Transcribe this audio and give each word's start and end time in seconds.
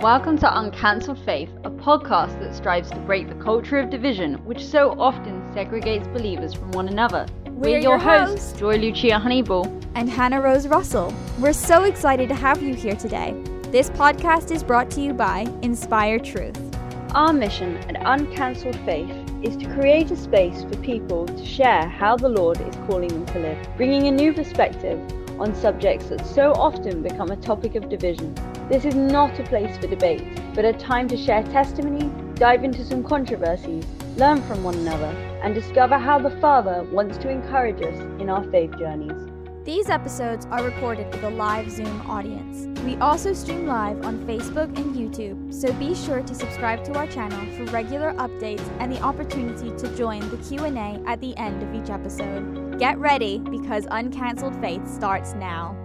Welcome 0.00 0.38
to 0.38 0.58
Uncancelled 0.60 1.18
Faith, 1.24 1.50
a 1.64 1.70
podcast 1.70 2.38
that 2.38 2.54
strives 2.54 2.88
to 2.92 3.00
break 3.00 3.28
the 3.28 3.34
culture 3.34 3.80
of 3.80 3.90
division 3.90 4.34
which 4.44 4.64
so 4.64 4.94
often 4.96 5.42
segregates 5.52 6.10
believers 6.12 6.54
from 6.54 6.70
one 6.70 6.86
another. 6.86 7.26
We're, 7.46 7.70
We're 7.70 7.78
your, 7.78 7.98
hosts, 7.98 8.52
Joy 8.52 8.76
Lucia 8.76 9.18
Honeyball. 9.18 9.66
and 9.96 10.08
Hannah 10.08 10.40
Rose 10.40 10.68
Russell. 10.68 11.12
We're 11.40 11.52
so 11.52 11.82
excited 11.82 12.28
to 12.28 12.36
have 12.36 12.62
you 12.62 12.74
here 12.74 12.94
today. 12.94 13.34
This 13.72 13.90
podcast 13.90 14.52
is 14.52 14.62
brought 14.62 14.88
to 14.92 15.00
you 15.00 15.14
by 15.14 15.52
Inspire 15.62 16.20
Truth. 16.20 16.60
Our 17.16 17.32
mission 17.32 17.78
at 17.92 18.00
Uncancelled 18.06 18.78
Faith 18.84 19.10
is 19.42 19.56
to 19.56 19.74
create 19.74 20.12
a 20.12 20.16
space 20.16 20.62
for 20.62 20.76
people 20.76 21.26
to 21.26 21.44
share 21.44 21.88
how 21.88 22.16
the 22.16 22.28
Lord 22.28 22.60
is 22.60 22.76
calling 22.86 23.08
them 23.08 23.26
to 23.26 23.40
live, 23.40 23.68
bringing 23.76 24.06
a 24.06 24.12
new 24.12 24.32
perspective 24.32 25.00
on 25.40 25.54
subjects 25.54 26.06
that 26.06 26.26
so 26.26 26.52
often 26.52 27.02
become 27.02 27.30
a 27.30 27.36
topic 27.36 27.74
of 27.74 27.88
division. 27.88 28.34
This 28.68 28.84
is 28.84 28.94
not 28.94 29.38
a 29.38 29.44
place 29.44 29.76
for 29.76 29.86
debate, 29.86 30.24
but 30.54 30.64
a 30.64 30.72
time 30.72 31.08
to 31.08 31.16
share 31.16 31.42
testimony, 31.44 32.10
dive 32.34 32.64
into 32.64 32.84
some 32.84 33.04
controversies, 33.04 33.84
learn 34.16 34.42
from 34.42 34.64
one 34.64 34.74
another, 34.74 35.14
and 35.42 35.54
discover 35.54 35.98
how 35.98 36.18
the 36.18 36.38
Father 36.40 36.82
wants 36.92 37.18
to 37.18 37.30
encourage 37.30 37.80
us 37.82 37.98
in 38.20 38.28
our 38.28 38.44
faith 38.50 38.76
journeys. 38.78 39.27
These 39.68 39.90
episodes 39.90 40.46
are 40.46 40.64
recorded 40.64 41.12
with 41.12 41.22
a 41.24 41.28
live 41.28 41.70
Zoom 41.70 42.00
audience. 42.10 42.66
We 42.86 42.96
also 42.96 43.34
stream 43.34 43.66
live 43.66 44.02
on 44.02 44.26
Facebook 44.26 44.74
and 44.78 44.96
YouTube, 44.96 45.52
so 45.52 45.70
be 45.74 45.94
sure 45.94 46.22
to 46.22 46.34
subscribe 46.34 46.84
to 46.84 46.94
our 46.94 47.06
channel 47.06 47.38
for 47.54 47.70
regular 47.70 48.14
updates 48.14 48.66
and 48.80 48.90
the 48.90 48.98
opportunity 49.02 49.68
to 49.76 49.94
join 49.94 50.26
the 50.30 50.38
Q&A 50.38 51.02
at 51.06 51.20
the 51.20 51.36
end 51.36 51.62
of 51.62 51.74
each 51.74 51.90
episode. 51.90 52.78
Get 52.78 52.96
ready 52.96 53.40
because 53.40 53.86
Uncancelled 53.90 54.58
Faith 54.62 54.88
starts 54.88 55.34
now. 55.34 55.76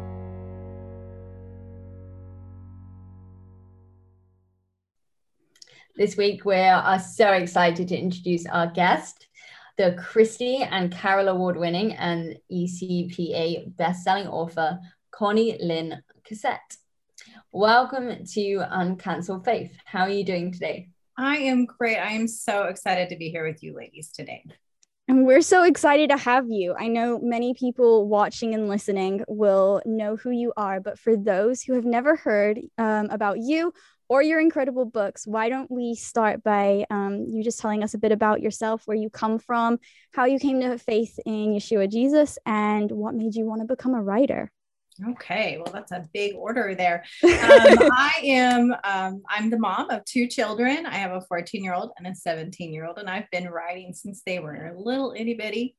This 5.97 6.15
week, 6.15 6.45
we 6.45 6.55
are 6.55 6.99
so 6.99 7.33
excited 7.33 7.89
to 7.89 7.97
introduce 7.97 8.45
our 8.45 8.67
guest, 8.67 9.27
the 9.77 9.93
Christy 9.93 10.57
and 10.57 10.91
Carol 10.91 11.29
Award 11.29 11.57
winning 11.57 11.93
and 11.93 12.37
ECPA 12.51 13.75
best-selling 13.75 14.27
author, 14.27 14.79
Connie 15.11 15.57
Lynn 15.59 16.01
Cassette. 16.23 16.77
Welcome 17.51 18.23
to 18.33 18.63
Uncancelled 18.69 19.45
Faith. 19.45 19.75
How 19.85 20.01
are 20.01 20.09
you 20.09 20.23
doing 20.23 20.51
today? 20.51 20.89
I 21.17 21.37
am 21.37 21.65
great. 21.65 21.97
I 21.97 22.11
am 22.11 22.27
so 22.27 22.65
excited 22.65 23.09
to 23.09 23.15
be 23.15 23.29
here 23.29 23.47
with 23.47 23.63
you 23.63 23.75
ladies 23.75 24.11
today. 24.11 24.43
And 25.07 25.25
we're 25.25 25.41
so 25.41 25.63
excited 25.63 26.11
to 26.11 26.17
have 26.17 26.45
you. 26.49 26.75
I 26.79 26.87
know 26.87 27.19
many 27.19 27.53
people 27.55 28.07
watching 28.07 28.53
and 28.53 28.69
listening 28.69 29.23
will 29.27 29.81
know 29.85 30.15
who 30.15 30.29
you 30.29 30.53
are, 30.55 30.79
but 30.79 30.97
for 30.97 31.17
those 31.17 31.61
who 31.61 31.73
have 31.73 31.83
never 31.83 32.15
heard 32.15 32.59
um, 32.77 33.09
about 33.09 33.39
you 33.39 33.73
or 34.09 34.21
your 34.21 34.39
incredible 34.39 34.85
books, 34.85 35.25
why 35.25 35.49
don't 35.49 35.71
we 35.71 35.95
start 35.95 36.43
by 36.43 36.85
um, 36.89 37.25
you 37.27 37.43
just 37.43 37.59
telling 37.59 37.83
us 37.83 37.93
a 37.93 37.97
bit 37.97 38.11
about 38.11 38.41
yourself, 38.41 38.83
where 38.85 38.97
you 38.97 39.09
come 39.09 39.39
from, 39.39 39.79
how 40.13 40.25
you 40.25 40.39
came 40.39 40.59
to 40.61 40.77
faith 40.77 41.19
in 41.25 41.53
Yeshua 41.53 41.89
Jesus, 41.89 42.37
and 42.45 42.91
what 42.91 43.15
made 43.15 43.35
you 43.35 43.45
want 43.45 43.61
to 43.61 43.67
become 43.67 43.93
a 43.93 44.01
writer? 44.01 44.51
Okay, 45.09 45.57
well, 45.57 45.73
that's 45.73 45.91
a 45.91 46.07
big 46.13 46.35
order 46.35 46.75
there. 46.75 47.03
Um, 47.23 47.91
I 47.91 48.13
am, 48.23 48.75
um, 48.83 49.21
I'm 49.29 49.49
the 49.49 49.59
mom 49.59 49.89
of 49.89 50.05
two 50.05 50.27
children. 50.27 50.85
I 50.85 50.95
have 50.95 51.11
a 51.11 51.21
14 51.21 51.63
year 51.63 51.73
old 51.73 51.91
and 51.97 52.07
a 52.07 52.15
17 52.15 52.73
year 52.73 52.85
old, 52.85 52.99
and 52.99 53.09
I've 53.09 53.29
been 53.31 53.49
writing 53.49 53.93
since 53.93 54.21
they 54.25 54.39
were 54.39 54.73
little 54.77 55.13
itty 55.17 55.33
bitty. 55.33 55.75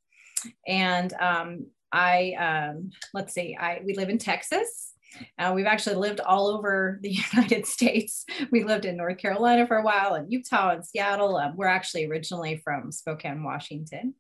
And 0.67 1.13
um, 1.15 1.67
I, 1.93 2.33
um, 2.75 2.91
let's 3.13 3.33
see, 3.33 3.57
I 3.59 3.81
we 3.85 3.95
live 3.95 4.09
in 4.09 4.19
Texas. 4.19 4.94
Uh, 5.39 5.53
we've 5.55 5.67
actually 5.67 5.97
lived 5.97 6.21
all 6.21 6.49
over 6.49 6.99
the 7.03 7.11
United 7.33 7.67
States. 7.67 8.25
We 8.51 8.65
lived 8.65 8.85
in 8.85 8.97
North 8.97 9.19
Carolina 9.19 9.67
for 9.67 9.79
a 9.79 9.85
while, 9.85 10.15
and 10.15 10.31
Utah 10.33 10.71
and 10.71 10.85
Seattle. 10.85 11.37
Um, 11.37 11.57
we're 11.57 11.67
actually 11.67 12.07
originally 12.07 12.57
from 12.59 12.93
Spokane, 12.93 13.43
Washington, 13.43 14.15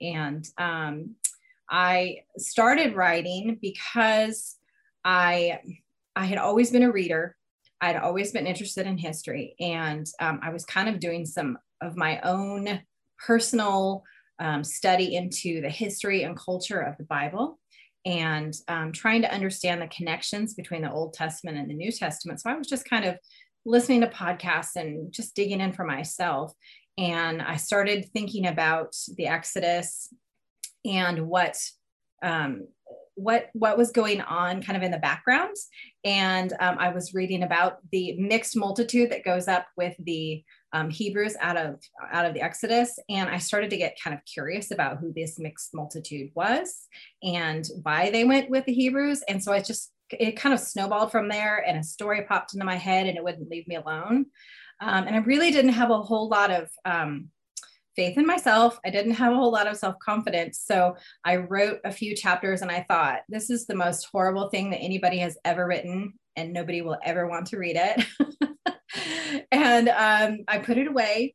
and 0.00 0.46
um, 0.58 1.14
I 1.70 2.18
started 2.38 2.94
writing 2.94 3.58
because 3.60 4.56
I 5.04 5.60
I 6.14 6.26
had 6.26 6.38
always 6.38 6.70
been 6.70 6.82
a 6.82 6.92
reader. 6.92 7.36
I'd 7.80 7.96
always 7.96 8.32
been 8.32 8.46
interested 8.46 8.86
in 8.86 8.96
history, 8.96 9.54
and 9.60 10.06
um, 10.20 10.40
I 10.42 10.50
was 10.50 10.64
kind 10.64 10.88
of 10.88 11.00
doing 11.00 11.26
some 11.26 11.58
of 11.80 11.96
my 11.96 12.20
own 12.20 12.80
personal 13.18 14.04
um, 14.38 14.64
study 14.64 15.14
into 15.14 15.60
the 15.60 15.70
history 15.70 16.22
and 16.22 16.36
culture 16.36 16.80
of 16.80 16.96
the 16.98 17.04
Bible, 17.04 17.58
and 18.06 18.54
um, 18.68 18.92
trying 18.92 19.20
to 19.22 19.34
understand 19.34 19.82
the 19.82 19.88
connections 19.88 20.54
between 20.54 20.82
the 20.82 20.92
Old 20.92 21.12
Testament 21.12 21.58
and 21.58 21.68
the 21.68 21.74
New 21.74 21.90
Testament. 21.90 22.40
So 22.40 22.48
I 22.48 22.54
was 22.54 22.68
just 22.68 22.88
kind 22.88 23.04
of 23.04 23.18
listening 23.64 24.00
to 24.02 24.06
podcasts 24.06 24.76
and 24.76 25.12
just 25.12 25.34
digging 25.34 25.60
in 25.60 25.72
for 25.72 25.84
myself. 25.84 26.52
And 26.96 27.42
I 27.42 27.56
started 27.56 28.08
thinking 28.12 28.46
about 28.46 28.94
the 29.16 29.26
Exodus 29.26 30.08
and 30.84 31.26
what 31.26 31.58
um, 32.22 32.68
what 33.16 33.48
what 33.54 33.78
was 33.78 33.90
going 33.90 34.20
on 34.20 34.62
kind 34.62 34.76
of 34.76 34.82
in 34.82 34.90
the 34.90 34.98
background 34.98 35.56
and 36.04 36.52
um, 36.60 36.76
i 36.78 36.90
was 36.90 37.14
reading 37.14 37.42
about 37.42 37.78
the 37.90 38.14
mixed 38.18 38.54
multitude 38.54 39.10
that 39.10 39.24
goes 39.24 39.48
up 39.48 39.66
with 39.74 39.94
the 40.00 40.44
um, 40.76 40.90
hebrews 40.90 41.36
out 41.40 41.56
of 41.56 41.80
out 42.12 42.26
of 42.26 42.34
the 42.34 42.42
exodus 42.42 42.98
and 43.08 43.30
i 43.30 43.38
started 43.38 43.70
to 43.70 43.76
get 43.76 43.98
kind 44.02 44.14
of 44.14 44.24
curious 44.24 44.70
about 44.70 44.98
who 44.98 45.12
this 45.12 45.38
mixed 45.38 45.74
multitude 45.74 46.30
was 46.34 46.86
and 47.22 47.66
why 47.82 48.10
they 48.10 48.24
went 48.24 48.50
with 48.50 48.64
the 48.66 48.74
hebrews 48.74 49.22
and 49.28 49.42
so 49.42 49.52
i 49.52 49.60
just 49.60 49.92
it 50.10 50.36
kind 50.36 50.52
of 50.52 50.60
snowballed 50.60 51.10
from 51.10 51.28
there 51.28 51.64
and 51.66 51.78
a 51.78 51.82
story 51.82 52.22
popped 52.22 52.52
into 52.54 52.64
my 52.64 52.76
head 52.76 53.06
and 53.06 53.16
it 53.16 53.24
wouldn't 53.24 53.50
leave 53.50 53.66
me 53.66 53.76
alone 53.76 54.26
um, 54.82 55.06
and 55.06 55.16
i 55.16 55.20
really 55.20 55.50
didn't 55.50 55.72
have 55.72 55.90
a 55.90 56.02
whole 56.02 56.28
lot 56.28 56.50
of 56.50 56.68
um, 56.84 57.28
faith 57.96 58.18
in 58.18 58.26
myself. 58.26 58.78
I 58.84 58.90
didn't 58.90 59.12
have 59.12 59.32
a 59.32 59.36
whole 59.36 59.50
lot 59.50 59.66
of 59.66 59.78
self 59.78 59.98
confidence. 60.00 60.62
So 60.62 60.96
I 61.24 61.36
wrote 61.36 61.80
a 61.82 61.90
few 61.90 62.14
chapters 62.14 62.60
and 62.60 62.70
I 62.70 62.84
thought, 62.86 63.20
this 63.26 63.48
is 63.48 63.66
the 63.66 63.74
most 63.74 64.06
horrible 64.12 64.50
thing 64.50 64.68
that 64.70 64.82
anybody 64.82 65.16
has 65.20 65.38
ever 65.46 65.66
written, 65.66 66.12
and 66.36 66.52
nobody 66.52 66.82
will 66.82 66.98
ever 67.02 67.26
want 67.26 67.46
to 67.46 67.56
read 67.56 67.76
it. 67.76 68.04
and 69.50 69.88
um, 69.88 70.44
I 70.48 70.58
put 70.58 70.78
it 70.78 70.86
away. 70.86 71.34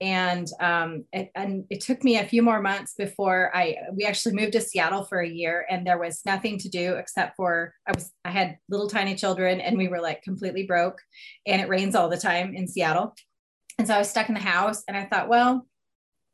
And 0.00 0.48
um, 0.60 1.04
it, 1.12 1.30
and 1.34 1.64
it 1.70 1.80
took 1.80 2.02
me 2.02 2.18
a 2.18 2.26
few 2.26 2.42
more 2.42 2.60
months 2.60 2.94
before 2.96 3.50
I 3.54 3.76
we 3.92 4.04
actually 4.04 4.34
moved 4.34 4.52
to 4.52 4.60
Seattle 4.60 5.04
for 5.04 5.20
a 5.20 5.28
year, 5.28 5.66
and 5.70 5.86
there 5.86 5.98
was 5.98 6.22
nothing 6.26 6.58
to 6.58 6.68
do 6.68 6.94
except 6.94 7.36
for 7.36 7.74
I 7.86 7.92
was 7.92 8.10
I 8.24 8.30
had 8.30 8.58
little 8.68 8.88
tiny 8.88 9.14
children, 9.14 9.60
and 9.60 9.78
we 9.78 9.88
were 9.88 10.00
like 10.00 10.22
completely 10.22 10.66
broke, 10.66 11.00
and 11.46 11.60
it 11.60 11.68
rains 11.68 11.94
all 11.94 12.08
the 12.08 12.16
time 12.16 12.54
in 12.54 12.66
Seattle. 12.66 13.14
And 13.78 13.86
so 13.86 13.94
I 13.94 13.98
was 13.98 14.10
stuck 14.10 14.28
in 14.28 14.34
the 14.34 14.40
house, 14.40 14.82
and 14.88 14.96
I 14.96 15.04
thought, 15.04 15.28
well, 15.28 15.66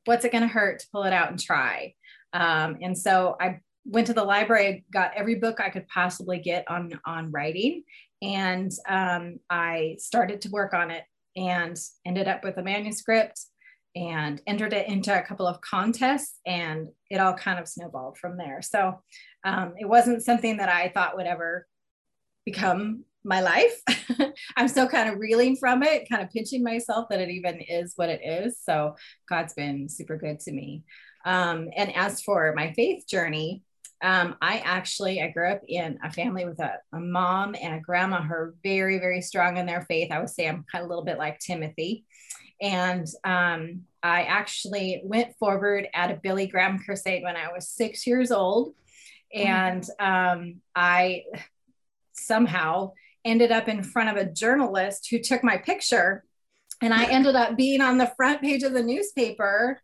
what's 0.04 0.24
it 0.24 0.32
going 0.32 0.42
to 0.42 0.48
hurt 0.48 0.80
to 0.80 0.86
pull 0.92 1.04
it 1.04 1.12
out 1.12 1.30
and 1.30 1.38
try? 1.38 1.94
Um, 2.32 2.78
and 2.82 2.96
so 2.96 3.36
I 3.40 3.60
went 3.84 4.08
to 4.08 4.14
the 4.14 4.24
library, 4.24 4.84
got 4.92 5.12
every 5.14 5.36
book 5.36 5.60
I 5.60 5.70
could 5.70 5.86
possibly 5.88 6.38
get 6.38 6.64
on 6.68 6.98
on 7.06 7.30
writing, 7.30 7.84
and 8.22 8.70
um, 8.88 9.38
I 9.50 9.96
started 9.98 10.40
to 10.42 10.50
work 10.50 10.74
on 10.74 10.90
it 10.90 11.04
and 11.36 11.76
ended 12.04 12.28
up 12.28 12.44
with 12.44 12.56
a 12.56 12.62
manuscript 12.62 13.40
and 13.94 14.40
entered 14.46 14.72
it 14.72 14.88
into 14.88 15.16
a 15.16 15.22
couple 15.22 15.46
of 15.46 15.60
contests 15.60 16.40
and 16.46 16.88
it 17.10 17.20
all 17.20 17.34
kind 17.34 17.58
of 17.58 17.68
snowballed 17.68 18.18
from 18.18 18.36
there 18.36 18.60
so 18.60 19.00
um, 19.44 19.74
it 19.78 19.88
wasn't 19.88 20.22
something 20.22 20.58
that 20.58 20.68
i 20.68 20.88
thought 20.88 21.16
would 21.16 21.26
ever 21.26 21.66
become 22.44 23.04
my 23.26 23.40
life. 23.40 23.82
I'm 24.56 24.68
still 24.68 24.88
kind 24.88 25.10
of 25.10 25.18
reeling 25.18 25.56
from 25.56 25.82
it, 25.82 26.08
kind 26.08 26.22
of 26.22 26.30
pinching 26.30 26.62
myself 26.62 27.08
that 27.10 27.20
it 27.20 27.28
even 27.28 27.60
is 27.60 27.92
what 27.96 28.08
it 28.08 28.20
is. 28.24 28.58
So 28.62 28.94
God's 29.28 29.52
been 29.52 29.88
super 29.88 30.16
good 30.16 30.40
to 30.40 30.52
me. 30.52 30.84
Um, 31.26 31.68
and 31.76 31.94
as 31.94 32.22
for 32.22 32.54
my 32.56 32.72
faith 32.72 33.06
journey, 33.06 33.64
um, 34.02 34.36
I 34.42 34.58
actually 34.58 35.22
I 35.22 35.28
grew 35.28 35.50
up 35.50 35.62
in 35.66 35.98
a 36.04 36.12
family 36.12 36.44
with 36.44 36.60
a, 36.60 36.74
a 36.92 37.00
mom 37.00 37.54
and 37.60 37.74
a 37.74 37.80
grandma 37.80 38.22
who 38.22 38.34
are 38.34 38.54
very 38.62 38.98
very 38.98 39.22
strong 39.22 39.56
in 39.56 39.66
their 39.66 39.82
faith. 39.82 40.12
I 40.12 40.18
would 40.18 40.30
say 40.30 40.48
I'm 40.48 40.64
kind 40.70 40.82
of 40.82 40.86
a 40.86 40.88
little 40.88 41.04
bit 41.04 41.18
like 41.18 41.38
Timothy, 41.38 42.04
and 42.60 43.06
um, 43.24 43.82
I 44.02 44.22
actually 44.24 45.00
went 45.04 45.36
forward 45.38 45.88
at 45.94 46.10
a 46.10 46.20
Billy 46.22 46.46
Graham 46.46 46.78
crusade 46.78 47.22
when 47.22 47.36
I 47.36 47.52
was 47.52 47.68
six 47.68 48.06
years 48.06 48.30
old, 48.30 48.74
and 49.32 49.84
um, 49.98 50.60
I 50.74 51.24
somehow 52.12 52.92
ended 53.24 53.50
up 53.50 53.68
in 53.68 53.82
front 53.82 54.10
of 54.10 54.16
a 54.16 54.30
journalist 54.30 55.08
who 55.10 55.18
took 55.18 55.42
my 55.42 55.58
picture. 55.58 56.24
And 56.80 56.94
I 56.94 57.04
ended 57.10 57.34
up 57.34 57.56
being 57.56 57.80
on 57.80 57.98
the 57.98 58.12
front 58.16 58.40
page 58.40 58.62
of 58.62 58.72
the 58.72 58.82
newspaper 58.82 59.80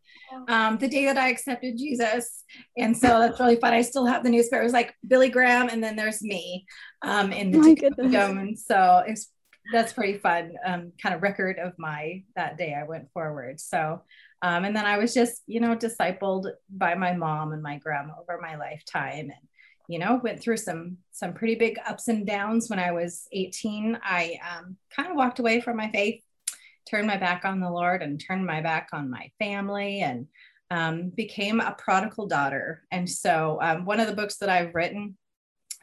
um, 0.49 0.79
the 0.79 0.89
day 0.89 1.07
that 1.07 1.17
I 1.17 1.29
accepted 1.29 1.79
Jesus. 1.79 2.45
And 2.77 2.97
so 2.97 3.19
that's 3.19 3.41
really 3.41 3.57
fun. 3.57 3.73
I 3.73 3.83
still 3.83 4.07
have 4.07 4.23
the 4.23 4.31
newspaper. 4.31 4.61
It 4.61 4.65
was 4.65 4.73
like 4.73 4.95
Billy 5.07 5.29
Graham, 5.29 5.69
and 5.69 5.83
then 5.83 5.97
there's 5.97 6.23
me 6.23 6.67
um, 7.03 7.33
in 7.33 7.51
the 7.51 8.09
dome. 8.11 8.39
And 8.39 8.59
so 8.59 9.03
it's 9.07 9.31
that's 9.73 9.93
pretty 9.93 10.19
fun. 10.19 10.55
Um, 10.65 10.93
kind 11.01 11.15
of 11.15 11.23
record 11.23 11.59
of 11.59 11.73
my 11.79 12.25
that 12.37 12.59
day 12.59 12.75
I 12.75 12.85
went 12.85 13.11
forward. 13.13 13.61
So 13.61 14.03
um, 14.43 14.65
and 14.65 14.75
then 14.75 14.85
I 14.85 14.99
was 14.99 15.15
just 15.15 15.43
you 15.47 15.61
know 15.61 15.77
discipled 15.77 16.51
by 16.69 16.95
my 16.95 17.13
mom 17.15 17.53
and 17.53 17.63
my 17.63 17.79
grandma 17.79 18.15
over 18.21 18.41
my 18.43 18.57
lifetime, 18.57 19.31
and 19.31 19.49
you 19.89 19.99
know, 19.99 20.21
went 20.23 20.41
through 20.41 20.57
some 20.57 20.99
some 21.13 21.33
pretty 21.33 21.55
big 21.55 21.79
ups 21.87 22.09
and 22.09 22.27
downs 22.27 22.69
when 22.69 22.79
I 22.79 22.93
was 22.93 23.27
18. 23.33 23.99
I 24.03 24.39
um, 24.51 24.77
kind 24.95 25.11
of 25.11 25.17
walked 25.17 25.39
away 25.39 25.61
from 25.61 25.77
my 25.77 25.91
faith, 25.91 26.23
turned 26.89 27.07
my 27.07 27.17
back 27.17 27.45
on 27.45 27.61
the 27.61 27.71
Lord, 27.71 28.03
and 28.03 28.21
turned 28.21 28.47
my 28.47 28.61
back 28.61 28.89
on 28.93 29.11
my 29.11 29.31
family, 29.39 30.01
and 30.01 30.27
um, 30.71 31.11
became 31.11 31.61
a 31.61 31.77
prodigal 31.79 32.27
daughter. 32.27 32.83
And 32.91 33.09
so, 33.09 33.59
um, 33.61 33.85
one 33.85 34.01
of 34.01 34.07
the 34.07 34.17
books 34.17 34.37
that 34.39 34.49
I've 34.49 34.75
written, 34.75 35.17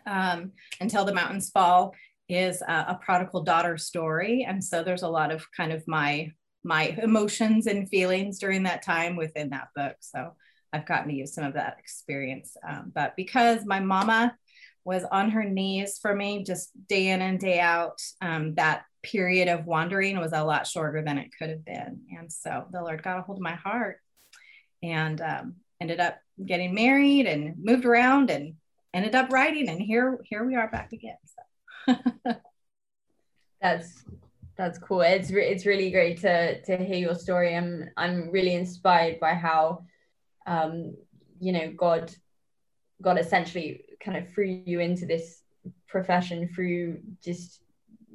um, 0.06 0.52
Until 0.82 1.06
the 1.06 1.14
Mountains 1.14 1.50
Fall, 1.50 1.94
is 2.28 2.62
a, 2.62 2.86
a 2.90 3.00
prodigal 3.02 3.44
daughter 3.44 3.78
story. 3.78 4.46
And 4.48 4.64
so, 4.64 4.84
there's 4.84 5.04
a 5.04 5.10
lot 5.10 5.32
of 5.32 5.46
kind 5.56 5.72
of 5.72 5.88
my 5.88 6.32
my 6.64 6.96
emotions 7.02 7.68
and 7.68 7.90
feelings 7.90 8.40
during 8.40 8.64
that 8.64 8.82
time 8.82 9.16
within 9.16 9.50
that 9.50 9.70
book. 9.76 9.96
So 10.02 10.34
I've 10.74 10.86
gotten 10.86 11.10
to 11.10 11.16
use 11.16 11.34
some 11.34 11.46
of 11.46 11.54
that 11.54 11.78
experience. 11.80 12.56
Um, 12.68 12.92
but 12.94 13.16
because 13.16 13.66
my 13.66 13.80
mama 13.80 14.36
was 14.84 15.04
on 15.12 15.32
her 15.32 15.44
knees 15.44 16.00
for 16.02 16.16
me 16.16 16.44
just 16.44 16.72
day 16.88 17.08
in 17.08 17.22
and 17.22 17.40
day 17.40 17.60
out, 17.60 18.02
um, 18.22 18.56
that 18.56 18.84
period 19.04 19.48
of 19.48 19.66
wandering 19.66 20.20
was 20.20 20.34
a 20.34 20.44
lot 20.44 20.68
shorter 20.68 21.02
than 21.02 21.18
it 21.18 21.30
could 21.38 21.50
have 21.50 21.66
been. 21.66 22.02
And 22.18 22.32
so 22.32 22.66
the 22.72 22.82
Lord 22.82 23.04
got 23.04 23.20
a 23.20 23.22
hold 23.22 23.38
of 23.38 23.44
my 23.44 23.56
heart 23.56 24.00
and 24.84 25.20
um, 25.22 25.56
ended 25.80 26.00
up 26.00 26.18
getting 26.46 26.74
married 26.74 27.26
and 27.26 27.56
moved 27.64 27.86
around 27.86 28.30
and 28.30 28.56
ended 28.94 29.16
up 29.16 29.32
writing. 29.32 29.70
And 29.70 29.82
here, 29.82 30.20
here 30.24 30.46
we 30.46 30.56
are 30.56 30.70
back 30.70 30.92
again. 30.94 31.18
So. 31.26 31.96
that's 33.62 34.04
that's 34.58 34.78
cool. 34.78 35.02
It's 35.02 35.32
re- 35.32 35.48
it's 35.48 35.66
really 35.66 35.90
great 35.90 36.20
to 36.22 36.62
to 36.64 36.78
hear 36.78 36.98
your 36.98 37.16
story. 37.16 37.56
I'm 37.56 37.90
I'm 37.96 38.30
really 38.30 38.56
inspired 38.56 39.20
by 39.20 39.34
how 39.34 39.86
um, 40.46 40.96
you 41.40 41.52
know, 41.52 41.72
God, 41.76 42.14
God 43.02 43.20
essentially 43.20 43.86
kind 44.04 44.18
of 44.18 44.30
threw 44.34 44.62
you 44.66 44.80
into 44.80 45.06
this 45.06 45.44
profession 45.88 46.50
through 46.54 47.00
just 47.24 47.62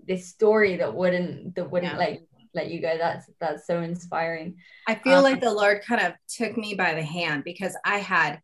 this 0.06 0.28
story 0.28 0.76
that 0.76 0.94
wouldn't 0.94 1.54
that 1.56 1.70
wouldn't 1.70 1.92
yeah. 1.92 1.98
let 1.98 2.20
let 2.54 2.70
you 2.70 2.80
go. 2.80 2.96
That's 2.96 3.28
that's 3.40 3.66
so 3.66 3.80
inspiring. 3.80 4.56
I 4.86 4.94
feel 4.94 5.18
um, 5.18 5.24
like 5.24 5.40
the 5.40 5.52
Lord 5.52 5.82
kind 5.86 6.06
of 6.06 6.12
took 6.28 6.56
me 6.56 6.74
by 6.74 6.94
the 6.94 7.02
hand 7.02 7.44
because 7.44 7.76
I 7.84 7.98
had 7.98 8.40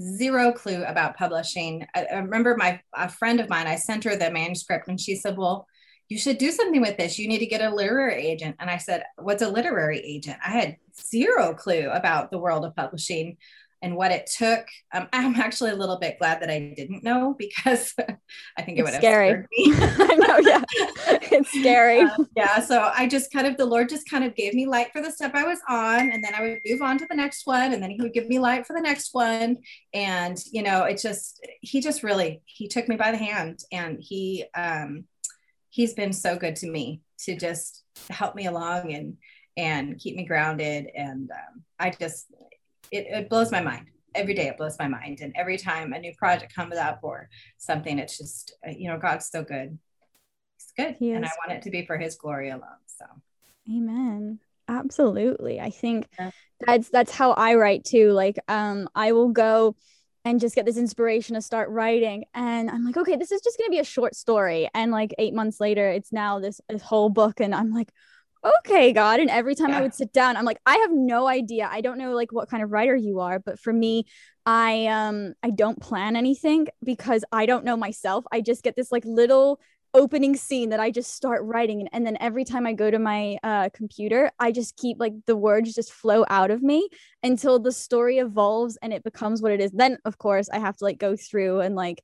zero 0.00 0.52
clue 0.52 0.82
about 0.84 1.16
publishing. 1.16 1.86
I, 1.94 2.04
I 2.04 2.16
remember 2.18 2.56
my 2.56 2.80
a 2.94 3.08
friend 3.08 3.40
of 3.40 3.48
mine. 3.48 3.66
I 3.66 3.76
sent 3.76 4.04
her 4.04 4.16
the 4.16 4.30
manuscript, 4.30 4.88
and 4.88 5.00
she 5.00 5.16
said, 5.16 5.36
"Well." 5.36 5.66
you 6.08 6.18
should 6.18 6.36
do 6.36 6.50
something 6.50 6.82
with 6.82 6.98
this. 6.98 7.18
You 7.18 7.26
need 7.26 7.38
to 7.38 7.46
get 7.46 7.62
a 7.62 7.74
literary 7.74 8.26
agent. 8.26 8.56
And 8.60 8.68
I 8.68 8.76
said, 8.76 9.04
What's 9.16 9.40
a 9.40 9.48
literary 9.48 9.98
agent? 10.00 10.36
I 10.44 10.50
had 10.50 10.76
zero 11.00 11.54
clue 11.54 11.88
about 11.88 12.30
the 12.30 12.38
world 12.38 12.66
of 12.66 12.76
publishing 12.76 13.38
and 13.82 13.96
what 13.96 14.12
it 14.12 14.26
took. 14.26 14.66
Um, 14.94 15.08
I'm 15.12 15.34
actually 15.36 15.70
a 15.70 15.76
little 15.76 15.98
bit 15.98 16.18
glad 16.18 16.40
that 16.40 16.50
I 16.50 16.72
didn't 16.76 17.02
know 17.02 17.34
because 17.38 17.94
I 18.56 18.62
think 18.62 18.78
it 18.78 18.82
would 18.82 18.92
have 18.92 19.02
scary. 19.02 19.46
Me. 19.58 19.74
I 19.76 20.14
know, 20.14 20.38
yeah, 20.38 20.62
it's 21.30 21.50
scary. 21.50 22.00
Um, 22.00 22.28
yeah, 22.36 22.60
so 22.60 22.90
I 22.94 23.06
just 23.08 23.32
kind 23.32 23.46
of 23.46 23.56
the 23.56 23.66
Lord 23.66 23.88
just 23.88 24.08
kind 24.08 24.24
of 24.24 24.34
gave 24.34 24.54
me 24.54 24.66
light 24.66 24.92
for 24.92 25.02
the 25.02 25.10
step 25.10 25.34
I 25.34 25.44
was 25.44 25.58
on, 25.68 26.10
and 26.10 26.22
then 26.22 26.34
I 26.34 26.42
would 26.42 26.60
move 26.66 26.82
on 26.82 26.98
to 26.98 27.06
the 27.08 27.16
next 27.16 27.46
one, 27.46 27.72
and 27.72 27.82
then 27.82 27.90
He 27.90 28.00
would 28.00 28.14
give 28.14 28.28
me 28.28 28.38
light 28.38 28.66
for 28.66 28.74
the 28.74 28.82
next 28.82 29.12
one, 29.12 29.58
and 29.92 30.38
you 30.50 30.62
know, 30.62 30.84
it 30.84 31.00
just 31.00 31.44
He 31.60 31.80
just 31.80 32.02
really 32.02 32.42
He 32.44 32.68
took 32.68 32.88
me 32.88 32.96
by 32.96 33.10
the 33.10 33.18
hand, 33.18 33.60
and 33.72 33.98
He 34.00 34.44
um, 34.54 35.04
he's 35.72 35.94
been 35.94 36.12
so 36.12 36.36
good 36.36 36.54
to 36.54 36.66
me 36.66 37.00
to 37.18 37.36
just 37.36 37.82
help 38.10 38.34
me 38.34 38.46
along 38.46 38.92
and 38.92 39.16
and 39.56 39.98
keep 39.98 40.16
me 40.16 40.24
grounded 40.24 40.86
and 40.94 41.30
um, 41.30 41.62
i 41.78 41.90
just 41.90 42.26
it, 42.92 43.06
it 43.08 43.28
blows 43.28 43.50
my 43.50 43.60
mind 43.60 43.86
every 44.14 44.34
day 44.34 44.46
it 44.46 44.58
blows 44.58 44.78
my 44.78 44.86
mind 44.86 45.20
and 45.20 45.32
every 45.34 45.56
time 45.56 45.92
a 45.92 45.98
new 45.98 46.14
project 46.14 46.54
comes 46.54 46.76
up 46.76 47.00
or 47.02 47.28
something 47.56 47.98
it's 47.98 48.18
just 48.18 48.54
uh, 48.66 48.70
you 48.70 48.88
know 48.88 48.98
god's 48.98 49.28
so 49.28 49.42
good 49.42 49.78
he's 50.58 50.72
good 50.76 50.94
he 50.98 51.12
and 51.12 51.24
i 51.24 51.30
want 51.44 51.58
it 51.58 51.62
to 51.62 51.70
be 51.70 51.84
for 51.86 51.96
his 51.96 52.14
glory 52.16 52.50
alone 52.50 52.82
so 52.86 53.06
amen 53.70 54.38
absolutely 54.68 55.60
i 55.60 55.70
think 55.70 56.06
yeah. 56.18 56.30
that's 56.60 56.88
that's 56.90 57.10
how 57.10 57.32
i 57.32 57.54
write 57.54 57.84
too 57.84 58.12
like 58.12 58.38
um 58.48 58.86
i 58.94 59.12
will 59.12 59.30
go 59.30 59.74
and 60.24 60.40
just 60.40 60.54
get 60.54 60.64
this 60.64 60.76
inspiration 60.76 61.34
to 61.34 61.42
start 61.42 61.68
writing. 61.70 62.24
And 62.34 62.70
I'm 62.70 62.84
like, 62.84 62.96
okay, 62.96 63.16
this 63.16 63.32
is 63.32 63.40
just 63.42 63.58
going 63.58 63.68
to 63.68 63.72
be 63.72 63.80
a 63.80 63.84
short 63.84 64.14
story. 64.14 64.68
And 64.72 64.92
like 64.92 65.14
eight 65.18 65.34
months 65.34 65.60
later, 65.60 65.88
it's 65.88 66.12
now 66.12 66.38
this, 66.38 66.60
this 66.68 66.82
whole 66.82 67.10
book. 67.10 67.40
And 67.40 67.54
I'm 67.54 67.72
like, 67.72 67.90
okay, 68.44 68.92
God. 68.92 69.20
And 69.20 69.30
every 69.30 69.54
time 69.54 69.70
yeah. 69.70 69.78
I 69.78 69.82
would 69.82 69.94
sit 69.94 70.12
down, 70.12 70.36
I'm 70.36 70.44
like, 70.44 70.60
I 70.66 70.76
have 70.78 70.90
no 70.92 71.26
idea. 71.26 71.68
I 71.70 71.80
don't 71.80 71.98
know 71.98 72.12
like 72.12 72.32
what 72.32 72.48
kind 72.48 72.62
of 72.62 72.70
writer 72.70 72.96
you 72.96 73.20
are, 73.20 73.38
but 73.38 73.58
for 73.58 73.72
me, 73.72 74.06
I 74.44 74.86
um 74.86 75.34
I 75.42 75.50
don't 75.50 75.80
plan 75.80 76.16
anything 76.16 76.68
because 76.84 77.24
I 77.32 77.46
don't 77.46 77.64
know 77.64 77.76
myself. 77.76 78.24
I 78.32 78.40
just 78.40 78.62
get 78.62 78.76
this 78.76 78.90
like 78.90 79.04
little 79.04 79.60
opening 79.94 80.36
scene 80.36 80.70
that 80.70 80.80
I 80.80 80.90
just 80.90 81.14
start 81.14 81.42
writing 81.44 81.80
and, 81.80 81.88
and 81.92 82.06
then 82.06 82.16
every 82.18 82.44
time 82.44 82.66
I 82.66 82.72
go 82.72 82.90
to 82.90 82.98
my 82.98 83.36
uh, 83.42 83.68
computer 83.74 84.30
I 84.38 84.50
just 84.50 84.76
keep 84.76 84.98
like 84.98 85.12
the 85.26 85.36
words 85.36 85.74
just 85.74 85.92
flow 85.92 86.24
out 86.30 86.50
of 86.50 86.62
me 86.62 86.88
until 87.22 87.58
the 87.58 87.72
story 87.72 88.16
evolves 88.18 88.78
and 88.80 88.92
it 88.92 89.04
becomes 89.04 89.42
what 89.42 89.52
it 89.52 89.60
is 89.60 89.70
then 89.70 89.98
of 90.06 90.16
course 90.16 90.48
I 90.48 90.60
have 90.60 90.78
to 90.78 90.84
like 90.84 90.98
go 90.98 91.14
through 91.14 91.60
and 91.60 91.76
like 91.76 92.02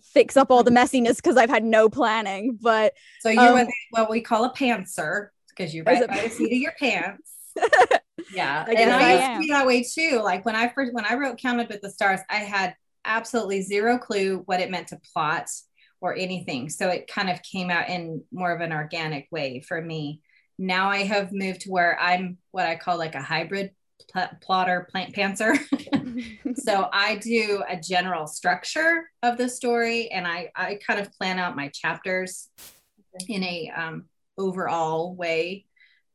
fix 0.00 0.36
up 0.36 0.52
all 0.52 0.62
the 0.62 0.70
messiness 0.70 1.16
because 1.16 1.36
I've 1.36 1.50
had 1.50 1.64
no 1.64 1.88
planning 1.88 2.56
but 2.60 2.92
so 3.18 3.30
you're 3.30 3.58
um, 3.58 3.66
what 3.90 4.10
we 4.10 4.20
call 4.20 4.44
a 4.44 4.54
pantser 4.54 5.30
because 5.56 5.74
you 5.74 5.82
write 5.84 6.06
by 6.08 6.22
the 6.22 6.30
seat 6.30 6.52
of 6.52 6.58
your 6.58 6.74
pants 6.78 7.32
yeah 8.34 8.64
I 8.66 8.72
and 8.72 8.90
I, 8.90 9.02
I 9.02 9.12
used 9.14 9.32
to 9.34 9.38
be 9.40 9.48
that 9.52 9.66
way 9.66 9.82
too 9.82 10.20
like 10.22 10.44
when 10.44 10.56
I 10.56 10.68
first 10.68 10.92
when 10.92 11.04
I 11.04 11.14
wrote 11.14 11.38
counted 11.38 11.68
with 11.68 11.80
the 11.80 11.90
stars 11.90 12.20
I 12.28 12.36
had 12.36 12.74
absolutely 13.04 13.62
zero 13.62 13.98
clue 13.98 14.42
what 14.46 14.60
it 14.60 14.70
meant 14.70 14.88
to 14.88 15.00
plot 15.12 15.48
or 16.00 16.14
anything. 16.14 16.68
So 16.68 16.88
it 16.88 17.08
kind 17.08 17.30
of 17.30 17.42
came 17.42 17.70
out 17.70 17.88
in 17.88 18.22
more 18.30 18.52
of 18.52 18.60
an 18.60 18.72
organic 18.72 19.26
way 19.30 19.60
for 19.66 19.80
me. 19.80 20.20
Now 20.58 20.90
I 20.90 20.98
have 20.98 21.32
moved 21.32 21.62
to 21.62 21.70
where 21.70 21.98
I'm 21.98 22.38
what 22.50 22.66
I 22.66 22.76
call 22.76 22.98
like 22.98 23.14
a 23.14 23.22
hybrid 23.22 23.70
pl- 24.12 24.38
plotter 24.42 24.86
plant 24.90 25.14
pantser. 25.14 25.56
so 26.56 26.88
I 26.92 27.16
do 27.16 27.64
a 27.68 27.76
general 27.76 28.26
structure 28.26 29.10
of 29.22 29.38
the 29.38 29.48
story 29.48 30.10
and 30.10 30.26
I, 30.26 30.50
I 30.54 30.78
kind 30.86 31.00
of 31.00 31.10
plan 31.12 31.38
out 31.38 31.56
my 31.56 31.68
chapters 31.68 32.48
in 33.28 33.42
a 33.42 33.72
um, 33.74 34.04
overall 34.38 35.14
way. 35.14 35.66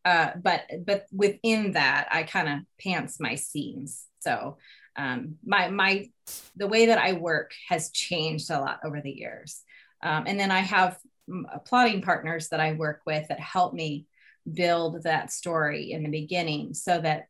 Uh, 0.05 0.31
but 0.41 0.63
but 0.85 1.05
within 1.11 1.73
that, 1.73 2.07
I 2.11 2.23
kind 2.23 2.49
of 2.49 2.59
pants 2.81 3.19
my 3.19 3.35
scenes. 3.35 4.05
So 4.19 4.57
um, 4.95 5.35
my 5.45 5.69
my 5.69 6.09
the 6.55 6.67
way 6.67 6.87
that 6.87 6.97
I 6.97 7.13
work 7.13 7.51
has 7.67 7.91
changed 7.91 8.49
a 8.49 8.59
lot 8.59 8.79
over 8.83 9.01
the 9.01 9.11
years. 9.11 9.61
Um, 10.01 10.23
and 10.27 10.39
then 10.39 10.51
I 10.51 10.59
have 10.59 10.97
uh, 11.31 11.59
plotting 11.59 12.01
partners 12.01 12.49
that 12.49 12.59
I 12.59 12.73
work 12.73 13.01
with 13.05 13.27
that 13.27 13.39
help 13.39 13.73
me 13.73 14.07
build 14.51 15.03
that 15.03 15.31
story 15.31 15.91
in 15.91 16.03
the 16.03 16.09
beginning 16.09 16.73
so 16.73 16.99
that 16.99 17.27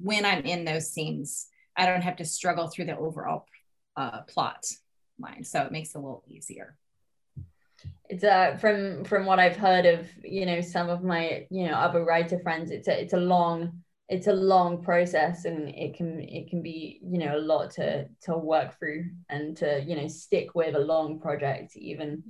when 0.00 0.24
I'm 0.24 0.44
in 0.44 0.64
those 0.64 0.92
scenes, 0.92 1.48
I 1.76 1.86
don't 1.86 2.02
have 2.02 2.16
to 2.16 2.24
struggle 2.24 2.68
through 2.68 2.86
the 2.86 2.96
overall 2.96 3.46
uh, 3.96 4.22
plot 4.22 4.64
line. 5.18 5.44
So 5.44 5.62
it 5.62 5.72
makes 5.72 5.90
it 5.90 5.98
a 5.98 6.00
little 6.00 6.24
easier. 6.28 6.76
It's 8.08 8.24
uh 8.24 8.56
from 8.58 9.04
from 9.04 9.26
what 9.26 9.38
I've 9.38 9.56
heard 9.56 9.86
of 9.86 10.08
you 10.22 10.46
know 10.46 10.60
some 10.60 10.88
of 10.88 11.02
my 11.02 11.46
you 11.50 11.66
know 11.66 11.74
other 11.74 12.04
writer 12.04 12.38
friends. 12.38 12.70
It's 12.70 12.88
a 12.88 13.00
it's 13.00 13.12
a 13.12 13.18
long 13.18 13.82
it's 14.08 14.28
a 14.28 14.32
long 14.32 14.82
process 14.82 15.46
and 15.46 15.68
it 15.70 15.94
can 15.94 16.20
it 16.20 16.48
can 16.48 16.62
be 16.62 17.00
you 17.02 17.18
know 17.18 17.36
a 17.36 17.40
lot 17.40 17.70
to 17.70 18.06
to 18.22 18.36
work 18.36 18.78
through 18.78 19.04
and 19.28 19.56
to 19.56 19.82
you 19.84 19.96
know 19.96 20.06
stick 20.06 20.54
with 20.54 20.76
a 20.76 20.80
long 20.80 21.18
project 21.18 21.76
even 21.76 22.22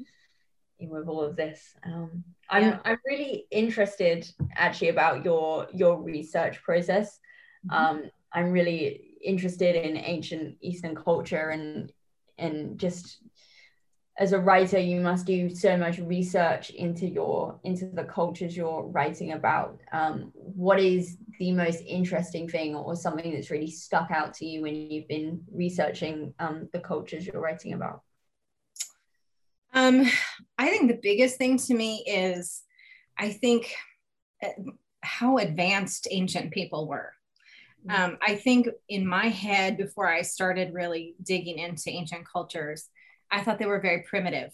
with 0.80 1.08
all 1.08 1.22
of 1.22 1.36
this 1.36 1.74
um 1.84 2.24
i'm 2.48 2.62
yeah. 2.62 2.78
i'm 2.84 2.98
really 3.06 3.46
interested 3.50 4.26
actually 4.54 4.88
about 4.88 5.24
your 5.24 5.66
your 5.72 6.02
research 6.02 6.62
process 6.62 7.18
mm-hmm. 7.66 7.76
um 7.76 8.10
i'm 8.32 8.50
really 8.50 9.16
interested 9.22 9.74
in 9.76 9.96
ancient 9.96 10.56
eastern 10.60 10.94
culture 10.94 11.50
and 11.50 11.92
and 12.38 12.78
just 12.78 13.18
as 14.18 14.32
a 14.32 14.38
writer 14.38 14.78
you 14.78 15.00
must 15.00 15.26
do 15.26 15.54
so 15.54 15.76
much 15.76 15.98
research 15.98 16.70
into 16.70 17.06
your 17.06 17.58
into 17.64 17.86
the 17.86 18.04
cultures 18.04 18.56
you're 18.56 18.82
writing 18.82 19.32
about. 19.32 19.80
Um, 19.92 20.32
what 20.34 20.80
is 20.80 21.18
the 21.38 21.52
most 21.52 21.82
interesting 21.86 22.48
thing 22.48 22.74
or 22.74 22.96
something 22.96 23.32
that's 23.32 23.50
really 23.50 23.70
stuck 23.70 24.10
out 24.10 24.32
to 24.34 24.46
you 24.46 24.62
when 24.62 24.74
you've 24.74 25.08
been 25.08 25.42
researching 25.52 26.32
um, 26.38 26.68
the 26.72 26.80
cultures 26.80 27.26
you're 27.26 27.40
writing 27.40 27.74
about? 27.74 28.02
Um, 29.74 30.06
i 30.56 30.68
think 30.68 30.88
the 30.88 31.00
biggest 31.02 31.36
thing 31.36 31.58
to 31.58 31.74
me 31.74 32.02
is 32.06 32.62
i 33.18 33.30
think 33.30 33.74
uh, 34.42 34.48
how 35.02 35.38
advanced 35.38 36.08
ancient 36.10 36.50
people 36.50 36.88
were. 36.88 37.12
Mm-hmm. 37.86 38.02
um, 38.02 38.18
I 38.26 38.34
think 38.36 38.68
in 38.88 39.06
my 39.06 39.28
head, 39.28 39.76
before 39.76 40.08
I 40.08 40.22
started 40.22 40.74
really 40.74 41.14
digging 41.22 41.58
into 41.58 41.90
ancient 41.90 42.26
cultures, 42.30 42.88
I 43.30 43.42
thought 43.42 43.58
they 43.58 43.66
were 43.66 43.80
very 43.80 44.02
primitive. 44.02 44.52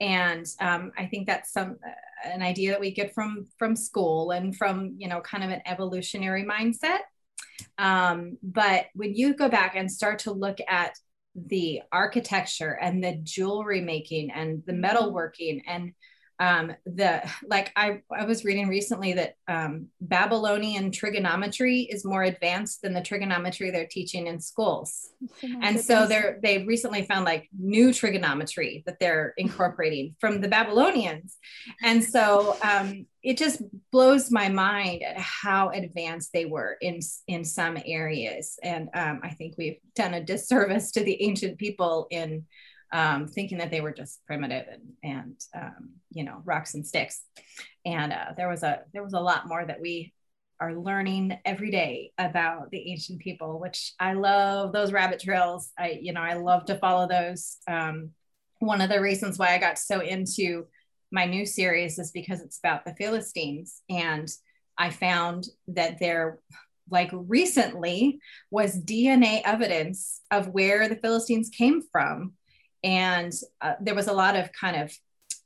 And 0.00 0.46
um, 0.60 0.92
I 0.98 1.06
think 1.06 1.26
that's 1.26 1.52
some 1.52 1.78
uh, 1.86 2.28
an 2.28 2.42
idea 2.42 2.70
that 2.72 2.80
we 2.80 2.90
get 2.90 3.14
from 3.14 3.46
from 3.58 3.76
school 3.76 4.32
and 4.32 4.56
from 4.56 4.94
you 4.98 5.08
know 5.08 5.20
kind 5.20 5.44
of 5.44 5.50
an 5.50 5.62
evolutionary 5.66 6.44
mindset. 6.44 7.00
Um, 7.78 8.38
but 8.42 8.86
when 8.94 9.14
you 9.14 9.34
go 9.34 9.48
back 9.48 9.76
and 9.76 9.90
start 9.90 10.20
to 10.20 10.32
look 10.32 10.58
at 10.68 10.96
the 11.34 11.82
architecture 11.90 12.78
and 12.80 13.02
the 13.02 13.18
jewelry 13.22 13.80
making 13.80 14.30
and 14.30 14.62
the 14.66 14.72
metalworking 14.72 15.62
and 15.66 15.92
um, 16.42 16.74
the 16.86 17.22
like 17.46 17.70
I, 17.76 18.02
I 18.10 18.24
was 18.24 18.44
reading 18.44 18.66
recently 18.66 19.12
that 19.12 19.36
um, 19.46 19.86
babylonian 20.00 20.90
trigonometry 20.90 21.82
is 21.82 22.04
more 22.04 22.24
advanced 22.24 22.82
than 22.82 22.94
the 22.94 23.00
trigonometry 23.00 23.70
they're 23.70 23.86
teaching 23.86 24.26
in 24.26 24.40
schools. 24.40 25.10
Oh 25.22 25.48
and 25.62 25.80
so 25.80 26.04
they're 26.08 26.40
they 26.42 26.64
recently 26.64 27.04
found 27.04 27.26
like 27.26 27.48
new 27.56 27.92
trigonometry 27.92 28.82
that 28.86 28.98
they're 28.98 29.34
incorporating 29.36 30.16
from 30.18 30.40
the 30.40 30.48
babylonians. 30.48 31.36
And 31.80 32.02
so 32.02 32.56
um, 32.64 33.06
it 33.22 33.38
just 33.38 33.62
blows 33.92 34.32
my 34.32 34.48
mind 34.48 35.04
at 35.04 35.18
how 35.18 35.68
advanced 35.68 36.32
they 36.32 36.46
were 36.46 36.76
in 36.80 36.98
in 37.28 37.44
some 37.44 37.78
areas. 37.86 38.58
And 38.64 38.88
um, 38.94 39.20
i 39.22 39.30
think 39.30 39.54
we've 39.56 39.78
done 39.94 40.14
a 40.14 40.24
disservice 40.24 40.90
to 40.92 41.04
the 41.04 41.22
ancient 41.22 41.58
people 41.58 42.08
in 42.10 42.46
um, 42.92 43.26
thinking 43.26 43.58
that 43.58 43.70
they 43.70 43.80
were 43.80 43.92
just 43.92 44.24
primitive 44.26 44.66
and, 44.70 44.92
and 45.02 45.40
um, 45.54 45.90
you 46.10 46.24
know 46.24 46.42
rocks 46.44 46.74
and 46.74 46.86
sticks. 46.86 47.22
And 47.84 48.12
uh, 48.12 48.32
there 48.36 48.48
was 48.48 48.62
a 48.62 48.80
there 48.92 49.02
was 49.02 49.14
a 49.14 49.20
lot 49.20 49.48
more 49.48 49.64
that 49.64 49.80
we 49.80 50.12
are 50.60 50.74
learning 50.74 51.36
every 51.44 51.70
day 51.70 52.12
about 52.18 52.70
the 52.70 52.90
ancient 52.90 53.20
people, 53.20 53.58
which 53.58 53.94
I 53.98 54.12
love 54.12 54.72
those 54.72 54.92
rabbit 54.92 55.20
trails. 55.20 55.70
I 55.78 55.98
you 56.00 56.12
know 56.12 56.20
I 56.20 56.34
love 56.34 56.66
to 56.66 56.78
follow 56.78 57.08
those. 57.08 57.56
Um, 57.66 58.10
one 58.58 58.80
of 58.80 58.90
the 58.90 59.00
reasons 59.00 59.38
why 59.38 59.54
I 59.54 59.58
got 59.58 59.78
so 59.78 60.00
into 60.00 60.66
my 61.10 61.26
new 61.26 61.44
series 61.44 61.98
is 61.98 62.12
because 62.12 62.40
it's 62.40 62.58
about 62.58 62.84
the 62.84 62.94
Philistines 62.94 63.82
and 63.90 64.28
I 64.78 64.90
found 64.90 65.46
that 65.68 65.98
there 65.98 66.38
like 66.90 67.10
recently 67.12 68.20
was 68.50 68.80
DNA 68.80 69.42
evidence 69.44 70.20
of 70.30 70.48
where 70.48 70.88
the 70.88 70.96
Philistines 70.96 71.50
came 71.50 71.82
from 71.92 72.32
and 72.82 73.32
uh, 73.60 73.74
there 73.80 73.94
was 73.94 74.08
a 74.08 74.12
lot 74.12 74.36
of 74.36 74.52
kind 74.52 74.76
of 74.76 74.92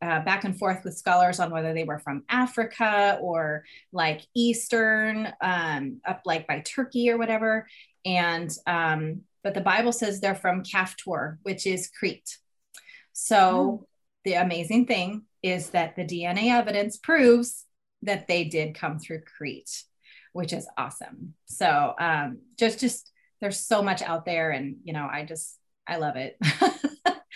uh, 0.03 0.21
back 0.21 0.45
and 0.45 0.59
forth 0.59 0.85
with 0.85 0.97
scholars 0.97 1.41
on 1.41 1.51
whether 1.51 1.73
they 1.73 1.85
were 1.85 1.99
from 1.99 2.25
Africa 2.29 3.19
or 3.21 3.65
like 3.93 4.23
Eastern, 4.35 5.33
um, 5.41 6.01
up 6.07 6.23
like 6.25 6.47
by 6.47 6.61
Turkey 6.61 7.11
or 7.11 7.17
whatever. 7.17 7.67
And, 8.05 8.51
um, 8.67 9.23
but 9.43 9.55
the 9.55 9.61
Bible 9.61 9.93
says 9.93 10.21
they're 10.21 10.35
from 10.35 10.63
Caphtor, 10.65 11.39
which 11.43 11.67
is 11.67 11.89
Crete. 11.89 12.37
So 13.13 13.39
oh. 13.39 13.87
the 14.25 14.35
amazing 14.35 14.87
thing 14.87 15.23
is 15.43 15.71
that 15.71 15.97
the 15.97 16.05
DNA 16.05 16.51
evidence 16.51 16.99
proves 16.99 17.65
that 18.03 18.27
they 18.27 18.45
did 18.45 18.75
come 18.75 18.99
through 18.99 19.23
Crete, 19.23 19.83
which 20.33 20.53
is 20.53 20.69
awesome. 20.77 21.35
So 21.47 21.95
um, 21.99 22.39
just, 22.59 22.81
just, 22.81 23.11
there's 23.41 23.61
so 23.61 23.83
much 23.83 24.03
out 24.03 24.25
there. 24.25 24.51
And, 24.51 24.77
you 24.85 24.93
know, 24.93 25.09
I 25.11 25.25
just, 25.25 25.59
I 25.87 25.97
love 25.97 26.17
it. 26.17 26.37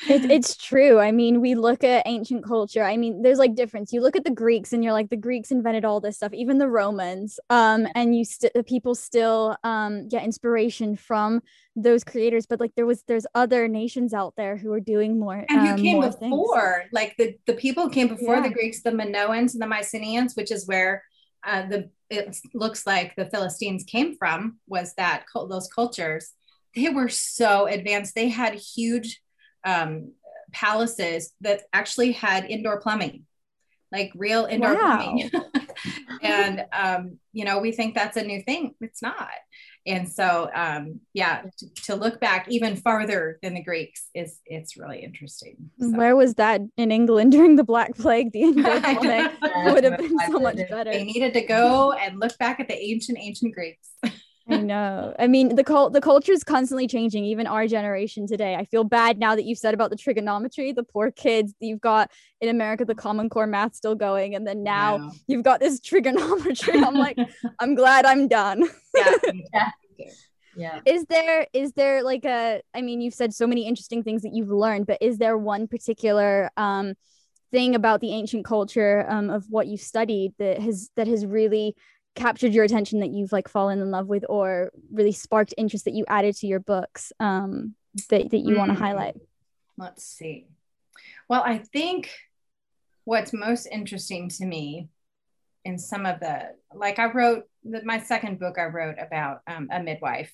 it, 0.08 0.24
it's 0.30 0.56
true. 0.56 0.98
I 0.98 1.12
mean, 1.12 1.40
we 1.40 1.54
look 1.54 1.84
at 1.84 2.06
ancient 2.06 2.44
culture. 2.44 2.82
I 2.82 2.96
mean, 2.96 3.22
there's 3.22 3.38
like 3.38 3.54
difference. 3.54 3.92
You 3.92 4.00
look 4.00 4.16
at 4.16 4.24
the 4.24 4.30
Greeks, 4.30 4.72
and 4.72 4.82
you're 4.82 4.92
like, 4.92 5.10
the 5.10 5.16
Greeks 5.16 5.50
invented 5.50 5.84
all 5.84 6.00
this 6.00 6.16
stuff, 6.16 6.32
even 6.32 6.58
the 6.58 6.68
Romans. 6.68 7.38
Um, 7.50 7.86
and 7.94 8.16
you 8.16 8.24
still 8.24 8.50
the 8.54 8.62
people 8.62 8.94
still 8.94 9.56
um 9.64 10.08
get 10.08 10.24
inspiration 10.24 10.96
from 10.96 11.42
those 11.76 12.04
creators. 12.04 12.46
But 12.46 12.60
like, 12.60 12.74
there 12.74 12.86
was 12.86 13.02
there's 13.06 13.26
other 13.34 13.68
nations 13.68 14.14
out 14.14 14.34
there 14.36 14.56
who 14.56 14.72
are 14.72 14.80
doing 14.80 15.18
more. 15.18 15.44
And 15.48 15.60
who 15.60 15.68
um, 15.74 15.76
came 15.76 16.00
before? 16.00 16.80
Things. 16.80 16.92
Like 16.92 17.16
the 17.16 17.36
the 17.46 17.54
people 17.54 17.88
came 17.88 18.08
before 18.08 18.36
yeah. 18.36 18.42
the 18.42 18.54
Greeks, 18.54 18.82
the 18.82 18.90
Minoans 18.90 19.52
and 19.52 19.62
the 19.62 19.66
Mycenaeans, 19.66 20.34
which 20.34 20.50
is 20.50 20.66
where 20.66 21.04
uh, 21.44 21.66
the 21.66 21.90
it 22.10 22.36
looks 22.54 22.86
like 22.86 23.14
the 23.16 23.26
Philistines 23.26 23.84
came 23.84 24.16
from. 24.16 24.58
Was 24.66 24.94
that 24.94 25.24
those 25.34 25.68
cultures? 25.68 26.32
They 26.74 26.88
were 26.88 27.08
so 27.08 27.66
advanced. 27.66 28.14
They 28.14 28.28
had 28.28 28.54
huge 28.54 29.20
um, 29.64 30.12
palaces 30.52 31.32
that 31.40 31.62
actually 31.72 32.12
had 32.12 32.44
indoor 32.44 32.80
plumbing, 32.80 33.26
like 33.92 34.12
real 34.14 34.46
indoor 34.46 34.74
wow. 34.74 35.02
plumbing. 35.02 35.30
and 36.22 36.64
um, 36.72 37.18
you 37.32 37.44
know, 37.44 37.58
we 37.58 37.72
think 37.72 37.94
that's 37.94 38.16
a 38.16 38.22
new 38.22 38.42
thing. 38.42 38.74
It's 38.80 39.02
not. 39.02 39.28
And 39.86 40.08
so, 40.10 40.50
um, 40.54 41.00
yeah, 41.14 41.42
to, 41.58 41.74
to, 41.86 41.94
look 41.94 42.20
back 42.20 42.46
even 42.50 42.76
farther 42.76 43.38
than 43.42 43.54
the 43.54 43.62
Greeks 43.62 44.08
is 44.14 44.38
it's 44.44 44.76
really 44.76 45.02
interesting. 45.02 45.56
So. 45.80 45.90
Where 45.92 46.14
was 46.14 46.34
that 46.34 46.60
in 46.76 46.92
England 46.92 47.32
during 47.36 47.56
the 47.56 47.64
Black 47.64 47.96
Plague? 47.96 48.30
The 48.32 48.42
indoor 48.42 48.78
plumbing 48.80 49.28
would 49.64 49.84
have 49.84 49.96
been 49.96 50.18
so 50.26 50.38
much 50.38 50.58
better. 50.68 50.92
They 50.92 51.04
needed 51.04 51.32
to 51.32 51.40
go 51.40 51.92
and 51.92 52.20
look 52.20 52.36
back 52.38 52.60
at 52.60 52.68
the 52.68 52.76
ancient 52.76 53.18
ancient 53.18 53.54
Greeks. 53.54 53.88
I 54.50 54.56
know. 54.58 55.14
I 55.18 55.26
mean, 55.26 55.54
the 55.54 55.64
cult 55.64 55.92
the 55.92 56.00
culture 56.00 56.32
is 56.32 56.44
constantly 56.44 56.86
changing, 56.86 57.24
even 57.24 57.46
our 57.46 57.66
generation 57.66 58.26
today. 58.26 58.54
I 58.54 58.64
feel 58.64 58.84
bad 58.84 59.18
now 59.18 59.34
that 59.34 59.44
you 59.44 59.54
said 59.54 59.74
about 59.74 59.90
the 59.90 59.96
trigonometry, 59.96 60.72
the 60.72 60.82
poor 60.82 61.10
kids. 61.10 61.54
You've 61.60 61.80
got 61.80 62.10
in 62.40 62.48
America 62.48 62.84
the 62.84 62.94
Common 62.94 63.28
Core 63.28 63.46
math 63.46 63.74
still 63.74 63.94
going, 63.94 64.34
and 64.34 64.46
then 64.46 64.62
now 64.62 65.12
you've 65.26 65.44
got 65.44 65.60
this 65.60 65.80
trigonometry. 65.84 66.82
I'm 66.82 66.94
like, 66.94 67.18
I'm 67.60 67.74
glad 67.74 68.04
I'm 68.04 68.28
done. 68.28 68.64
yeah. 68.94 69.16
yeah. 69.52 69.70
Yeah. 70.56 70.80
Is 70.84 71.04
there 71.04 71.46
is 71.52 71.72
there 71.72 72.02
like 72.02 72.24
a 72.24 72.60
I 72.74 72.82
mean 72.82 73.00
you've 73.00 73.14
said 73.14 73.32
so 73.32 73.46
many 73.46 73.66
interesting 73.66 74.02
things 74.02 74.22
that 74.22 74.34
you've 74.34 74.50
learned, 74.50 74.86
but 74.86 74.98
is 75.00 75.18
there 75.18 75.38
one 75.38 75.68
particular 75.68 76.50
um 76.56 76.94
thing 77.52 77.74
about 77.74 78.00
the 78.00 78.12
ancient 78.12 78.44
culture 78.44 79.04
um, 79.08 79.30
of 79.30 79.44
what 79.48 79.66
you 79.66 79.76
studied 79.76 80.32
that 80.38 80.60
has 80.60 80.90
that 80.96 81.06
has 81.06 81.26
really 81.26 81.74
captured 82.14 82.52
your 82.52 82.64
attention 82.64 83.00
that 83.00 83.10
you've 83.10 83.32
like 83.32 83.48
fallen 83.48 83.80
in 83.80 83.90
love 83.90 84.08
with 84.08 84.24
or 84.28 84.70
really 84.92 85.12
sparked 85.12 85.54
interest 85.56 85.84
that 85.84 85.94
you 85.94 86.04
added 86.08 86.36
to 86.36 86.46
your 86.46 86.60
books 86.60 87.12
um, 87.20 87.74
that, 88.08 88.30
that 88.30 88.38
you 88.38 88.54
mm. 88.54 88.58
want 88.58 88.72
to 88.72 88.78
highlight? 88.78 89.16
Let's 89.78 90.04
see. 90.04 90.48
Well, 91.28 91.42
I 91.44 91.58
think 91.58 92.10
what's 93.04 93.32
most 93.32 93.66
interesting 93.66 94.28
to 94.28 94.44
me 94.44 94.88
in 95.64 95.78
some 95.78 96.06
of 96.06 96.20
the, 96.20 96.54
like 96.74 96.98
I 96.98 97.12
wrote 97.12 97.44
the, 97.64 97.82
my 97.84 98.00
second 98.00 98.38
book, 98.38 98.58
I 98.58 98.64
wrote 98.64 98.96
about 98.98 99.40
um, 99.46 99.68
a 99.70 99.82
midwife. 99.82 100.32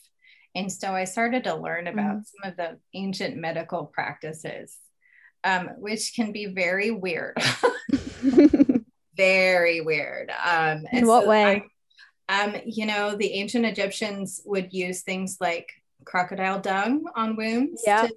And 0.55 0.73
so 0.73 0.93
I 0.93 1.05
started 1.05 1.45
to 1.45 1.55
learn 1.55 1.87
about 1.87 2.17
mm. 2.17 2.25
some 2.25 2.51
of 2.51 2.57
the 2.57 2.79
ancient 2.95 3.37
medical 3.37 3.87
practices, 3.87 4.79
um, 5.45 5.69
which 5.77 6.15
can 6.15 6.33
be 6.33 6.47
very 6.47 6.91
weird. 6.91 7.37
very 9.17 9.81
weird. 9.81 10.31
Um, 10.45 10.85
In 10.93 11.07
what 11.07 11.25
so 11.25 11.31
way? 11.31 11.65
I, 12.29 12.45
um, 12.45 12.57
you 12.65 12.87
know, 12.87 13.17
the 13.17 13.33
ancient 13.35 13.65
Egyptians 13.65 14.43
would 14.45 14.73
use 14.73 15.03
things 15.03 15.39
like 15.41 15.71
crocodile 16.05 16.61
dung 16.61 17.05
on 17.15 17.37
wounds. 17.37 17.83
Yeah. 17.87 18.07
To, 18.07 18.15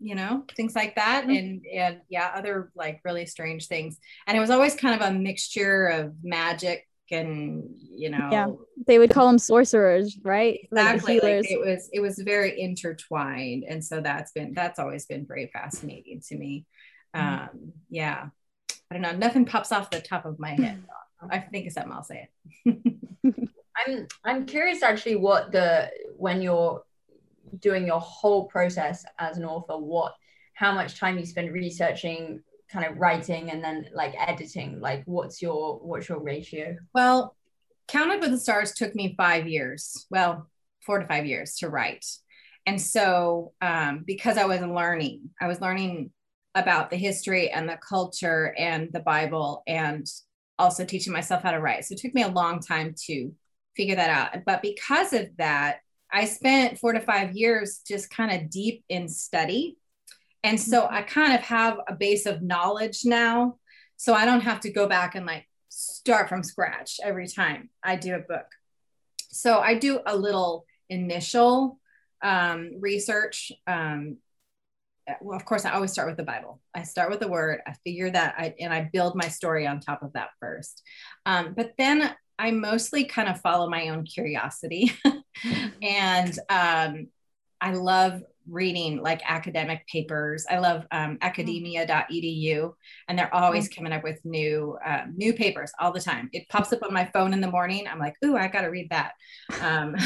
you 0.00 0.14
know, 0.14 0.44
things 0.56 0.76
like 0.76 0.94
that. 0.94 1.22
Mm-hmm. 1.22 1.30
And, 1.30 1.66
and 1.66 2.00
yeah, 2.08 2.32
other 2.34 2.70
like 2.74 3.00
really 3.04 3.26
strange 3.26 3.66
things. 3.66 3.98
And 4.26 4.36
it 4.36 4.40
was 4.40 4.50
always 4.50 4.74
kind 4.74 5.00
of 5.00 5.08
a 5.08 5.12
mixture 5.12 5.86
of 5.88 6.14
magic 6.22 6.88
and 7.10 7.64
you 7.78 8.10
know 8.10 8.28
yeah 8.30 8.48
they 8.86 8.98
would 8.98 9.10
call 9.10 9.26
them 9.26 9.38
sorcerers 9.38 10.18
right 10.22 10.60
exactly 10.64 11.14
like 11.14 11.36
like 11.36 11.50
it 11.50 11.60
was 11.60 11.88
it 11.92 12.00
was 12.00 12.18
very 12.18 12.60
intertwined 12.60 13.64
and 13.64 13.84
so 13.84 14.00
that's 14.00 14.32
been 14.32 14.52
that's 14.52 14.78
always 14.78 15.06
been 15.06 15.26
very 15.26 15.48
fascinating 15.52 16.20
to 16.20 16.36
me 16.36 16.66
mm-hmm. 17.14 17.44
um 17.44 17.72
yeah 17.88 18.28
I 18.90 18.94
don't 18.94 19.02
know. 19.02 19.12
Nothing 19.12 19.44
pops 19.44 19.72
off 19.72 19.90
the 19.90 20.00
top 20.00 20.24
of 20.24 20.38
my 20.38 20.50
head. 20.50 20.82
I 21.30 21.38
think 21.38 21.66
of 21.66 21.72
something. 21.72 21.92
I'll 21.92 22.04
say 22.04 22.28
it. 22.64 22.98
I'm 23.86 24.06
I'm 24.24 24.46
curious 24.46 24.82
actually 24.82 25.16
what 25.16 25.52
the 25.52 25.90
when 26.16 26.40
you're 26.42 26.82
doing 27.60 27.86
your 27.86 28.00
whole 28.00 28.46
process 28.46 29.04
as 29.18 29.36
an 29.36 29.44
author, 29.44 29.76
what 29.76 30.14
how 30.54 30.72
much 30.72 30.98
time 30.98 31.18
you 31.18 31.26
spend 31.26 31.52
researching, 31.52 32.42
kind 32.70 32.84
of 32.86 32.98
writing, 32.98 33.50
and 33.50 33.62
then 33.62 33.86
like 33.94 34.14
editing. 34.18 34.80
Like, 34.80 35.02
what's 35.06 35.42
your 35.42 35.78
what's 35.78 36.08
your 36.08 36.20
ratio? 36.20 36.76
Well, 36.94 37.36
Counted 37.88 38.20
with 38.20 38.30
the 38.30 38.38
Stars 38.38 38.72
took 38.72 38.94
me 38.94 39.14
five 39.16 39.48
years. 39.48 40.06
Well, 40.10 40.48
four 40.84 40.98
to 40.98 41.06
five 41.06 41.26
years 41.26 41.56
to 41.56 41.68
write. 41.68 42.04
And 42.66 42.80
so, 42.80 43.52
um, 43.62 44.04
because 44.06 44.36
I 44.36 44.44
was 44.44 44.60
learning, 44.60 45.30
I 45.40 45.46
was 45.46 45.60
learning 45.60 46.10
about 46.58 46.90
the 46.90 46.96
history 46.96 47.50
and 47.50 47.68
the 47.68 47.78
culture 47.86 48.54
and 48.58 48.88
the 48.92 49.00
Bible 49.00 49.62
and 49.66 50.06
also 50.58 50.84
teaching 50.84 51.12
myself 51.12 51.42
how 51.42 51.52
to 51.52 51.60
write. 51.60 51.84
So 51.84 51.94
it 51.94 51.98
took 51.98 52.14
me 52.14 52.22
a 52.22 52.28
long 52.28 52.60
time 52.60 52.94
to 53.06 53.32
figure 53.76 53.96
that 53.96 54.10
out. 54.10 54.44
But 54.44 54.62
because 54.62 55.12
of 55.12 55.28
that, 55.38 55.78
I 56.10 56.24
spent 56.24 56.78
four 56.78 56.92
to 56.92 57.00
five 57.00 57.36
years 57.36 57.80
just 57.86 58.10
kind 58.10 58.32
of 58.32 58.50
deep 58.50 58.84
in 58.88 59.08
study. 59.08 59.76
And 60.42 60.58
so 60.58 60.82
mm-hmm. 60.82 60.94
I 60.94 61.02
kind 61.02 61.32
of 61.32 61.40
have 61.40 61.78
a 61.86 61.94
base 61.94 62.26
of 62.26 62.42
knowledge 62.42 63.04
now. 63.04 63.58
So 63.96 64.14
I 64.14 64.24
don't 64.24 64.40
have 64.40 64.60
to 64.60 64.72
go 64.72 64.88
back 64.88 65.14
and 65.14 65.26
like 65.26 65.46
start 65.68 66.28
from 66.28 66.42
scratch 66.42 66.98
every 67.02 67.28
time 67.28 67.70
I 67.82 67.96
do 67.96 68.14
a 68.14 68.20
book. 68.20 68.46
So 69.30 69.58
I 69.58 69.74
do 69.74 70.00
a 70.06 70.16
little 70.16 70.64
initial 70.88 71.78
um, 72.22 72.72
research 72.80 73.52
um, 73.66 74.16
well, 75.20 75.36
of 75.36 75.44
course, 75.44 75.64
I 75.64 75.72
always 75.72 75.92
start 75.92 76.08
with 76.08 76.16
the 76.16 76.24
Bible. 76.24 76.60
I 76.74 76.82
start 76.82 77.10
with 77.10 77.20
the 77.20 77.28
word, 77.28 77.60
I 77.66 77.74
figure 77.84 78.10
that 78.10 78.34
I, 78.38 78.54
and 78.60 78.72
I 78.72 78.88
build 78.92 79.14
my 79.14 79.28
story 79.28 79.66
on 79.66 79.80
top 79.80 80.02
of 80.02 80.12
that 80.14 80.30
first. 80.40 80.82
Um, 81.26 81.54
but 81.56 81.72
then 81.78 82.14
I 82.38 82.50
mostly 82.52 83.04
kind 83.04 83.28
of 83.28 83.40
follow 83.40 83.68
my 83.68 83.88
own 83.88 84.04
curiosity. 84.04 84.92
and 85.82 86.38
um, 86.48 87.08
I 87.60 87.72
love 87.72 88.22
reading 88.48 89.02
like 89.02 89.20
academic 89.26 89.86
papers. 89.86 90.46
I 90.48 90.58
love 90.58 90.86
um, 90.90 91.18
academia.edu, 91.20 92.72
and 93.08 93.18
they're 93.18 93.34
always 93.34 93.68
coming 93.68 93.92
up 93.92 94.02
with 94.02 94.24
new 94.24 94.78
uh, 94.84 95.02
new 95.14 95.32
papers 95.32 95.70
all 95.78 95.92
the 95.92 96.00
time. 96.00 96.30
It 96.32 96.48
pops 96.48 96.72
up 96.72 96.82
on 96.82 96.92
my 96.92 97.04
phone 97.12 97.32
in 97.32 97.40
the 97.40 97.50
morning. 97.50 97.86
I'm 97.86 97.98
like, 97.98 98.14
ooh, 98.24 98.36
I 98.36 98.48
got 98.48 98.62
to 98.62 98.68
read 98.68 98.88
that. 98.90 99.12
Um, 99.60 99.96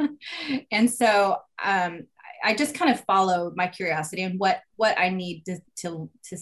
and 0.70 0.90
so 0.90 1.38
um, 1.64 2.06
I 2.42 2.54
just 2.54 2.74
kind 2.74 2.90
of 2.90 3.04
follow 3.04 3.52
my 3.56 3.66
curiosity 3.66 4.22
and 4.22 4.38
what 4.38 4.60
what 4.76 4.98
I 4.98 5.10
need 5.10 5.44
to 5.46 5.58
to 5.78 6.10
to 6.24 6.36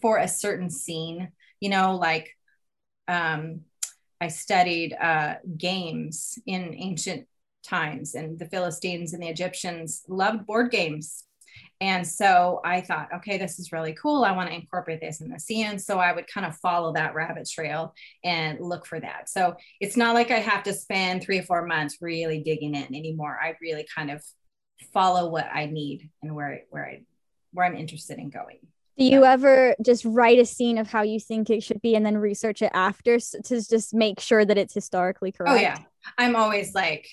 for 0.00 0.18
a 0.18 0.28
certain 0.28 0.70
scene. 0.70 1.32
You 1.60 1.70
know, 1.70 1.96
like 1.96 2.30
um, 3.08 3.62
I 4.20 4.28
studied 4.28 4.94
uh, 4.94 5.36
games 5.56 6.38
in 6.46 6.74
ancient 6.74 7.26
times, 7.62 8.14
and 8.14 8.38
the 8.38 8.46
Philistines 8.46 9.12
and 9.12 9.22
the 9.22 9.28
Egyptians 9.28 10.02
loved 10.08 10.46
board 10.46 10.70
games. 10.70 11.24
And 11.80 12.06
so 12.06 12.60
I 12.64 12.80
thought, 12.80 13.08
okay, 13.16 13.36
this 13.36 13.58
is 13.58 13.72
really 13.72 13.94
cool. 13.94 14.24
I 14.24 14.32
want 14.32 14.48
to 14.48 14.54
incorporate 14.54 15.00
this 15.00 15.20
in 15.20 15.28
the 15.28 15.38
scene. 15.38 15.78
So 15.78 15.98
I 15.98 16.12
would 16.12 16.26
kind 16.26 16.46
of 16.46 16.56
follow 16.56 16.92
that 16.94 17.14
rabbit 17.14 17.48
trail 17.50 17.94
and 18.24 18.58
look 18.60 18.86
for 18.86 18.98
that. 19.00 19.28
So 19.28 19.56
it's 19.80 19.96
not 19.96 20.14
like 20.14 20.30
I 20.30 20.38
have 20.38 20.62
to 20.64 20.72
spend 20.72 21.22
three 21.22 21.38
or 21.38 21.42
four 21.42 21.66
months 21.66 21.98
really 22.00 22.42
digging 22.42 22.74
in 22.74 22.94
anymore. 22.94 23.38
I 23.42 23.54
really 23.60 23.86
kind 23.94 24.10
of 24.10 24.22
follow 24.92 25.28
what 25.28 25.48
I 25.52 25.66
need 25.66 26.10
and 26.22 26.34
where 26.34 26.62
where 26.70 26.86
I 26.86 27.02
where 27.52 27.66
I'm 27.66 27.76
interested 27.76 28.18
in 28.18 28.30
going. 28.30 28.58
Do 28.98 29.04
you 29.04 29.22
yeah. 29.22 29.32
ever 29.32 29.76
just 29.84 30.04
write 30.06 30.38
a 30.38 30.46
scene 30.46 30.78
of 30.78 30.88
how 30.88 31.02
you 31.02 31.20
think 31.20 31.50
it 31.50 31.62
should 31.62 31.82
be 31.82 31.96
and 31.96 32.06
then 32.06 32.16
research 32.16 32.62
it 32.62 32.70
after 32.72 33.18
to 33.18 33.68
just 33.68 33.94
make 33.94 34.20
sure 34.20 34.44
that 34.44 34.56
it's 34.56 34.72
historically 34.72 35.32
correct? 35.32 35.52
Oh 35.52 35.60
yeah. 35.60 35.78
I'm 36.16 36.34
always 36.34 36.74
like 36.74 37.06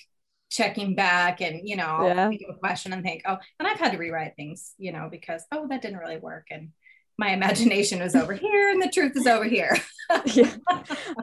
checking 0.50 0.94
back 0.94 1.42
and 1.42 1.68
you 1.68 1.76
know, 1.76 1.84
I'll 1.84 2.06
yeah. 2.06 2.28
think 2.28 2.42
of 2.48 2.54
a 2.54 2.58
question 2.58 2.92
and 2.92 3.02
think, 3.02 3.22
oh, 3.26 3.36
and 3.58 3.68
I've 3.68 3.78
had 3.78 3.92
to 3.92 3.98
rewrite 3.98 4.34
things, 4.36 4.72
you 4.78 4.92
know, 4.92 5.08
because 5.10 5.44
oh, 5.52 5.66
that 5.68 5.82
didn't 5.82 5.98
really 5.98 6.16
work. 6.16 6.46
And 6.50 6.70
my 7.18 7.30
imagination 7.30 8.00
was 8.00 8.14
over 8.14 8.32
here 8.32 8.70
and 8.70 8.82
the 8.82 8.88
truth 8.88 9.12
is 9.16 9.26
over 9.26 9.44
here. 9.44 9.76
yeah. 10.26 10.54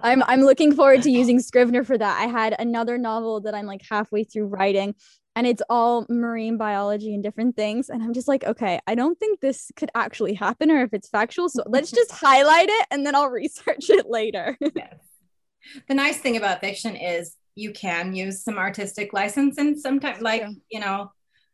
I'm 0.03 0.21
I'm 0.23 0.41
looking 0.41 0.75
forward 0.75 1.01
to 1.03 1.11
using 1.11 1.39
Scrivener 1.39 1.83
for 1.83 1.97
that. 1.97 2.21
I 2.21 2.27
had 2.27 2.55
another 2.59 2.97
novel 2.97 3.41
that 3.41 3.55
I'm 3.55 3.65
like 3.65 3.81
halfway 3.89 4.23
through 4.23 4.47
writing 4.47 4.95
and 5.35 5.47
it's 5.47 5.61
all 5.69 6.05
marine 6.09 6.57
biology 6.57 7.13
and 7.13 7.23
different 7.23 7.55
things 7.55 7.89
and 7.89 8.03
i'm 8.03 8.13
just 8.13 8.27
like 8.27 8.43
okay 8.43 8.79
i 8.87 8.95
don't 8.95 9.19
think 9.19 9.39
this 9.39 9.71
could 9.75 9.89
actually 9.95 10.33
happen 10.33 10.69
or 10.69 10.83
if 10.83 10.93
it's 10.93 11.09
factual 11.09 11.49
so 11.49 11.63
let's 11.67 11.91
just 11.99 12.11
highlight 12.11 12.69
it 12.69 12.87
and 12.91 13.05
then 13.05 13.15
i'll 13.15 13.29
research 13.29 13.89
it 13.89 14.09
later 14.09 14.57
yes. 14.75 14.95
the 15.87 15.93
nice 15.93 16.17
thing 16.17 16.37
about 16.37 16.59
fiction 16.59 16.95
is 16.95 17.35
you 17.55 17.71
can 17.71 18.13
use 18.13 18.43
some 18.43 18.57
artistic 18.57 19.13
license 19.13 19.57
and 19.57 19.79
sometimes 19.79 20.21
like 20.21 20.43
you 20.69 20.79
know 20.79 21.11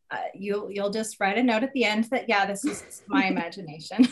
uh, 0.09 0.17
you'll 0.33 0.71
you'll 0.71 0.89
just 0.89 1.19
write 1.19 1.37
a 1.37 1.43
note 1.43 1.63
at 1.63 1.73
the 1.73 1.83
end 1.83 2.05
that 2.05 2.29
yeah 2.29 2.45
this 2.45 2.63
is 2.63 3.03
my 3.07 3.25
imagination 3.25 4.07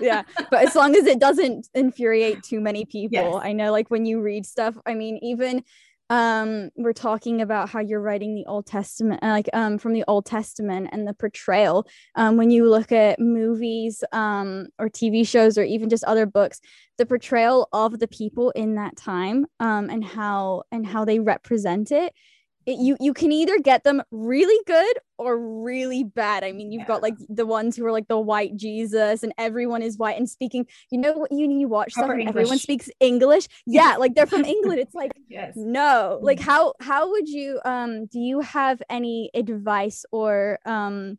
yeah 0.00 0.22
but 0.50 0.66
as 0.66 0.74
long 0.74 0.94
as 0.94 1.06
it 1.06 1.18
doesn't 1.18 1.68
infuriate 1.74 2.42
too 2.42 2.60
many 2.60 2.84
people 2.84 3.34
yes. 3.34 3.40
i 3.42 3.52
know 3.52 3.72
like 3.72 3.90
when 3.90 4.04
you 4.04 4.20
read 4.20 4.44
stuff 4.44 4.76
i 4.84 4.94
mean 4.94 5.18
even 5.22 5.64
um 6.12 6.68
we're 6.76 6.92
talking 6.92 7.40
about 7.40 7.70
how 7.70 7.80
you're 7.80 7.98
writing 7.98 8.34
the 8.34 8.44
old 8.44 8.66
testament 8.66 9.18
uh, 9.22 9.28
like 9.28 9.48
um 9.54 9.78
from 9.78 9.94
the 9.94 10.04
old 10.06 10.26
testament 10.26 10.90
and 10.92 11.08
the 11.08 11.14
portrayal. 11.14 11.86
Um 12.14 12.36
when 12.36 12.50
you 12.50 12.68
look 12.68 12.92
at 12.92 13.18
movies 13.18 14.04
um 14.12 14.66
or 14.78 14.90
tv 14.90 15.26
shows 15.26 15.56
or 15.56 15.62
even 15.62 15.88
just 15.88 16.04
other 16.04 16.26
books 16.26 16.60
the 16.98 17.06
portrayal 17.06 17.66
of 17.72 17.98
the 17.98 18.08
people 18.08 18.50
in 18.50 18.74
that 18.74 18.94
time 18.94 19.46
um 19.58 19.88
and 19.88 20.04
how 20.04 20.64
and 20.70 20.86
how 20.86 21.06
they 21.06 21.18
represent 21.18 21.90
it 21.90 22.12
it, 22.66 22.78
you 22.78 22.96
you 23.00 23.12
can 23.12 23.32
either 23.32 23.58
get 23.58 23.84
them 23.84 24.02
really 24.10 24.58
good 24.66 24.98
or 25.18 25.38
really 25.38 26.04
bad. 26.04 26.44
I 26.44 26.52
mean, 26.52 26.72
you've 26.72 26.80
yeah. 26.80 26.86
got 26.86 27.02
like 27.02 27.14
the 27.28 27.46
ones 27.46 27.76
who 27.76 27.84
are 27.86 27.92
like 27.92 28.08
the 28.08 28.18
white 28.18 28.56
Jesus, 28.56 29.22
and 29.22 29.32
everyone 29.38 29.82
is 29.82 29.98
white 29.98 30.16
and 30.18 30.28
speaking. 30.28 30.66
You 30.90 30.98
know 30.98 31.12
what? 31.12 31.32
You 31.32 31.50
you 31.50 31.68
watch 31.68 31.92
stuff 31.92 32.10
and 32.10 32.28
everyone 32.28 32.58
speaks 32.58 32.88
English. 33.00 33.48
Yeah, 33.66 33.96
like 33.96 34.14
they're 34.14 34.26
from 34.26 34.44
England. 34.44 34.80
It's 34.80 34.94
like 34.94 35.12
yes. 35.28 35.54
no, 35.56 36.18
like 36.22 36.38
mm. 36.38 36.42
how 36.42 36.74
how 36.80 37.10
would 37.10 37.28
you 37.28 37.60
um 37.64 38.06
do 38.06 38.18
you 38.18 38.40
have 38.40 38.82
any 38.90 39.30
advice 39.34 40.04
or 40.10 40.58
um 40.66 41.18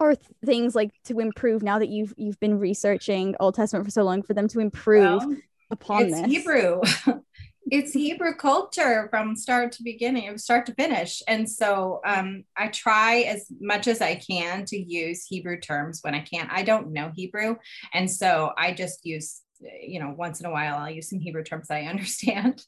or 0.00 0.14
th- 0.14 0.26
things 0.44 0.74
like 0.74 0.90
to 1.04 1.20
improve 1.20 1.62
now 1.62 1.78
that 1.78 1.88
you've 1.88 2.12
you've 2.16 2.38
been 2.40 2.58
researching 2.58 3.34
Old 3.40 3.54
Testament 3.54 3.86
for 3.86 3.90
so 3.90 4.02
long 4.02 4.22
for 4.22 4.34
them 4.34 4.48
to 4.48 4.60
improve 4.60 5.24
well, 5.24 5.36
upon 5.70 6.02
it's 6.04 6.20
this? 6.20 6.26
Hebrew. 6.26 6.80
it's 7.70 7.92
Hebrew 7.92 8.34
culture 8.34 9.08
from 9.10 9.36
start 9.36 9.72
to 9.72 9.82
beginning, 9.82 10.36
start 10.38 10.66
to 10.66 10.74
finish. 10.74 11.22
And 11.26 11.50
so 11.50 12.00
um, 12.04 12.44
I 12.56 12.68
try 12.68 13.20
as 13.20 13.46
much 13.60 13.88
as 13.88 14.00
I 14.00 14.16
can 14.16 14.64
to 14.66 14.76
use 14.76 15.24
Hebrew 15.24 15.58
terms 15.58 16.00
when 16.02 16.14
I 16.14 16.20
can't, 16.20 16.50
I 16.52 16.62
don't 16.62 16.92
know 16.92 17.10
Hebrew. 17.14 17.56
And 17.92 18.10
so 18.10 18.52
I 18.58 18.72
just 18.72 19.06
use, 19.06 19.40
you 19.80 19.98
know, 19.98 20.14
once 20.16 20.40
in 20.40 20.46
a 20.46 20.50
while, 20.50 20.76
I'll 20.76 20.90
use 20.90 21.08
some 21.08 21.20
Hebrew 21.20 21.42
terms 21.42 21.70
I 21.70 21.82
understand. 21.84 22.64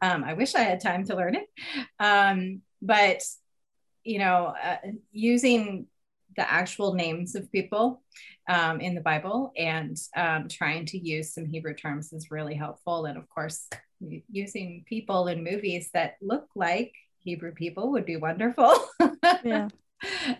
Um, 0.00 0.24
I 0.24 0.34
wish 0.34 0.54
I 0.54 0.62
had 0.62 0.80
time 0.80 1.04
to 1.06 1.16
learn 1.16 1.36
it. 1.36 1.46
Um, 2.00 2.62
but, 2.80 3.22
you 4.02 4.18
know, 4.18 4.54
uh, 4.62 4.78
using 5.12 5.86
the 6.36 6.50
actual 6.50 6.94
names 6.94 7.34
of 7.34 7.52
people 7.52 8.02
um, 8.48 8.80
in 8.80 8.94
the 8.94 9.00
Bible 9.00 9.52
and 9.56 9.96
um, 10.16 10.48
trying 10.48 10.86
to 10.86 10.98
use 10.98 11.32
some 11.32 11.46
Hebrew 11.46 11.74
terms 11.74 12.12
is 12.12 12.30
really 12.30 12.54
helpful. 12.54 13.04
And 13.04 13.16
of 13.16 13.28
course, 13.28 13.68
using 14.30 14.84
people 14.88 15.28
in 15.28 15.44
movies 15.44 15.90
that 15.94 16.16
look 16.20 16.48
like 16.54 16.92
Hebrew 17.20 17.52
people 17.52 17.92
would 17.92 18.04
be 18.04 18.16
wonderful. 18.16 18.74
yeah. 19.44 19.68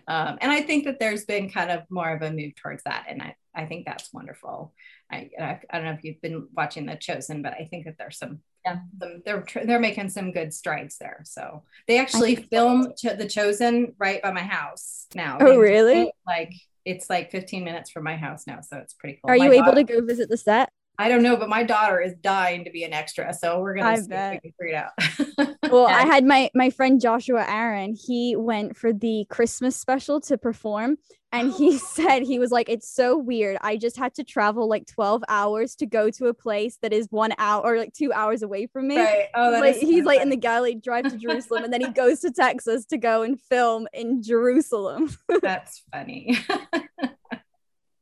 Um, 0.09 0.37
and 0.41 0.51
I 0.51 0.61
think 0.61 0.83
that 0.83 0.99
there's 0.99 1.23
been 1.23 1.49
kind 1.49 1.71
of 1.71 1.83
more 1.89 2.13
of 2.13 2.21
a 2.21 2.33
move 2.33 2.53
towards 2.55 2.83
that. 2.83 3.05
And 3.07 3.21
I, 3.21 3.35
I 3.55 3.65
think 3.65 3.85
that's 3.85 4.11
wonderful. 4.11 4.73
I, 5.09 5.29
I, 5.39 5.61
I 5.69 5.77
don't 5.77 5.85
know 5.85 5.93
if 5.93 6.03
you've 6.03 6.21
been 6.21 6.49
watching 6.53 6.85
The 6.85 6.97
Chosen, 6.97 7.41
but 7.41 7.53
I 7.53 7.63
think 7.71 7.85
that 7.85 7.95
there's 7.97 8.17
some, 8.17 8.39
yeah, 8.65 8.79
some, 8.99 9.21
they're, 9.25 9.45
they're 9.63 9.79
making 9.79 10.09
some 10.09 10.33
good 10.33 10.53
strides 10.53 10.97
there. 10.97 11.21
So 11.23 11.63
they 11.87 11.97
actually 11.97 12.35
film. 12.35 12.91
The 13.01 13.25
Chosen 13.25 13.95
right 13.97 14.21
by 14.21 14.33
my 14.33 14.43
house 14.43 15.07
now. 15.15 15.37
Oh, 15.39 15.57
really? 15.57 16.11
Like 16.27 16.51
it's 16.83 17.09
like 17.09 17.31
15 17.31 17.63
minutes 17.63 17.89
from 17.89 18.03
my 18.03 18.17
house 18.17 18.45
now. 18.45 18.59
So 18.59 18.77
it's 18.79 18.93
pretty 18.93 19.19
cool. 19.21 19.31
Are 19.31 19.37
my 19.37 19.45
you 19.45 19.53
able 19.53 19.67
daughter, 19.67 19.83
to 19.83 19.93
go 19.93 20.05
visit 20.05 20.27
the 20.27 20.35
set? 20.35 20.72
I 20.99 21.09
don't 21.09 21.23
know, 21.23 21.37
but 21.37 21.49
my 21.49 21.63
daughter 21.63 21.99
is 21.99 22.13
dying 22.21 22.65
to 22.65 22.71
be 22.71 22.83
an 22.83 22.93
extra, 22.93 23.33
so 23.33 23.59
we're 23.59 23.75
gonna 23.75 23.97
see 23.97 24.07
if 24.11 24.31
we 24.31 24.39
can 24.39 24.53
figure 24.59 24.67
it 24.67 24.75
out. 24.75 25.57
well, 25.71 25.87
I 25.87 26.05
had 26.05 26.23
my 26.23 26.51
my 26.53 26.69
friend 26.69 27.01
Joshua 27.01 27.45
Aaron. 27.47 27.95
He 27.95 28.35
went 28.35 28.77
for 28.77 28.93
the 28.93 29.25
Christmas 29.29 29.75
special 29.75 30.21
to 30.21 30.37
perform, 30.37 30.97
and 31.31 31.51
he 31.51 31.77
said 31.79 32.21
he 32.21 32.37
was 32.37 32.51
like, 32.51 32.69
"It's 32.69 32.87
so 32.87 33.17
weird. 33.17 33.57
I 33.61 33.75
just 33.75 33.97
had 33.97 34.13
to 34.15 34.23
travel 34.23 34.69
like 34.69 34.85
twelve 34.85 35.23
hours 35.27 35.75
to 35.77 35.87
go 35.87 36.11
to 36.11 36.27
a 36.27 36.33
place 36.33 36.77
that 36.83 36.93
is 36.93 37.07
one 37.09 37.33
hour 37.39 37.63
or 37.63 37.77
like 37.77 37.93
two 37.93 38.13
hours 38.13 38.43
away 38.43 38.67
from 38.67 38.87
me. 38.87 38.99
Right. 38.99 39.29
Oh, 39.33 39.49
like 39.49 39.77
he's 39.77 40.05
like 40.05 40.21
in 40.21 40.29
the 40.29 40.37
Galilee, 40.37 40.75
drive 40.75 41.09
to 41.09 41.17
Jerusalem, 41.17 41.63
and 41.63 41.73
then 41.73 41.81
he 41.81 41.89
goes 41.91 42.19
to 42.19 42.31
Texas 42.31 42.85
to 42.85 42.99
go 42.99 43.23
and 43.23 43.41
film 43.41 43.87
in 43.93 44.21
Jerusalem. 44.21 45.09
That's 45.41 45.81
funny. 45.91 46.37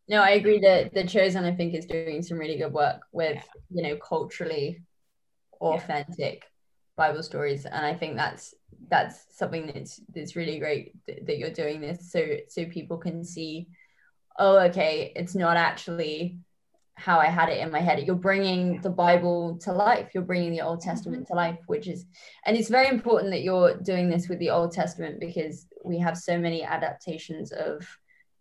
No, 0.08 0.22
I 0.22 0.32
agree 0.32 0.60
that 0.60 0.94
the 0.94 1.06
chosen 1.06 1.46
I 1.46 1.56
think 1.56 1.74
is 1.74 1.86
doing 1.86 2.22
some 2.22 2.38
really 2.38 2.58
good 2.58 2.74
work 2.74 3.02
with 3.12 3.36
yeah. 3.36 3.42
you 3.70 3.84
know 3.84 3.96
culturally 3.98 4.84
authentic 5.60 6.44
yeah. 6.44 6.48
Bible 6.98 7.24
stories, 7.24 7.66
and 7.66 7.86
I 7.86 7.94
think 7.94 8.16
that's 8.16 8.54
that's 8.90 9.26
something 9.38 9.72
that's 9.74 10.02
that's 10.14 10.36
really 10.36 10.60
great 10.60 10.94
that, 11.08 11.26
that 11.28 11.38
you're 11.38 11.52
doing 11.52 11.82
this 11.82 12.12
so 12.12 12.38
so 12.50 12.66
people 12.66 12.98
can 12.98 13.24
see, 13.24 13.68
oh, 14.38 14.58
okay, 14.60 15.14
it's 15.16 15.36
not 15.36 15.58
actually 15.58 16.40
how 17.02 17.20
I 17.20 17.28
had 17.28 17.50
it 17.50 17.60
in 17.60 17.72
my 17.72 17.80
head. 17.80 18.06
You're 18.06 18.16
bringing 18.16 18.80
the 18.82 18.90
Bible 18.90 19.58
to 19.62 19.74
life. 19.74 20.12
You're 20.14 20.24
bringing 20.24 20.52
the 20.52 20.62
Old 20.62 20.80
mm-hmm. 20.80 20.90
Testament 20.90 21.28
to 21.28 21.34
life, 21.34 21.58
which 21.66 21.88
is, 21.88 22.06
and 22.46 22.56
it's 22.56 22.70
very 22.70 22.90
important 22.90 23.32
that 23.32 23.42
you're 23.42 23.76
doing 23.78 24.10
this 24.10 24.30
with 24.30 24.40
the 24.40 24.52
Old 24.52 24.72
Testament 24.72 25.20
because 25.20 25.68
we 25.84 25.98
have 25.98 26.18
so 26.18 26.38
many 26.38 26.64
adaptations 26.64 27.52
of 27.52 27.88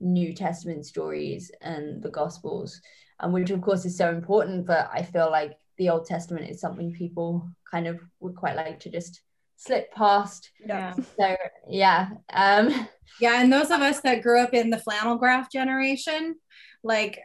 New 0.01 0.33
Testament 0.33 0.87
stories 0.87 1.51
and 1.61 2.03
the 2.03 2.11
Gospels, 2.11 2.81
and 3.21 3.33
which 3.33 3.51
of 3.51 3.61
course 3.61 3.85
is 3.85 3.97
so 3.97 4.11
important. 4.11 4.67
But 4.67 4.91
I 4.93 5.03
feel 5.03 5.31
like 5.31 5.59
the 5.79 5.91
Old 5.91 6.07
Testament 6.07 6.51
is 6.51 6.61
something 6.61 6.93
people 6.93 7.49
kind 7.71 7.87
of 7.87 8.01
would 8.21 8.37
quite 8.37 8.57
like 8.57 8.81
to 8.81 8.91
just 8.91 9.23
slip 9.57 9.93
past. 9.93 10.51
Yeah. 10.67 10.95
So 11.19 11.37
yeah. 11.69 12.09
Um 12.33 12.89
yeah, 13.21 13.41
and 13.43 13.53
those 13.53 13.71
of 13.71 13.81
us 13.81 14.01
that 14.01 14.23
grew 14.23 14.41
up 14.41 14.55
in 14.55 14.71
the 14.71 14.79
flannel 14.79 15.17
graph 15.17 15.51
generation, 15.53 16.37
like 16.83 17.19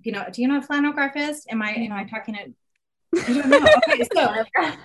you 0.00 0.12
know, 0.12 0.24
do 0.32 0.42
you 0.42 0.48
know 0.48 0.54
what 0.54 0.66
flannel 0.66 0.92
graph 0.92 1.16
is? 1.16 1.44
Am 1.50 1.62
I 1.62 1.70
am 1.70 1.92
I 1.92 2.04
talking 2.04 2.36
it 3.12 3.82
okay, 3.88 4.08
so 4.14 4.44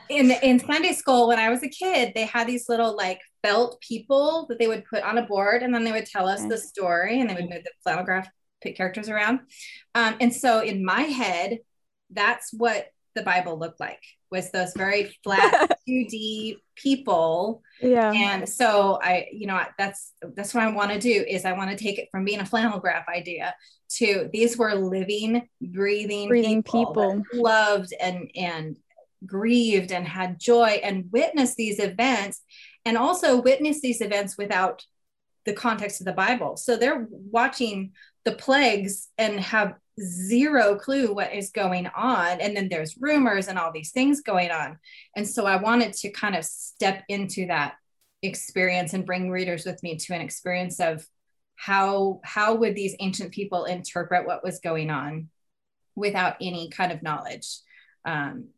in 0.10 0.32
in 0.32 0.60
Sunday 0.60 0.94
school 0.94 1.28
when 1.28 1.40
I 1.40 1.50
was 1.50 1.64
a 1.64 1.70
kid, 1.70 2.14
they 2.16 2.26
had 2.26 2.48
these 2.48 2.68
little 2.70 2.96
like 2.96 3.22
felt 3.44 3.80
people 3.82 4.46
that 4.50 4.60
they 4.60 4.68
would 4.68 4.86
put 4.86 5.04
on 5.04 5.18
a 5.18 5.26
board, 5.26 5.64
and 5.64 5.74
then 5.74 5.84
they 5.84 5.92
would 5.92 6.06
tell 6.06 6.28
us 6.28 6.44
the 6.46 6.58
story, 6.58 7.20
and 7.20 7.30
they 7.30 7.36
would 7.36 7.50
move 7.50 7.64
the 7.64 7.72
flannel 7.84 8.04
graph 8.04 8.30
characters 8.76 9.10
around. 9.10 9.42
Um, 9.94 10.16
and 10.20 10.34
so 10.34 10.62
in 10.62 10.84
my 10.84 11.02
head, 11.02 11.60
that's 12.10 12.52
what 12.52 12.88
the 13.16 13.24
Bible 13.24 13.58
looked 13.58 13.80
like 13.80 14.02
was 14.32 14.52
those 14.52 14.74
very 14.76 15.16
flat 15.24 15.80
2D 15.90 16.58
people. 16.76 17.62
Yeah. 17.82 18.12
And 18.12 18.48
so 18.48 19.00
I, 19.02 19.28
you 19.32 19.48
know, 19.48 19.62
that's 19.78 20.12
that's 20.36 20.54
what 20.54 20.64
I 20.64 20.72
want 20.72 20.92
to 20.92 21.00
do 21.00 21.26
is 21.28 21.46
I 21.46 21.54
want 21.54 21.72
to 21.72 21.78
take 21.78 21.98
it 21.98 22.10
from 22.12 22.26
being 22.26 22.42
a 22.42 22.46
flannel 22.46 22.80
graph 22.80 23.08
idea 23.08 23.56
to 23.98 24.30
these 24.34 24.58
were 24.58 24.76
living, 24.76 25.48
breathing, 25.62 26.28
Breathing 26.28 26.64
people, 26.64 27.24
people. 27.32 27.44
loved 27.44 27.94
and 28.00 28.30
and 28.36 28.78
grieved 29.26 29.92
and 29.92 30.08
had 30.08 30.40
joy 30.40 30.80
and 30.84 31.06
witnessed 31.12 31.56
these 31.56 31.80
events 31.80 32.42
and 32.84 32.98
also 32.98 33.42
witnessed 33.42 33.82
these 33.82 34.02
events 34.02 34.38
without 34.38 34.86
the 35.46 35.54
context 35.54 36.02
of 36.02 36.06
the 36.06 36.14
Bible. 36.14 36.58
So 36.58 36.76
they're 36.76 37.08
watching 37.10 37.94
the 38.26 38.34
plagues 38.34 39.08
and 39.18 39.40
have 39.40 39.76
zero 40.00 40.76
clue 40.76 41.14
what 41.14 41.34
is 41.34 41.52
going 41.52 41.88
on. 41.88 42.42
And 42.42 42.56
then 42.56 42.70
there's 42.70 42.98
rumors 43.00 43.48
and 43.48 43.58
all 43.58 43.72
these 43.72 43.92
things 43.92 44.22
going 44.22 44.52
on. 44.52 44.78
And 45.16 45.28
so 45.28 45.46
I 45.46 45.56
wanted 45.56 45.94
to 45.94 46.12
kind 46.12 46.36
of 46.36 46.44
step 46.44 47.04
into 47.08 47.48
that 47.48 47.76
experience 48.22 48.94
and 48.94 49.06
bring 49.06 49.30
readers 49.30 49.66
with 49.66 49.82
me 49.84 49.98
to 49.98 50.14
an 50.14 50.22
experience 50.22 50.80
of 50.80 51.06
how 51.58 52.20
how 52.24 52.56
would 52.56 52.76
these 52.76 52.96
ancient 53.00 53.32
people 53.32 53.64
interpret 53.64 54.28
what 54.28 54.44
was 54.44 54.60
going 54.60 54.90
on 54.90 55.30
without 55.96 56.36
any 56.42 56.70
kind 56.70 56.92
of 56.92 57.02
knowledge 57.02 57.60
um, 58.06 58.50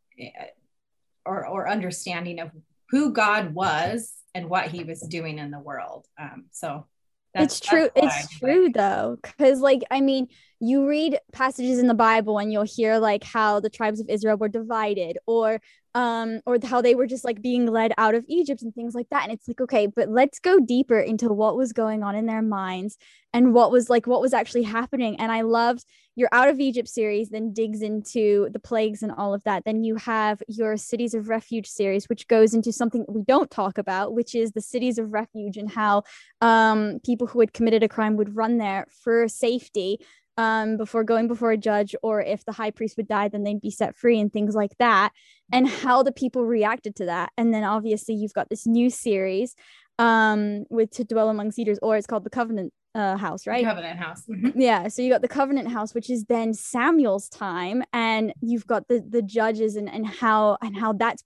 or, 1.25 1.45
or 1.45 1.69
understanding 1.69 2.39
of 2.39 2.49
who 2.89 3.13
God 3.13 3.53
was 3.53 4.11
and 4.33 4.49
what 4.49 4.67
he 4.67 4.83
was 4.83 5.01
doing 5.01 5.37
in 5.39 5.51
the 5.51 5.59
world. 5.59 6.07
Um, 6.19 6.45
so 6.51 6.87
it's 7.33 7.59
true. 7.59 7.89
It's 7.95 8.39
true 8.39 8.71
though. 8.73 9.17
Cause 9.37 9.59
like, 9.59 9.83
I 9.91 10.01
mean, 10.01 10.27
you 10.59 10.87
read 10.87 11.19
passages 11.31 11.79
in 11.79 11.87
the 11.87 11.93
Bible 11.93 12.39
and 12.39 12.51
you'll 12.51 12.63
hear 12.63 12.97
like 12.97 13.23
how 13.23 13.59
the 13.59 13.69
tribes 13.69 13.99
of 13.99 14.09
Israel 14.09 14.37
were 14.37 14.49
divided 14.49 15.17
or 15.27 15.61
um 15.93 16.41
or 16.45 16.57
how 16.63 16.81
they 16.81 16.95
were 16.95 17.07
just 17.07 17.23
like 17.23 17.41
being 17.41 17.65
led 17.65 17.91
out 17.97 18.15
of 18.15 18.25
Egypt 18.27 18.61
and 18.61 18.73
things 18.73 18.95
like 18.95 19.07
that. 19.09 19.23
And 19.23 19.31
it's 19.31 19.47
like 19.47 19.61
okay 19.61 19.87
but 19.87 20.09
let's 20.09 20.39
go 20.39 20.59
deeper 20.59 20.99
into 20.99 21.29
what 21.29 21.57
was 21.57 21.73
going 21.73 22.03
on 22.03 22.15
in 22.15 22.25
their 22.25 22.41
minds 22.41 22.97
and 23.33 23.53
what 23.53 23.71
was 23.71 23.89
like 23.89 24.07
what 24.07 24.21
was 24.21 24.33
actually 24.33 24.63
happening. 24.63 25.19
And 25.19 25.31
I 25.31 25.41
loved 25.41 25.85
your 26.15 26.29
out 26.31 26.49
of 26.49 26.59
Egypt 26.59 26.87
series 26.89 27.29
then 27.29 27.53
digs 27.53 27.83
into 27.83 28.49
the 28.51 28.59
plagues 28.59 29.03
and 29.03 29.11
all 29.11 29.35
of 29.35 29.43
that. 29.43 29.63
Then 29.63 29.83
you 29.83 29.95
have 29.97 30.41
your 30.47 30.75
cities 30.75 31.13
of 31.13 31.29
refuge 31.29 31.67
series 31.67 32.09
which 32.09 32.27
goes 32.27 32.55
into 32.55 32.71
something 32.71 33.05
we 33.07 33.21
don't 33.21 33.51
talk 33.51 33.77
about 33.77 34.13
which 34.13 34.33
is 34.33 34.53
the 34.53 34.61
cities 34.61 34.97
of 34.97 35.13
refuge 35.13 35.57
and 35.57 35.69
how 35.69 36.03
um 36.41 36.99
people 37.05 37.27
who 37.27 37.39
had 37.39 37.53
committed 37.53 37.83
a 37.83 37.89
crime 37.89 38.17
would 38.17 38.35
run 38.35 38.57
there 38.57 38.87
for 39.03 39.27
safety 39.27 39.99
um, 40.37 40.77
before 40.77 41.03
going 41.03 41.27
before 41.27 41.51
a 41.51 41.57
judge, 41.57 41.95
or 42.03 42.21
if 42.21 42.45
the 42.45 42.51
high 42.51 42.71
priest 42.71 42.97
would 42.97 43.07
die, 43.07 43.27
then 43.27 43.43
they'd 43.43 43.61
be 43.61 43.71
set 43.71 43.95
free 43.95 44.19
and 44.19 44.31
things 44.31 44.55
like 44.55 44.77
that, 44.77 45.11
and 45.51 45.67
how 45.67 46.03
the 46.03 46.11
people 46.11 46.45
reacted 46.45 46.95
to 46.97 47.05
that. 47.05 47.31
And 47.37 47.53
then 47.53 47.63
obviously 47.63 48.15
you've 48.15 48.33
got 48.33 48.49
this 48.49 48.67
new 48.67 48.89
series 48.89 49.55
um, 49.99 50.65
with 50.69 50.91
To 50.91 51.03
Dwell 51.03 51.29
Among 51.29 51.51
Cedars, 51.51 51.79
or 51.81 51.97
it's 51.97 52.07
called 52.07 52.23
The 52.23 52.29
Covenant 52.29 52.73
uh, 52.95 53.15
House, 53.15 53.45
right? 53.45 53.63
Covenant 53.63 53.99
House. 53.99 54.23
Mm-hmm. 54.27 54.59
Yeah. 54.59 54.87
So 54.87 55.01
you 55.01 55.11
got 55.11 55.21
the 55.21 55.27
Covenant 55.27 55.69
House, 55.69 55.93
which 55.93 56.09
is 56.09 56.25
then 56.25 56.53
Samuel's 56.53 57.29
time, 57.29 57.83
and 57.93 58.33
you've 58.41 58.65
got 58.65 58.87
the 58.87 59.03
the 59.07 59.21
judges 59.21 59.75
and 59.75 59.89
and 59.89 60.05
how 60.07 60.57
and 60.61 60.75
how 60.75 60.93
that's 60.93 61.23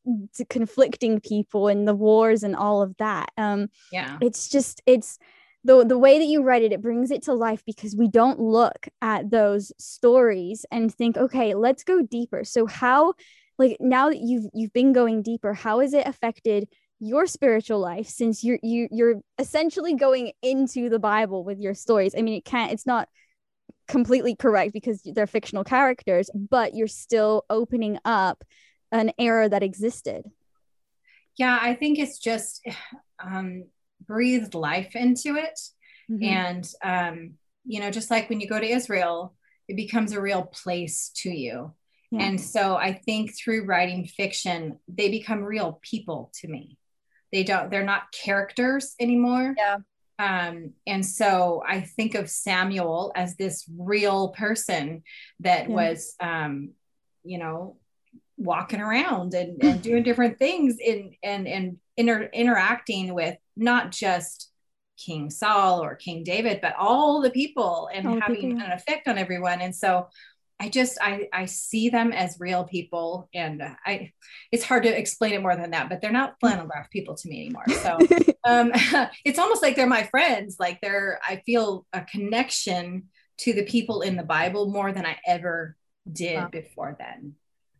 conflicting 0.49 1.21
people 1.21 1.69
and 1.69 1.87
the 1.87 1.95
wars 1.95 2.43
and 2.43 2.55
all 2.55 2.81
of 2.81 2.95
that. 2.97 3.31
Um, 3.37 3.69
yeah. 3.91 4.17
It's 4.21 4.49
just 4.49 4.81
it's 4.85 5.17
the 5.63 5.85
the 5.85 5.97
way 5.97 6.17
that 6.17 6.25
you 6.25 6.41
write 6.41 6.63
it 6.63 6.71
it 6.71 6.81
brings 6.81 7.11
it 7.11 7.23
to 7.23 7.33
life 7.33 7.63
because 7.65 7.95
we 7.95 8.07
don't 8.07 8.39
look 8.39 8.87
at 9.01 9.29
those 9.29 9.71
stories 9.77 10.65
and 10.71 10.93
think 10.93 11.17
okay 11.17 11.53
let's 11.53 11.83
go 11.83 12.01
deeper. 12.01 12.43
So 12.43 12.65
how 12.65 13.13
like 13.57 13.77
now 13.79 14.09
that 14.09 14.19
you've 14.19 14.45
you've 14.53 14.73
been 14.73 14.93
going 14.93 15.21
deeper 15.21 15.53
how 15.53 15.79
has 15.79 15.93
it 15.93 16.07
affected 16.07 16.67
your 16.99 17.25
spiritual 17.25 17.79
life 17.79 18.07
since 18.07 18.43
you're 18.43 18.59
you, 18.61 18.87
you're 18.91 19.21
essentially 19.39 19.95
going 19.95 20.31
into 20.41 20.89
the 20.89 20.99
bible 20.99 21.43
with 21.43 21.59
your 21.59 21.73
stories? 21.73 22.15
I 22.17 22.21
mean 22.21 22.35
it 22.35 22.45
can't 22.45 22.71
it's 22.71 22.87
not 22.87 23.07
completely 23.87 24.35
correct 24.35 24.73
because 24.73 25.01
they're 25.03 25.27
fictional 25.27 25.63
characters 25.63 26.29
but 26.33 26.73
you're 26.75 26.87
still 26.87 27.45
opening 27.49 27.99
up 28.05 28.43
an 28.91 29.11
era 29.19 29.47
that 29.47 29.63
existed. 29.63 30.23
Yeah 31.37 31.57
i 31.61 31.75
think 31.75 31.99
it's 31.99 32.17
just 32.17 32.65
um 33.23 33.65
breathed 34.05 34.53
life 34.53 34.95
into 34.95 35.35
it. 35.35 35.59
Mm-hmm. 36.09 36.23
And, 36.23 36.69
um, 36.83 37.33
you 37.65 37.79
know, 37.79 37.91
just 37.91 38.11
like 38.11 38.29
when 38.29 38.41
you 38.41 38.47
go 38.47 38.59
to 38.59 38.69
Israel, 38.69 39.35
it 39.67 39.75
becomes 39.75 40.11
a 40.11 40.21
real 40.21 40.43
place 40.43 41.11
to 41.17 41.29
you. 41.29 41.73
Yeah. 42.11 42.23
And 42.23 42.41
so 42.41 42.75
I 42.75 42.93
think 42.93 43.31
through 43.37 43.65
writing 43.65 44.05
fiction, 44.05 44.79
they 44.87 45.09
become 45.09 45.43
real 45.43 45.79
people 45.81 46.31
to 46.41 46.47
me. 46.47 46.77
They 47.31 47.43
don't, 47.43 47.71
they're 47.71 47.85
not 47.85 48.11
characters 48.11 48.95
anymore. 48.99 49.55
Yeah. 49.57 49.77
Um, 50.19 50.73
and 50.85 51.05
so 51.05 51.63
I 51.65 51.81
think 51.81 52.15
of 52.15 52.29
Samuel 52.29 53.13
as 53.15 53.37
this 53.37 53.65
real 53.75 54.29
person 54.29 55.03
that 55.39 55.69
yeah. 55.69 55.75
was, 55.75 56.15
um, 56.19 56.71
you 57.23 57.37
know, 57.37 57.77
walking 58.37 58.81
around 58.81 59.33
and, 59.33 59.63
and 59.63 59.81
doing 59.81 60.03
different 60.03 60.39
things 60.39 60.77
in 60.79 61.13
and 61.21 61.47
and 61.47 61.77
inter- 61.95 62.29
interacting 62.33 63.13
with 63.13 63.37
not 63.61 63.91
just 63.91 64.51
King 64.97 65.29
Saul 65.29 65.83
or 65.83 65.95
King 65.95 66.23
David, 66.23 66.59
but 66.61 66.75
all 66.77 67.21
the 67.21 67.31
people 67.31 67.89
and 67.93 68.07
all 68.07 68.19
having 68.19 68.57
people. 68.57 68.61
an 68.61 68.71
effect 68.71 69.07
on 69.07 69.17
everyone. 69.17 69.61
And 69.61 69.75
so 69.75 70.07
I 70.59 70.69
just 70.69 70.99
I 71.01 71.27
I 71.33 71.45
see 71.45 71.89
them 71.89 72.11
as 72.11 72.39
real 72.39 72.63
people, 72.63 73.27
and 73.33 73.63
I 73.83 74.11
it's 74.51 74.63
hard 74.63 74.83
to 74.83 74.95
explain 74.95 75.33
it 75.33 75.41
more 75.41 75.55
than 75.55 75.71
that. 75.71 75.89
But 75.89 76.01
they're 76.01 76.11
not 76.11 76.35
flannel 76.39 76.67
graph 76.69 76.91
people 76.91 77.15
to 77.15 77.27
me 77.27 77.45
anymore. 77.45 77.65
So 77.67 77.97
um, 78.45 78.71
it's 79.25 79.39
almost 79.39 79.63
like 79.63 79.75
they're 79.75 79.87
my 79.87 80.03
friends. 80.03 80.57
Like 80.59 80.79
they're 80.79 81.19
I 81.27 81.41
feel 81.47 81.87
a 81.93 82.01
connection 82.01 83.09
to 83.39 83.53
the 83.53 83.63
people 83.63 84.01
in 84.01 84.17
the 84.17 84.23
Bible 84.23 84.67
more 84.67 84.91
than 84.91 85.03
I 85.03 85.17
ever 85.25 85.75
did 86.11 86.35
wow. 86.35 86.49
before 86.49 86.95
then. 86.99 87.33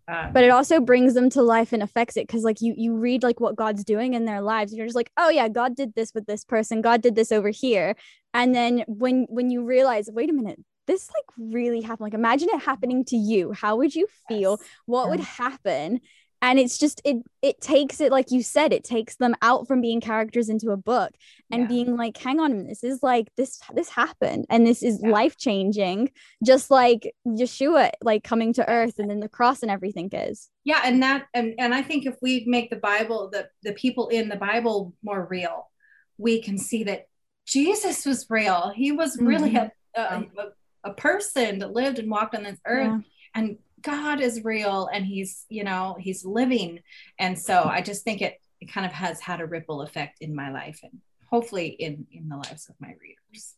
Um, 0.08 0.34
but 0.34 0.44
it 0.44 0.50
also 0.50 0.80
brings 0.80 1.14
them 1.14 1.30
to 1.32 1.42
life 1.42 1.74
and 1.74 1.84
affects 1.84 2.18
it 2.18 2.28
because 2.28 2.44
like 2.44 2.62
you 2.62 2.74
you 2.78 2.96
read 2.96 3.24
like 3.24 3.40
what 3.40 3.56
god's 3.56 3.84
doing 3.84 4.14
in 4.14 4.26
their 4.26 4.42
lives 4.42 4.72
and 4.72 4.78
you're 4.78 4.88
just 4.88 4.96
like 4.96 5.12
oh 5.18 5.30
yeah 5.30 5.48
god 5.48 5.76
did 5.76 5.94
this 5.96 6.12
with 6.14 6.26
this 6.26 6.44
person. 6.44 6.82
God 6.82 7.02
did 7.02 7.16
this 7.16 7.32
over 7.32 7.50
here. 7.50 7.96
And 8.34 8.54
then 8.56 8.84
when 8.88 9.26
when 9.30 9.50
you 9.50 9.64
realize 9.64 10.10
wait 10.12 10.30
a 10.30 10.34
minute 10.34 10.60
this 10.88 11.10
like 11.10 11.52
really 11.54 11.82
happened. 11.82 12.06
Like 12.06 12.14
imagine 12.14 12.50
it 12.52 12.62
happening 12.62 13.06
to 13.06 13.16
you. 13.16 13.54
How 13.54 13.78
would 13.78 13.96
you 13.96 14.08
feel? 14.28 14.58
Yes. 14.60 14.70
what 14.86 15.10
would 15.10 15.20
happen 15.20 16.02
and 16.42 16.60
it's 16.60 16.78
just 16.78 17.02
it 17.06 17.18
it 17.42 17.62
takes 17.62 18.02
it 18.02 18.12
like 18.12 18.32
you 18.32 18.42
said 18.42 18.74
it 18.74 18.84
takes 18.84 19.16
them 19.18 19.36
out 19.42 19.68
from 19.68 19.82
being 19.82 20.02
characters 20.02 20.50
into 20.50 20.72
a 20.72 20.78
book 20.78 21.12
and 21.52 21.64
yeah. 21.64 21.68
being 21.68 21.96
like 21.96 22.18
hang 22.18 22.40
on 22.40 22.66
this 22.66 22.84
is 22.84 23.02
like 23.04 23.28
this 23.38 23.60
this 23.74 23.90
happened 23.90 24.46
and 24.50 24.66
this 24.66 24.82
is 24.84 25.00
yeah. 25.02 25.10
life 25.10 25.38
changing 25.38 26.10
just 26.44 26.72
like 26.72 27.12
yeshua 27.28 27.92
like 28.02 28.24
coming 28.24 28.54
to 28.54 28.68
earth 28.70 28.98
and 28.98 29.10
then 29.10 29.20
the 29.20 29.30
cross 29.30 29.62
and 29.62 29.72
everything 29.72 30.10
is 30.12 30.50
yeah 30.64 30.82
and 30.84 31.02
that 31.04 31.28
and, 31.34 31.54
and 31.60 31.74
i 31.74 31.82
think 31.82 32.06
if 32.06 32.16
we 32.22 32.44
make 32.48 32.70
the 32.70 32.76
bible 32.78 33.30
the 33.32 33.48
the 33.64 33.74
people 33.74 34.08
in 34.10 34.30
the 34.30 34.36
bible 34.36 34.94
more 35.04 35.26
real 35.30 35.70
we 36.18 36.42
can 36.42 36.58
see 36.58 36.84
that 36.84 37.08
jesus 37.46 38.06
was 38.06 38.26
real 38.30 38.72
he 38.76 38.92
was 38.92 39.18
really 39.20 39.52
mm-hmm. 39.52 39.70
a, 39.96 40.02
a, 40.02 40.90
a, 40.90 40.94
person 40.94 41.60
that 41.60 41.74
lived 41.74 42.00
and 42.00 42.10
walked 42.10 42.36
on 42.36 42.44
this 42.44 42.60
earth 42.66 42.88
yeah. 42.88 43.00
and 43.34 43.58
God 43.82 44.22
is 44.22 44.44
real 44.44 44.90
and 44.92 45.06
he's, 45.06 45.46
you 45.50 45.64
know, 45.64 45.98
he's 46.00 46.26
living. 46.26 46.80
And 47.20 47.38
so 47.38 47.64
I 47.64 47.82
just 47.82 48.04
think 48.04 48.22
it, 48.22 48.40
it 48.60 48.72
kind 48.72 48.86
of 48.86 48.92
has 48.92 49.20
had 49.20 49.42
a 49.42 49.46
ripple 49.46 49.82
effect 49.82 50.20
in 50.22 50.36
my 50.36 50.52
life 50.52 50.80
and 50.84 51.00
hopefully 51.30 51.68
in, 51.68 52.06
in 52.12 52.30
the 52.30 52.36
lives 52.36 52.70
of 52.70 52.76
my 52.80 52.94
readers. 53.02 53.56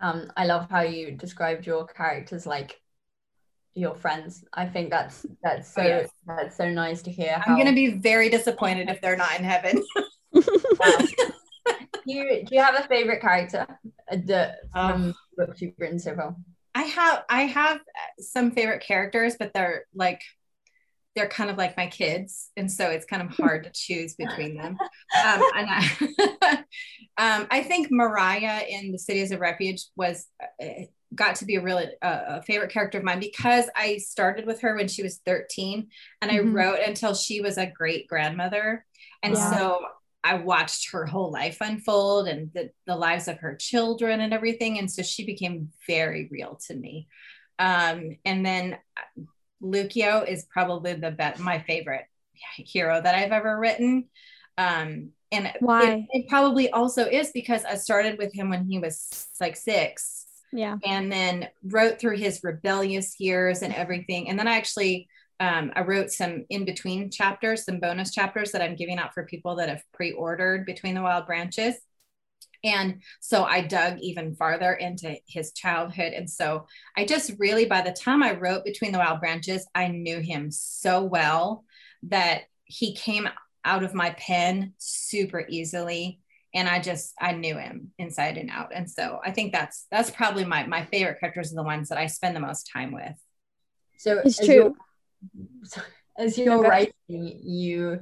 Um, 0.00 0.30
I 0.36 0.44
love 0.44 0.68
how 0.70 0.82
you 0.82 1.12
described 1.12 1.66
your 1.66 1.86
characters 1.86 2.46
like 2.46 2.80
your 3.74 3.94
friends. 3.94 4.44
I 4.52 4.66
think 4.66 4.90
that's 4.90 5.26
that's 5.42 5.72
so 5.72 5.82
oh, 5.82 5.86
yes. 5.86 6.10
that's 6.26 6.56
so 6.56 6.68
nice 6.68 7.02
to 7.02 7.10
hear. 7.10 7.42
I'm 7.46 7.56
gonna 7.56 7.72
be 7.72 7.92
very 7.92 8.28
disappointed 8.28 8.88
if 8.88 9.00
they're 9.00 9.16
not 9.16 9.38
in 9.38 9.44
heaven. 9.44 9.82
do 10.32 10.42
you 12.04 12.44
do 12.44 12.54
you 12.54 12.62
have 12.62 12.78
a 12.78 12.86
favorite 12.88 13.20
character 13.20 13.66
that 14.10 14.58
from 14.72 14.92
um, 14.92 15.14
books 15.36 15.62
you've 15.62 15.74
written 15.78 15.98
so 15.98 16.14
far? 16.14 16.36
I 16.76 16.82
have 16.82 17.24
I 17.30 17.42
have 17.44 17.80
some 18.20 18.50
favorite 18.50 18.82
characters, 18.82 19.36
but 19.38 19.54
they're 19.54 19.86
like 19.94 20.20
they're 21.14 21.26
kind 21.26 21.48
of 21.48 21.56
like 21.56 21.74
my 21.74 21.86
kids, 21.86 22.50
and 22.54 22.70
so 22.70 22.90
it's 22.90 23.06
kind 23.06 23.22
of 23.22 23.30
hard 23.36 23.64
to 23.64 23.70
choose 23.72 24.14
between 24.14 24.58
them. 24.58 24.76
Um, 25.24 25.42
and 25.56 25.68
I, 25.70 26.64
um, 27.16 27.46
I 27.50 27.62
think 27.62 27.90
Moriyah 27.90 28.68
in 28.68 28.92
the 28.92 28.98
Cities 28.98 29.32
of 29.32 29.40
Refuge 29.40 29.86
was 29.96 30.26
uh, 30.62 30.66
got 31.14 31.36
to 31.36 31.46
be 31.46 31.54
a 31.54 31.62
really 31.62 31.86
uh, 32.02 32.20
a 32.26 32.42
favorite 32.42 32.72
character 32.72 32.98
of 32.98 33.04
mine 33.04 33.20
because 33.20 33.70
I 33.74 33.96
started 33.96 34.44
with 34.44 34.60
her 34.60 34.76
when 34.76 34.88
she 34.88 35.02
was 35.02 35.22
13, 35.24 35.88
and 36.20 36.30
mm-hmm. 36.30 36.48
I 36.48 36.52
wrote 36.52 36.80
until 36.86 37.14
she 37.14 37.40
was 37.40 37.56
a 37.56 37.72
great 37.74 38.06
grandmother, 38.06 38.84
and 39.22 39.32
yeah. 39.32 39.50
so 39.50 39.80
I 40.26 40.34
watched 40.34 40.90
her 40.90 41.06
whole 41.06 41.30
life 41.30 41.58
unfold 41.60 42.26
and 42.26 42.50
the, 42.52 42.70
the 42.84 42.96
lives 42.96 43.28
of 43.28 43.38
her 43.38 43.54
children 43.54 44.20
and 44.20 44.34
everything. 44.34 44.76
And 44.80 44.90
so 44.90 45.02
she 45.02 45.24
became 45.24 45.70
very 45.86 46.28
real 46.32 46.58
to 46.66 46.74
me. 46.74 47.06
Um, 47.60 48.16
and 48.24 48.44
then 48.44 48.76
Lucio 49.60 50.24
is 50.26 50.44
probably 50.50 50.94
the 50.94 51.12
best, 51.12 51.38
my 51.38 51.60
favorite 51.60 52.06
hero 52.56 53.00
that 53.00 53.14
I've 53.14 53.30
ever 53.30 53.56
written. 53.56 54.08
Um, 54.58 55.10
and 55.30 55.52
why? 55.60 56.06
It, 56.10 56.22
it 56.22 56.28
probably 56.28 56.70
also 56.70 57.06
is 57.06 57.30
because 57.32 57.64
I 57.64 57.76
started 57.76 58.18
with 58.18 58.34
him 58.34 58.50
when 58.50 58.68
he 58.68 58.80
was 58.80 59.28
like 59.40 59.56
six. 59.56 60.26
Yeah. 60.52 60.76
And 60.84 61.10
then 61.12 61.48
wrote 61.62 62.00
through 62.00 62.16
his 62.16 62.40
rebellious 62.42 63.20
years 63.20 63.62
and 63.62 63.72
everything. 63.72 64.28
And 64.28 64.36
then 64.36 64.48
I 64.48 64.56
actually 64.56 65.08
um, 65.38 65.72
I 65.76 65.82
wrote 65.82 66.10
some 66.10 66.44
in 66.48 66.64
between 66.64 67.10
chapters, 67.10 67.64
some 67.64 67.78
bonus 67.78 68.12
chapters 68.12 68.52
that 68.52 68.62
I'm 68.62 68.76
giving 68.76 68.98
out 68.98 69.12
for 69.12 69.24
people 69.26 69.56
that 69.56 69.68
have 69.68 69.82
pre-ordered 69.92 70.64
Between 70.64 70.94
the 70.94 71.02
Wild 71.02 71.26
Branches. 71.26 71.76
And 72.64 73.02
so 73.20 73.44
I 73.44 73.60
dug 73.60 73.98
even 74.00 74.34
farther 74.34 74.72
into 74.72 75.16
his 75.28 75.52
childhood. 75.52 76.14
And 76.14 76.28
so 76.28 76.66
I 76.96 77.04
just 77.04 77.32
really, 77.38 77.66
by 77.66 77.82
the 77.82 77.92
time 77.92 78.22
I 78.22 78.32
wrote 78.32 78.64
Between 78.64 78.92
the 78.92 78.98
Wild 78.98 79.20
Branches, 79.20 79.66
I 79.74 79.88
knew 79.88 80.20
him 80.20 80.50
so 80.50 81.02
well 81.02 81.64
that 82.04 82.42
he 82.64 82.94
came 82.94 83.28
out 83.64 83.84
of 83.84 83.94
my 83.94 84.10
pen 84.10 84.72
super 84.78 85.44
easily. 85.48 86.20
And 86.54 86.68
I 86.68 86.80
just 86.80 87.12
I 87.20 87.32
knew 87.32 87.58
him 87.58 87.92
inside 87.98 88.38
and 88.38 88.50
out. 88.50 88.70
And 88.74 88.90
so 88.90 89.20
I 89.22 89.30
think 89.30 89.52
that's 89.52 89.86
that's 89.90 90.10
probably 90.10 90.46
my 90.46 90.66
my 90.66 90.86
favorite 90.86 91.20
characters 91.20 91.52
are 91.52 91.56
the 91.56 91.62
ones 91.62 91.90
that 91.90 91.98
I 91.98 92.06
spend 92.06 92.34
the 92.34 92.40
most 92.40 92.70
time 92.72 92.92
with. 92.92 93.12
So 93.98 94.22
it's 94.24 94.38
true. 94.44 94.74
As 96.18 96.38
you're 96.38 96.62
writing, 96.62 96.94
you 97.08 98.00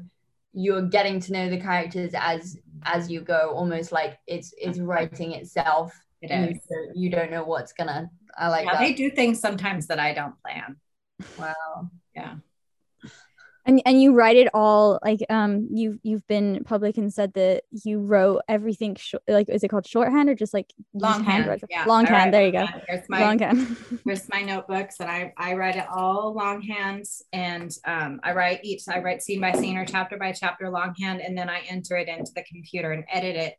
you're 0.52 0.82
getting 0.82 1.18
to 1.18 1.32
know 1.32 1.50
the 1.50 1.60
characters 1.60 2.12
as 2.14 2.56
as 2.84 3.10
you 3.10 3.20
go, 3.20 3.52
almost 3.54 3.90
like 3.90 4.18
it's 4.28 4.54
it's 4.56 4.78
writing 4.78 5.32
itself. 5.32 5.92
It 6.22 6.30
is. 6.30 6.54
You 6.54 6.60
don't, 6.70 6.96
you 6.96 7.10
don't 7.10 7.30
know 7.32 7.44
what's 7.44 7.72
gonna. 7.72 8.08
I 8.38 8.48
like 8.48 8.66
yeah, 8.66 8.74
that. 8.74 8.80
They 8.80 8.92
do 8.92 9.10
things 9.10 9.40
sometimes 9.40 9.88
that 9.88 9.98
I 9.98 10.14
don't 10.14 10.40
plan. 10.42 10.76
Wow. 11.36 11.90
Yeah. 12.14 12.36
And 13.66 13.80
and 13.86 14.00
you 14.00 14.12
write 14.12 14.36
it 14.36 14.48
all 14.52 14.98
like 15.02 15.20
um 15.30 15.68
you 15.70 15.98
you've 16.02 16.26
been 16.26 16.64
public 16.64 16.98
and 16.98 17.12
said 17.12 17.32
that 17.34 17.62
you 17.70 18.00
wrote 18.00 18.42
everything 18.48 18.94
sh- 18.96 19.14
like 19.26 19.48
is 19.48 19.64
it 19.64 19.68
called 19.68 19.86
shorthand 19.86 20.28
or 20.28 20.34
just 20.34 20.52
like 20.52 20.72
longhand? 20.92 21.44
Hand 21.46 21.64
yeah. 21.70 21.84
Longhand. 21.86 22.34
There 22.34 22.44
you 22.44 22.52
go. 22.52 22.66
Here's 22.88 23.08
my 23.08 23.20
longhand. 23.20 23.76
here's 24.04 24.28
my 24.28 24.42
notebooks 24.42 24.96
and 25.00 25.10
I 25.10 25.32
I 25.38 25.54
write 25.54 25.76
it 25.76 25.86
all 25.88 26.34
longhand 26.34 27.06
and 27.32 27.70
um 27.86 28.20
I 28.22 28.32
write 28.32 28.60
each 28.64 28.82
I 28.88 28.98
write 28.98 29.22
scene 29.22 29.40
by 29.40 29.52
scene 29.52 29.78
or 29.78 29.86
chapter 29.86 30.18
by 30.18 30.32
chapter 30.32 30.68
longhand 30.68 31.22
and 31.22 31.36
then 31.36 31.48
I 31.48 31.60
enter 31.68 31.96
it 31.96 32.08
into 32.08 32.32
the 32.34 32.44
computer 32.44 32.92
and 32.92 33.04
edit 33.10 33.36
it 33.36 33.54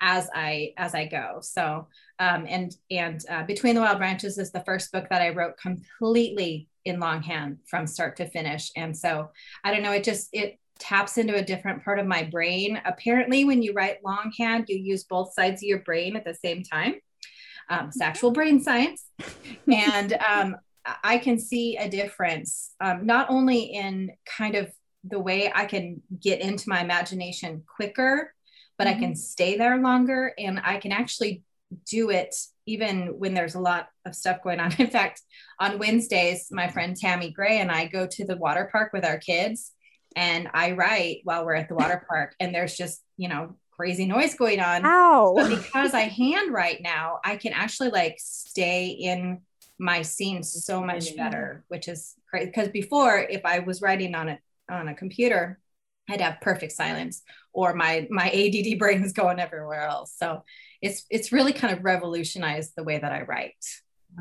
as 0.00 0.28
I 0.34 0.72
as 0.76 0.94
I 0.94 1.06
go. 1.06 1.38
So 1.40 1.88
um, 2.18 2.46
and 2.48 2.74
and 2.90 3.24
uh, 3.28 3.44
Between 3.44 3.74
the 3.74 3.80
Wild 3.80 3.98
Branches 3.98 4.38
is 4.38 4.52
the 4.52 4.62
first 4.64 4.92
book 4.92 5.08
that 5.10 5.22
I 5.22 5.30
wrote 5.30 5.56
completely 5.56 6.68
in 6.84 7.00
longhand 7.00 7.58
from 7.66 7.86
start 7.86 8.16
to 8.16 8.28
finish. 8.28 8.70
And 8.76 8.96
so 8.96 9.30
I 9.64 9.72
don't 9.72 9.82
know, 9.82 9.92
it 9.92 10.04
just 10.04 10.28
it 10.32 10.58
taps 10.78 11.16
into 11.16 11.36
a 11.36 11.42
different 11.42 11.84
part 11.84 11.98
of 11.98 12.06
my 12.06 12.24
brain. 12.24 12.80
Apparently, 12.84 13.44
when 13.44 13.62
you 13.62 13.72
write 13.72 14.04
longhand, 14.04 14.66
you 14.68 14.76
use 14.76 15.04
both 15.04 15.32
sides 15.32 15.62
of 15.62 15.68
your 15.68 15.80
brain 15.80 16.16
at 16.16 16.24
the 16.24 16.34
same 16.34 16.62
time. 16.62 16.96
Um, 17.70 17.86
it's 17.86 18.00
actual 18.00 18.32
brain 18.32 18.60
science, 18.60 19.04
and 19.72 20.12
um, 20.14 20.56
I 21.04 21.18
can 21.18 21.38
see 21.38 21.76
a 21.76 21.88
difference 21.88 22.72
um, 22.80 23.06
not 23.06 23.30
only 23.30 23.60
in 23.60 24.10
kind 24.26 24.56
of 24.56 24.72
the 25.04 25.20
way 25.20 25.50
I 25.54 25.66
can 25.66 26.02
get 26.20 26.40
into 26.40 26.68
my 26.68 26.80
imagination 26.80 27.62
quicker, 27.66 28.34
but 28.78 28.86
mm-hmm. 28.86 28.96
I 28.96 29.00
can 29.00 29.16
stay 29.16 29.56
there 29.56 29.78
longer, 29.78 30.34
and 30.36 30.60
I 30.64 30.78
can 30.78 30.90
actually 30.90 31.44
do 31.86 32.10
it 32.10 32.34
even 32.66 33.18
when 33.18 33.34
there's 33.34 33.54
a 33.54 33.60
lot 33.60 33.88
of 34.06 34.14
stuff 34.14 34.42
going 34.42 34.60
on. 34.60 34.72
In 34.78 34.88
fact, 34.88 35.22
on 35.58 35.78
Wednesdays, 35.78 36.48
my 36.50 36.68
friend 36.68 36.96
Tammy 36.96 37.30
Gray 37.30 37.58
and 37.58 37.70
I 37.70 37.86
go 37.86 38.06
to 38.06 38.24
the 38.24 38.36
water 38.36 38.68
park 38.70 38.92
with 38.92 39.04
our 39.04 39.18
kids 39.18 39.72
and 40.14 40.48
I 40.52 40.72
write 40.72 41.20
while 41.24 41.44
we're 41.44 41.54
at 41.54 41.68
the 41.68 41.74
water 41.74 42.04
park 42.08 42.34
and 42.38 42.54
there's 42.54 42.76
just, 42.76 43.02
you 43.16 43.28
know, 43.28 43.56
crazy 43.72 44.06
noise 44.06 44.34
going 44.34 44.60
on. 44.60 44.84
Ow. 44.84 45.34
But 45.36 45.48
because 45.48 45.94
I 45.94 46.02
hand 46.02 46.52
write 46.52 46.82
now, 46.82 47.18
I 47.24 47.36
can 47.36 47.52
actually 47.52 47.90
like 47.90 48.16
stay 48.18 48.88
in 48.88 49.40
my 49.78 50.02
scene 50.02 50.42
so 50.42 50.82
much 50.82 51.16
better, 51.16 51.64
which 51.68 51.88
is 51.88 52.14
great. 52.30 52.46
Because 52.46 52.68
before, 52.68 53.18
if 53.18 53.44
I 53.44 53.60
was 53.60 53.82
writing 53.82 54.14
on 54.14 54.28
a 54.28 54.38
on 54.70 54.88
a 54.88 54.94
computer, 54.94 55.58
I'd 56.08 56.20
have 56.20 56.40
perfect 56.40 56.72
silence 56.72 57.22
or 57.52 57.74
my 57.74 58.06
my 58.10 58.30
ADD 58.30 58.78
brain 58.78 59.02
is 59.02 59.12
going 59.12 59.38
everywhere 59.40 59.82
else. 59.82 60.14
So 60.16 60.44
it's 60.82 61.06
it's 61.10 61.32
really 61.32 61.52
kind 61.52 61.72
of 61.76 61.84
revolutionized 61.84 62.72
the 62.76 62.82
way 62.82 62.98
that 62.98 63.12
I 63.12 63.22
write. 63.22 63.54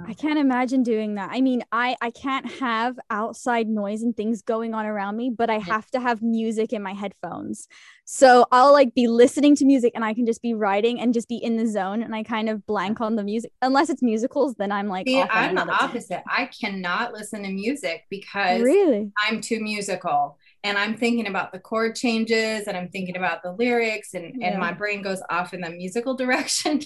I 0.08 0.13
can't 0.13 0.39
imagine 0.39 0.84
doing 0.84 1.15
that. 1.15 1.32
I 1.34 1.41
mean, 1.41 1.63
I 1.71 1.97
I 2.02 2.12
can't 2.12 2.50
have 2.60 2.97
outside 3.10 3.67
noise 3.67 4.04
and 4.04 4.15
things 4.15 4.41
going 4.41 4.74
on 4.74 4.86
around 4.86 5.17
me, 5.17 5.30
but 5.30 5.50
I 5.50 5.58
have 5.58 5.89
to 5.91 6.00
have 6.00 6.21
music 6.21 6.71
in 6.71 6.82
my 6.82 6.93
headphones. 6.93 7.67
So 8.06 8.45
I'll 8.52 8.71
like 8.71 8.93
be 8.95 9.08
listening 9.08 9.56
to 9.58 9.65
music 9.65 9.91
and 9.93 10.06
I 10.06 10.13
can 10.13 10.26
just 10.26 10.41
be 10.41 10.54
writing 10.54 11.02
and 11.02 11.13
just 11.13 11.28
be 11.28 11.38
in 11.38 11.58
the 11.58 11.67
zone 11.67 12.02
and 12.04 12.15
I 12.15 12.24
kind 12.24 12.47
of 12.47 12.65
blank 12.65 13.02
on 13.02 13.15
the 13.15 13.24
music. 13.24 13.52
Unless 13.62 13.89
it's 13.89 14.02
musicals, 14.02 14.56
then 14.56 14.71
I'm 14.71 14.88
like 14.88 15.08
See, 15.08 15.21
I'm 15.21 15.56
the 15.56 15.69
opposite. 15.69 16.24
I 16.26 16.45
cannot 16.45 17.12
listen 17.12 17.43
to 17.43 17.50
music 17.50 18.06
because 18.10 18.62
really 18.62 19.12
I'm 19.28 19.41
too 19.41 19.60
musical 19.60 20.38
and 20.63 20.78
I'm 20.78 20.95
thinking 20.95 21.28
about 21.28 21.52
the 21.52 21.60
chord 21.60 21.95
changes 21.95 22.67
and 22.67 22.78
I'm 22.78 22.89
thinking 22.89 23.17
about 23.17 23.41
the 23.41 23.52
lyrics 23.52 24.13
and, 24.13 24.36
yeah. 24.36 24.50
and 24.50 24.60
my 24.60 24.71
brain 24.71 25.02
goes 25.02 25.21
off 25.30 25.54
in 25.54 25.62
the 25.62 25.69
musical 25.69 26.13
direction. 26.24 26.82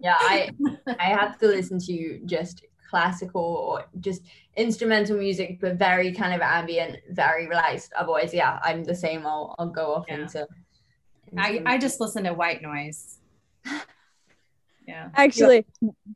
yeah, 0.00 0.16
I 0.18 0.50
I 0.98 1.04
have 1.04 1.38
to 1.38 1.46
listen 1.46 1.78
to 1.80 2.20
just 2.24 2.64
classical 2.88 3.42
or 3.42 3.84
just 4.00 4.22
instrumental 4.56 5.18
music, 5.18 5.58
but 5.60 5.76
very 5.76 6.12
kind 6.12 6.34
of 6.34 6.40
ambient, 6.40 6.98
very 7.10 7.46
relaxed. 7.46 7.92
Otherwise, 7.96 8.32
yeah, 8.32 8.58
I'm 8.62 8.84
the 8.84 8.94
same. 8.94 9.26
I'll 9.26 9.54
I'll 9.58 9.68
go 9.68 9.94
off 9.94 10.06
yeah. 10.08 10.22
into, 10.22 10.46
into 11.30 11.42
I, 11.42 11.62
I 11.66 11.78
just 11.78 12.00
listen 12.00 12.24
to 12.24 12.32
white 12.32 12.62
noise 12.62 13.18
yeah. 14.86 15.08
Actually 15.14 15.66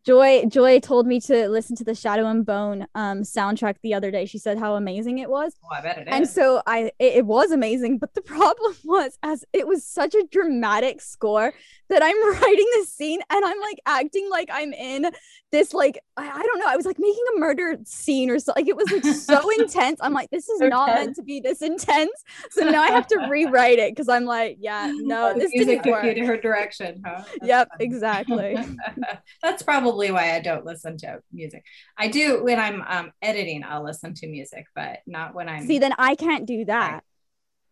joy 0.04 0.44
joy 0.48 0.80
told 0.80 1.06
me 1.06 1.20
to 1.20 1.48
listen 1.48 1.76
to 1.76 1.84
the 1.84 1.94
shadow 1.94 2.26
and 2.26 2.46
bone 2.46 2.86
um 2.94 3.22
soundtrack 3.22 3.76
the 3.82 3.94
other 3.94 4.10
day. 4.10 4.26
She 4.26 4.38
said 4.38 4.58
how 4.58 4.74
amazing 4.74 5.18
it 5.18 5.28
was. 5.28 5.54
Oh, 5.64 5.74
I 5.74 5.80
bet 5.80 5.98
it 5.98 6.08
is. 6.08 6.14
and 6.14 6.28
so 6.28 6.62
i 6.66 6.90
it, 6.98 7.16
it, 7.16 7.26
was 7.26 7.50
amazing 7.50 7.98
but 7.98 8.14
the 8.14 8.22
problem 8.36 8.74
was 8.84 9.18
as 9.22 9.44
it 9.52 9.66
was 9.66 9.84
such 9.84 10.14
a 10.14 10.24
dramatic 10.30 11.00
score 11.00 11.52
that 11.88 12.02
i'm 12.02 12.34
writing 12.42 12.66
the 12.78 12.86
scene 12.86 13.20
and 13.30 13.44
i'm 13.44 13.60
like 13.60 13.80
acting 13.86 14.28
like 14.30 14.48
i'm 14.52 14.72
in 14.72 15.10
this 15.52 15.74
like 15.74 15.98
I, 16.16 16.28
I 16.28 16.42
don't 16.42 16.58
know. 16.60 16.66
I 16.68 16.76
was 16.76 16.86
like 16.86 16.98
making 16.98 17.24
a 17.34 17.40
murder 17.40 17.78
scene 17.84 18.30
or 18.30 18.38
something 18.38 18.64
like 18.64 18.68
it 18.68 18.76
was 18.76 18.90
like 18.90 19.04
so 19.16 19.50
intense. 19.58 19.98
I'm 20.02 20.12
like 20.12 20.30
this 20.30 20.48
is 20.48 20.60
not 20.60 20.88
meant 20.88 21.16
to 21.16 21.22
be 21.22 21.40
this 21.40 21.62
intense. 21.62 22.12
So 22.50 22.68
now 22.68 22.82
i 22.82 22.90
have 22.90 23.06
to 23.08 23.26
rewrite 23.30 23.78
it 23.78 23.92
because 23.92 24.08
i'm 24.08 24.24
like 24.24 24.56
yeah 24.60 24.92
no 24.94 25.34
this 25.34 25.52
you 25.52 25.64
to 25.64 26.26
her 26.26 26.36
direction 26.36 27.02
huh? 27.04 27.22
That's 27.24 27.48
yep 27.48 27.68
funny. 27.70 27.84
exactly 27.84 28.56
That's 29.42 29.62
probably 29.62 30.10
why 30.10 30.34
I 30.34 30.40
don't 30.40 30.64
listen 30.64 30.96
to 30.98 31.20
music. 31.32 31.64
I 31.98 32.08
do 32.08 32.42
when 32.42 32.58
I'm 32.58 32.82
um, 32.86 33.12
editing, 33.22 33.64
I'll 33.64 33.84
listen 33.84 34.14
to 34.14 34.26
music, 34.28 34.66
but 34.74 34.98
not 35.06 35.34
when 35.34 35.48
I'm. 35.48 35.66
See, 35.66 35.78
then 35.78 35.94
I 35.98 36.14
can't 36.14 36.46
do 36.46 36.64
that. 36.66 36.92
Right. 36.92 37.02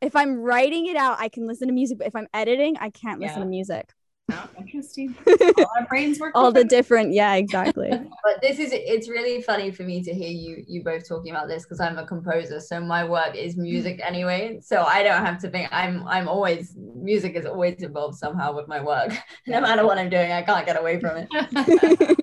If 0.01 0.15
I'm 0.15 0.37
writing 0.37 0.87
it 0.87 0.97
out, 0.97 1.19
I 1.21 1.29
can 1.29 1.47
listen 1.47 1.69
to 1.69 1.75
music, 1.75 1.99
but 1.99 2.07
if 2.07 2.15
I'm 2.15 2.29
editing, 2.33 2.77
I 2.79 2.91
can't 2.91 3.21
listen 3.21 3.39
yeah. 3.39 3.45
to 3.45 3.51
music. 3.51 3.93
Oh, 4.31 4.47
interesting. 4.59 5.15
All 5.27 5.67
our 5.79 5.87
brains 5.87 6.21
work. 6.21 6.33
All 6.35 6.53
the 6.53 6.65
different, 6.65 7.15
yeah, 7.15 7.35
exactly. 7.35 7.89
but 8.25 8.43
this 8.43 8.59
is 8.59 8.73
it's 8.73 9.09
really 9.09 9.41
funny 9.41 9.71
for 9.71 9.85
me 9.85 10.03
to 10.03 10.13
hear 10.13 10.29
you 10.29 10.65
you 10.67 10.83
both 10.85 11.09
talking 11.09 11.31
about 11.31 11.49
this 11.49 11.63
because 11.63 11.81
I'm 11.81 11.97
a 11.97 12.07
composer, 12.07 12.61
so 12.61 12.79
my 12.81 13.05
work 13.05 13.35
is 13.35 13.57
music 13.57 14.01
mm. 14.01 14.07
anyway. 14.07 14.61
So 14.61 14.83
I 14.83 15.03
don't 15.03 15.25
have 15.25 15.41
to 15.41 15.51
think. 15.51 15.71
I'm 15.73 16.07
I'm 16.07 16.29
always 16.29 16.77
music 16.77 17.37
is 17.37 17.47
always 17.47 17.83
involved 17.83 18.19
somehow 18.19 18.55
with 18.55 18.69
my 18.69 18.83
work. 18.83 19.17
no 19.47 19.63
matter 19.63 19.87
what 19.87 19.97
I'm 19.97 20.11
doing, 20.11 20.31
I 20.31 20.43
can't 20.43 20.67
get 20.67 20.79
away 20.79 21.01
from 21.01 21.27
it. 21.27 22.19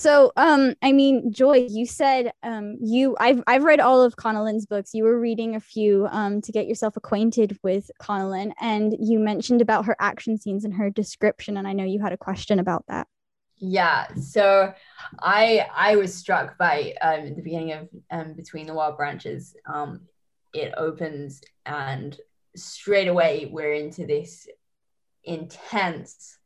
So, 0.00 0.32
um, 0.38 0.74
I 0.80 0.92
mean, 0.92 1.30
Joy, 1.30 1.66
you 1.68 1.84
said 1.84 2.32
um, 2.42 2.78
you 2.80 3.18
I've 3.20 3.42
I've 3.46 3.64
read 3.64 3.80
all 3.80 4.02
of 4.02 4.16
Connilyn's 4.16 4.64
books. 4.64 4.94
You 4.94 5.04
were 5.04 5.20
reading 5.20 5.56
a 5.56 5.60
few 5.60 6.08
um, 6.10 6.40
to 6.40 6.50
get 6.52 6.66
yourself 6.66 6.96
acquainted 6.96 7.58
with 7.62 7.90
Connellan, 8.00 8.52
and 8.62 8.96
you 8.98 9.18
mentioned 9.18 9.60
about 9.60 9.84
her 9.84 9.96
action 10.00 10.38
scenes 10.38 10.64
and 10.64 10.72
her 10.72 10.88
description, 10.88 11.58
and 11.58 11.68
I 11.68 11.74
know 11.74 11.84
you 11.84 12.00
had 12.00 12.14
a 12.14 12.16
question 12.16 12.58
about 12.58 12.86
that. 12.88 13.08
Yeah, 13.58 14.06
so 14.14 14.72
I 15.20 15.66
I 15.76 15.96
was 15.96 16.14
struck 16.14 16.56
by 16.56 16.94
um, 17.02 17.34
the 17.34 17.42
beginning 17.42 17.72
of 17.72 17.88
um, 18.10 18.32
Between 18.32 18.66
the 18.66 18.72
Wild 18.72 18.96
Branches. 18.96 19.54
Um, 19.70 20.00
it 20.54 20.72
opens 20.78 21.42
and 21.66 22.18
straight 22.56 23.08
away 23.08 23.50
we're 23.52 23.74
into 23.74 24.06
this 24.06 24.48
intense, 25.24 26.38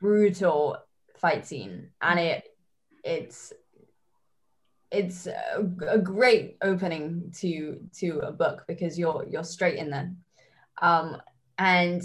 brutal 0.00 0.78
fight 1.18 1.46
scene, 1.46 1.90
and 2.00 2.18
it 2.18 2.48
it's 3.02 3.52
it's 4.90 5.26
a, 5.26 5.66
a, 5.88 5.98
great 5.98 6.58
opening 6.62 7.32
to 7.38 7.80
to 7.98 8.18
a 8.18 8.30
book 8.30 8.64
because 8.68 8.98
you're 8.98 9.26
you're 9.28 9.44
straight 9.44 9.78
in 9.78 9.90
there. 9.90 10.12
Um 10.80 11.20
and 11.58 12.02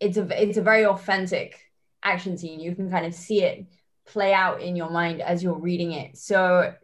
it's 0.00 0.16
a 0.16 0.42
it's 0.42 0.58
a 0.58 0.62
very 0.62 0.86
authentic 0.86 1.60
action 2.02 2.38
scene. 2.38 2.60
You 2.60 2.74
can 2.74 2.90
kind 2.90 3.06
of 3.06 3.14
see 3.14 3.42
it 3.42 3.66
play 4.06 4.32
out 4.32 4.62
in 4.62 4.76
your 4.76 4.90
mind 4.90 5.20
as 5.20 5.42
you're 5.42 5.58
reading 5.58 5.92
it. 5.92 6.16
So 6.16 6.74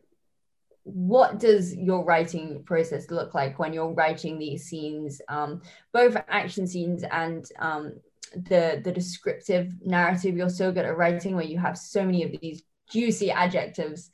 what 0.82 1.38
does 1.38 1.74
your 1.74 2.04
writing 2.04 2.62
process 2.64 3.10
look 3.10 3.34
like 3.34 3.58
when 3.58 3.72
you're 3.72 3.92
writing 3.92 4.38
these 4.38 4.64
scenes, 4.64 5.20
um, 5.28 5.62
both 5.92 6.16
action 6.28 6.66
scenes 6.66 7.04
and 7.04 7.46
um, 7.58 7.94
the 8.34 8.80
the 8.84 8.92
descriptive 8.92 9.72
narrative 9.84 10.36
you're 10.36 10.50
so 10.50 10.70
good 10.70 10.84
at 10.84 10.96
writing, 10.96 11.34
where 11.34 11.44
you 11.44 11.58
have 11.58 11.78
so 11.78 12.04
many 12.04 12.22
of 12.24 12.32
these 12.40 12.62
juicy 12.94 13.30
adjectives 13.30 14.10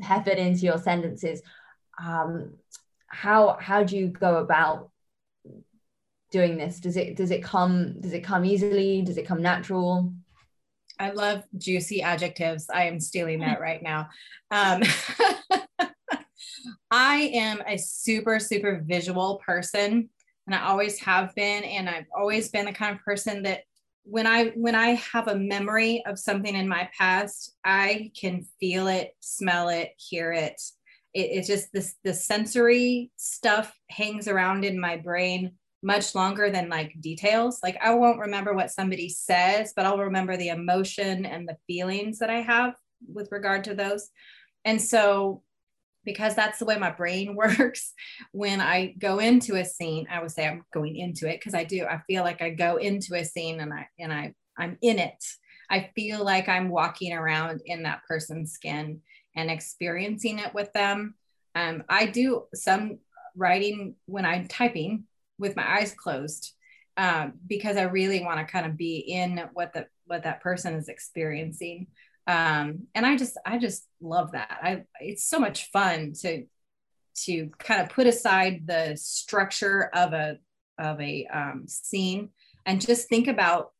peppered 0.00 0.38
into 0.38 0.60
your 0.60 0.78
sentences. 0.78 1.42
Um, 2.02 2.54
how 3.06 3.56
how 3.58 3.82
do 3.82 3.96
you 3.96 4.08
go 4.08 4.36
about 4.36 4.90
doing 6.30 6.58
this? 6.58 6.78
Does 6.78 6.96
it 6.96 7.16
does 7.16 7.30
it 7.30 7.42
come 7.42 8.00
does 8.00 8.12
it 8.12 8.22
come 8.22 8.44
easily? 8.44 9.02
Does 9.02 9.16
it 9.16 9.26
come 9.26 9.40
natural? 9.40 10.12
I 11.00 11.10
love 11.10 11.44
juicy 11.56 12.02
adjectives. 12.02 12.68
I 12.68 12.84
am 12.84 13.00
stealing 13.00 13.40
that 13.40 13.60
right 13.60 13.82
now. 13.82 14.08
Um, 14.50 14.82
I 16.90 17.30
am 17.34 17.62
a 17.66 17.78
super, 17.78 18.40
super 18.40 18.82
visual 18.84 19.40
person 19.46 20.08
and 20.46 20.54
I 20.54 20.64
always 20.64 20.98
have 20.98 21.32
been. 21.36 21.62
And 21.62 21.88
I've 21.88 22.06
always 22.16 22.48
been 22.48 22.64
the 22.64 22.72
kind 22.72 22.96
of 22.96 23.04
person 23.04 23.44
that 23.44 23.62
when 24.10 24.26
I 24.26 24.46
when 24.56 24.74
I 24.74 24.94
have 25.12 25.28
a 25.28 25.36
memory 25.36 26.02
of 26.06 26.18
something 26.18 26.54
in 26.54 26.66
my 26.66 26.88
past, 26.96 27.56
I 27.64 28.10
can 28.18 28.46
feel 28.58 28.88
it, 28.88 29.14
smell 29.20 29.68
it, 29.68 29.92
hear 29.96 30.32
it. 30.32 30.60
it 31.12 31.20
it's 31.20 31.48
just 31.48 31.72
this 31.72 31.94
the 32.04 32.14
sensory 32.14 33.10
stuff 33.16 33.72
hangs 33.90 34.26
around 34.26 34.64
in 34.64 34.80
my 34.80 34.96
brain 34.96 35.52
much 35.82 36.14
longer 36.14 36.50
than 36.50 36.70
like 36.70 37.00
details. 37.00 37.60
Like 37.62 37.76
I 37.82 37.94
won't 37.94 38.18
remember 38.18 38.54
what 38.54 38.72
somebody 38.72 39.10
says, 39.10 39.74
but 39.76 39.84
I'll 39.84 39.98
remember 39.98 40.36
the 40.36 40.48
emotion 40.48 41.26
and 41.26 41.46
the 41.46 41.58
feelings 41.66 42.18
that 42.18 42.30
I 42.30 42.40
have 42.40 42.74
with 43.06 43.30
regard 43.30 43.64
to 43.64 43.74
those. 43.74 44.08
And 44.64 44.80
so 44.80 45.42
because 46.08 46.34
that's 46.34 46.58
the 46.58 46.64
way 46.64 46.78
my 46.78 46.90
brain 46.90 47.36
works 47.36 47.92
when 48.32 48.62
I 48.62 48.94
go 48.98 49.18
into 49.18 49.56
a 49.56 49.64
scene, 49.64 50.06
I 50.10 50.22
would 50.22 50.30
say 50.30 50.48
I'm 50.48 50.64
going 50.72 50.96
into 50.96 51.28
it 51.28 51.38
because 51.38 51.52
I 51.52 51.64
do. 51.64 51.84
I 51.84 52.00
feel 52.06 52.24
like 52.24 52.40
I 52.40 52.48
go 52.48 52.76
into 52.76 53.14
a 53.14 53.24
scene 53.24 53.60
and 53.60 53.74
I 53.74 53.88
and 53.98 54.10
I 54.10 54.32
I'm 54.56 54.78
in 54.80 54.98
it. 54.98 55.22
I 55.70 55.90
feel 55.94 56.24
like 56.24 56.48
I'm 56.48 56.70
walking 56.70 57.12
around 57.12 57.60
in 57.66 57.82
that 57.82 58.00
person's 58.08 58.52
skin 58.52 59.02
and 59.36 59.50
experiencing 59.50 60.38
it 60.38 60.54
with 60.54 60.72
them. 60.72 61.14
Um, 61.54 61.84
I 61.90 62.06
do 62.06 62.44
some 62.54 63.00
writing 63.36 63.96
when 64.06 64.24
I'm 64.24 64.48
typing 64.48 65.04
with 65.38 65.56
my 65.56 65.78
eyes 65.78 65.92
closed 65.92 66.54
um, 66.96 67.34
because 67.46 67.76
I 67.76 67.82
really 67.82 68.24
want 68.24 68.38
to 68.38 68.50
kind 68.50 68.64
of 68.64 68.78
be 68.78 68.96
in 68.96 69.42
what 69.52 69.74
the 69.74 69.86
what 70.06 70.24
that 70.24 70.40
person 70.40 70.72
is 70.72 70.88
experiencing. 70.88 71.88
Um, 72.28 72.86
and 72.94 73.06
I 73.06 73.16
just 73.16 73.38
I 73.44 73.58
just 73.58 73.86
love 74.00 74.32
that. 74.32 74.58
I 74.62 74.82
it's 75.00 75.24
so 75.24 75.40
much 75.40 75.70
fun 75.70 76.12
to 76.20 76.44
to 77.24 77.50
kind 77.58 77.80
of 77.80 77.88
put 77.88 78.06
aside 78.06 78.66
the 78.66 78.96
structure 78.96 79.90
of 79.94 80.12
a 80.12 80.38
of 80.78 81.00
a 81.00 81.26
um, 81.32 81.64
scene 81.66 82.28
and 82.66 82.80
just 82.80 83.08
think 83.08 83.26
about 83.26 83.72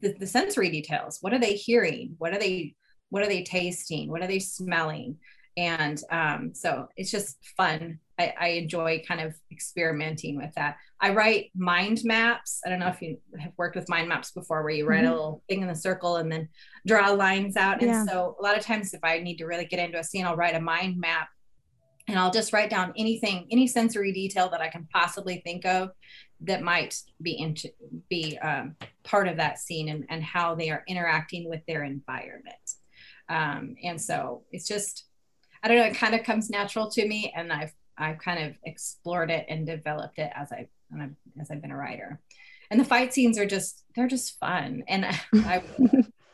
the, 0.00 0.12
the 0.12 0.26
sensory 0.26 0.70
details. 0.70 1.18
What 1.20 1.32
are 1.32 1.38
they 1.38 1.54
hearing? 1.54 2.16
What 2.18 2.34
are 2.34 2.38
they 2.38 2.74
what 3.10 3.22
are 3.22 3.28
they 3.28 3.44
tasting? 3.44 4.10
What 4.10 4.22
are 4.22 4.26
they 4.26 4.40
smelling? 4.40 5.18
And 5.58 6.00
um, 6.10 6.54
so 6.54 6.88
it's 6.96 7.10
just 7.10 7.36
fun 7.56 7.98
I, 8.18 8.34
I, 8.38 8.48
enjoy 8.48 9.02
kind 9.06 9.20
of 9.20 9.34
experimenting 9.52 10.36
with 10.36 10.52
that. 10.54 10.76
I 11.00 11.12
write 11.12 11.50
mind 11.54 12.00
maps. 12.04 12.60
I 12.66 12.68
don't 12.68 12.80
know 12.80 12.88
if 12.88 13.00
you 13.00 13.18
have 13.38 13.52
worked 13.56 13.76
with 13.76 13.88
mind 13.88 14.08
maps 14.08 14.32
before, 14.32 14.62
where 14.62 14.72
you 14.72 14.86
write 14.86 15.04
mm-hmm. 15.04 15.08
a 15.08 15.14
little 15.14 15.42
thing 15.48 15.62
in 15.62 15.68
the 15.68 15.74
circle 15.74 16.16
and 16.16 16.30
then 16.30 16.48
draw 16.86 17.10
lines 17.10 17.56
out. 17.56 17.80
And 17.80 17.90
yeah. 17.90 18.04
so 18.04 18.36
a 18.38 18.42
lot 18.42 18.58
of 18.58 18.64
times, 18.64 18.92
if 18.92 19.00
I 19.04 19.20
need 19.20 19.36
to 19.36 19.46
really 19.46 19.64
get 19.64 19.78
into 19.78 19.98
a 19.98 20.04
scene, 20.04 20.26
I'll 20.26 20.36
write 20.36 20.56
a 20.56 20.60
mind 20.60 20.98
map 20.98 21.28
and 22.08 22.18
I'll 22.18 22.32
just 22.32 22.52
write 22.52 22.70
down 22.70 22.92
anything, 22.96 23.46
any 23.50 23.66
sensory 23.66 24.12
detail 24.12 24.48
that 24.50 24.60
I 24.60 24.68
can 24.68 24.88
possibly 24.92 25.40
think 25.44 25.64
of 25.64 25.90
that 26.40 26.62
might 26.62 26.96
be 27.22 27.38
into, 27.38 27.68
be 28.08 28.38
um, 28.38 28.76
part 29.04 29.28
of 29.28 29.36
that 29.36 29.58
scene 29.58 29.88
and, 29.88 30.04
and 30.08 30.24
how 30.24 30.54
they 30.54 30.70
are 30.70 30.84
interacting 30.88 31.48
with 31.48 31.60
their 31.66 31.84
environment. 31.84 32.56
Um, 33.28 33.76
and 33.84 34.00
so 34.00 34.44
it's 34.50 34.66
just, 34.66 35.07
I 35.62 35.68
don't 35.68 35.78
know, 35.78 35.84
it 35.84 35.96
kind 35.96 36.14
of 36.14 36.24
comes 36.24 36.50
natural 36.50 36.90
to 36.90 37.06
me. 37.06 37.32
And 37.36 37.52
I've 37.52 37.72
I've 37.96 38.18
kind 38.18 38.44
of 38.44 38.56
explored 38.64 39.30
it 39.30 39.46
and 39.48 39.66
developed 39.66 40.18
it 40.18 40.30
as 40.34 40.52
I 40.52 40.68
as 41.40 41.50
I've 41.50 41.62
been 41.62 41.70
a 41.70 41.76
writer. 41.76 42.20
And 42.70 42.78
the 42.78 42.84
fight 42.84 43.12
scenes 43.12 43.38
are 43.38 43.46
just 43.46 43.84
they're 43.94 44.08
just 44.08 44.38
fun. 44.38 44.84
And 44.88 45.04
I, 45.34 45.62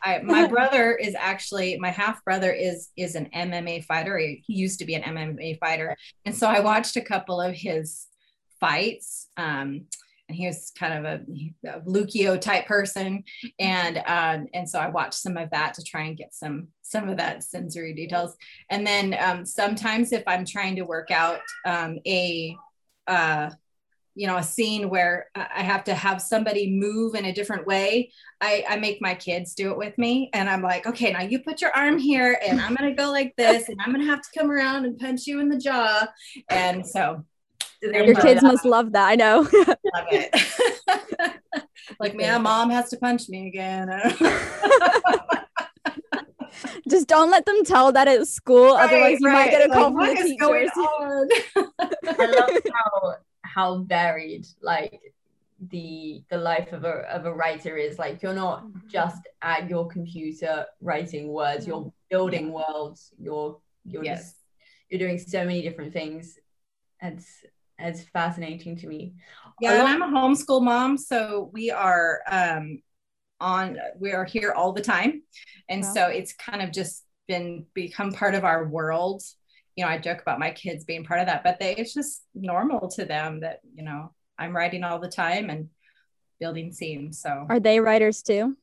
I 0.03 0.19
my 0.19 0.47
brother 0.49 0.93
is 0.93 1.15
actually 1.15 1.77
my 1.77 1.91
half 1.91 2.23
brother 2.23 2.51
is 2.51 2.89
is 2.97 3.15
an 3.15 3.29
MMA 3.35 3.85
fighter. 3.85 4.17
He, 4.17 4.43
he 4.45 4.53
used 4.53 4.79
to 4.79 4.85
be 4.85 4.95
an 4.95 5.03
MMA 5.03 5.59
fighter, 5.59 5.95
and 6.25 6.35
so 6.35 6.47
I 6.47 6.59
watched 6.59 6.95
a 6.95 7.01
couple 7.01 7.41
of 7.41 7.55
his 7.55 8.07
fights. 8.59 9.29
Um, 9.37 9.85
and 10.27 10.35
he 10.35 10.47
was 10.47 10.71
kind 10.77 11.05
of 11.05 11.05
a, 11.05 11.69
a 11.69 11.81
Lucio 11.85 12.35
type 12.35 12.65
person, 12.65 13.23
and 13.59 13.97
um, 14.07 14.47
and 14.53 14.67
so 14.67 14.79
I 14.79 14.89
watched 14.89 15.15
some 15.15 15.37
of 15.37 15.51
that 15.51 15.75
to 15.75 15.83
try 15.83 16.03
and 16.03 16.17
get 16.17 16.33
some 16.33 16.69
some 16.85 17.09
of 17.09 17.17
that 17.17 17.43
sensory 17.43 17.93
details. 17.93 18.37
And 18.69 18.85
then 18.85 19.15
um, 19.19 19.45
sometimes 19.45 20.11
if 20.11 20.23
I'm 20.27 20.45
trying 20.45 20.75
to 20.75 20.83
work 20.83 21.09
out 21.09 21.39
um, 21.65 21.97
a 22.05 22.55
uh, 23.07 23.49
you 24.17 24.27
know 24.27 24.37
a 24.37 24.43
scene 24.43 24.89
where 24.89 25.27
I 25.35 25.61
have 25.63 25.83
to 25.85 25.93
have 25.93 26.21
somebody 26.21 26.71
move 26.71 27.15
in 27.15 27.25
a 27.25 27.33
different 27.33 27.67
way, 27.67 28.11
I, 28.39 28.63
I 28.69 28.77
make 28.77 29.01
my 29.01 29.13
kids 29.13 29.55
do 29.55 29.71
it 29.71 29.77
with 29.77 29.97
me, 29.97 30.29
and 30.33 30.49
I'm 30.49 30.61
like, 30.61 30.87
okay, 30.87 31.11
now 31.11 31.23
you 31.23 31.39
put 31.39 31.61
your 31.61 31.71
arm 31.75 31.97
here, 31.97 32.39
and 32.41 32.61
I'm 32.61 32.75
gonna 32.75 32.95
go 32.95 33.11
like 33.11 33.33
this, 33.35 33.67
and 33.67 33.77
I'm 33.81 33.91
gonna 33.91 34.05
have 34.05 34.21
to 34.21 34.29
come 34.39 34.49
around 34.49 34.85
and 34.85 34.97
punch 34.97 35.27
you 35.27 35.41
in 35.41 35.49
the 35.49 35.57
jaw, 35.57 36.07
and 36.49 36.87
so 36.87 37.25
your 37.81 38.15
kids 38.15 38.41
that. 38.41 38.43
must 38.43 38.63
love 38.63 38.93
that. 38.93 39.07
I 39.09 39.15
know. 39.15 39.41
love 39.57 40.07
it. 40.11 41.41
like, 41.99 42.15
man, 42.15 42.43
mom 42.43 42.69
has 42.69 42.89
to 42.91 42.97
punch 42.97 43.27
me 43.27 43.47
again. 43.47 43.89
Just 46.89 47.07
don't 47.07 47.29
let 47.29 47.45
them 47.45 47.63
tell 47.65 47.91
that 47.91 48.07
at 48.07 48.27
school. 48.27 48.75
Right, 48.75 48.85
Otherwise, 48.85 49.17
you 49.19 49.27
right. 49.27 49.33
might 49.33 49.51
get 49.51 49.69
a 49.69 49.73
call 49.73 49.93
like, 49.93 50.17
from 50.17 50.27
the 50.27 50.35
teachers. 50.35 50.69
I 52.19 52.25
love 52.25 52.49
how 52.73 53.15
how 53.41 53.77
varied 53.83 54.47
like 54.61 55.13
the 55.69 56.23
the 56.29 56.37
life 56.37 56.73
of 56.73 56.83
a 56.83 57.09
of 57.11 57.25
a 57.25 57.33
writer 57.33 57.77
is. 57.77 57.97
Like 57.99 58.21
you're 58.21 58.33
not 58.33 58.65
mm-hmm. 58.65 58.87
just 58.87 59.27
at 59.41 59.69
your 59.69 59.87
computer 59.87 60.65
writing 60.81 61.29
words. 61.29 61.65
You're 61.67 61.91
building 62.09 62.51
worlds. 62.51 63.13
You're 63.19 63.59
you're 63.85 64.03
yes. 64.03 64.19
just 64.19 64.35
you're 64.89 64.99
doing 64.99 65.19
so 65.19 65.45
many 65.45 65.61
different 65.61 65.93
things. 65.93 66.37
It's 67.01 67.43
it's 67.77 68.03
fascinating 68.03 68.77
to 68.77 68.87
me. 68.87 69.15
Yeah, 69.59 69.79
and 69.79 69.87
I'm 69.87 70.01
a 70.01 70.07
homeschool 70.07 70.63
mom, 70.63 70.97
so 70.97 71.49
we 71.53 71.71
are 71.71 72.21
um, 72.27 72.81
on. 73.39 73.77
We 73.99 74.11
are 74.11 74.25
here 74.25 74.51
all 74.51 74.73
the 74.73 74.81
time, 74.81 75.23
and 75.69 75.83
wow. 75.83 75.93
so 75.93 76.07
it's 76.07 76.33
kind 76.33 76.61
of 76.61 76.71
just 76.71 77.03
been 77.27 77.65
become 77.73 78.11
part 78.11 78.35
of 78.35 78.43
our 78.43 78.67
world. 78.67 79.23
You 79.75 79.85
know, 79.85 79.91
I 79.91 79.97
joke 79.97 80.21
about 80.21 80.39
my 80.39 80.51
kids 80.51 80.85
being 80.85 81.03
part 81.03 81.19
of 81.19 81.27
that, 81.27 81.43
but 81.43 81.59
they 81.59 81.75
it's 81.75 81.93
just 81.93 82.23
normal 82.33 82.89
to 82.91 83.05
them 83.05 83.41
that 83.41 83.59
you 83.73 83.83
know 83.83 84.13
I'm 84.37 84.55
writing 84.55 84.83
all 84.83 84.99
the 84.99 85.09
time 85.09 85.49
and 85.49 85.69
building 86.39 86.71
scenes. 86.71 87.21
So 87.21 87.45
are 87.49 87.59
they 87.59 87.79
writers 87.79 88.21
too? 88.21 88.57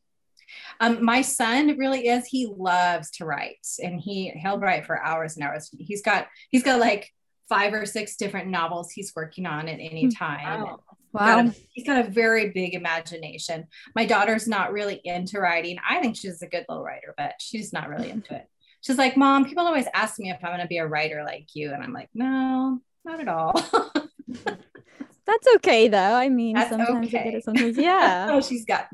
Um, 0.80 1.04
my 1.04 1.22
son 1.22 1.78
really 1.78 2.08
is. 2.08 2.26
He 2.26 2.46
loves 2.46 3.10
to 3.12 3.24
write, 3.24 3.66
and 3.82 4.00
he 4.00 4.30
he'll 4.30 4.58
write 4.58 4.86
for 4.86 5.02
hours 5.02 5.36
and 5.36 5.44
hours. 5.44 5.70
He's 5.78 6.02
got 6.02 6.28
he's 6.50 6.62
got 6.62 6.80
like 6.80 7.10
five 7.48 7.74
or 7.74 7.84
six 7.84 8.16
different 8.16 8.48
novels 8.48 8.90
he's 8.90 9.12
working 9.14 9.46
on 9.46 9.68
at 9.68 9.78
any 9.78 10.04
hmm. 10.04 10.10
time. 10.10 10.62
Wow. 10.62 10.80
Wow. 11.12 11.42
Got 11.42 11.46
a, 11.46 11.54
he's 11.70 11.86
got 11.86 12.06
a 12.06 12.10
very 12.10 12.50
big 12.50 12.74
imagination. 12.74 13.66
My 13.94 14.06
daughter's 14.06 14.48
not 14.48 14.72
really 14.72 15.00
into 15.04 15.38
writing. 15.38 15.78
I 15.88 16.00
think 16.00 16.16
she's 16.16 16.42
a 16.42 16.46
good 16.46 16.64
little 16.68 16.84
writer, 16.84 17.14
but 17.16 17.34
she's 17.38 17.72
not 17.72 17.88
really 17.88 18.10
into 18.10 18.34
it. 18.34 18.48
She's 18.80 18.98
like, 18.98 19.16
Mom, 19.16 19.44
people 19.44 19.64
always 19.64 19.86
ask 19.94 20.18
me 20.18 20.30
if 20.30 20.38
I'm 20.42 20.50
going 20.50 20.60
to 20.60 20.66
be 20.66 20.78
a 20.78 20.86
writer 20.86 21.22
like 21.24 21.48
you. 21.54 21.72
And 21.72 21.82
I'm 21.82 21.92
like, 21.92 22.08
no, 22.14 22.80
not 23.04 23.20
at 23.20 23.28
all. 23.28 23.52
That's 25.24 25.48
okay, 25.56 25.88
though. 25.88 25.98
I 26.14 26.28
mean, 26.28 26.56
That's 26.56 26.70
sometimes 26.70 27.06
okay. 27.06 27.20
I 27.20 27.24
get 27.24 27.34
it, 27.34 27.44
sometimes, 27.44 27.78
yeah. 27.78 28.28
oh, 28.32 28.40
she's 28.40 28.64
got 28.64 28.88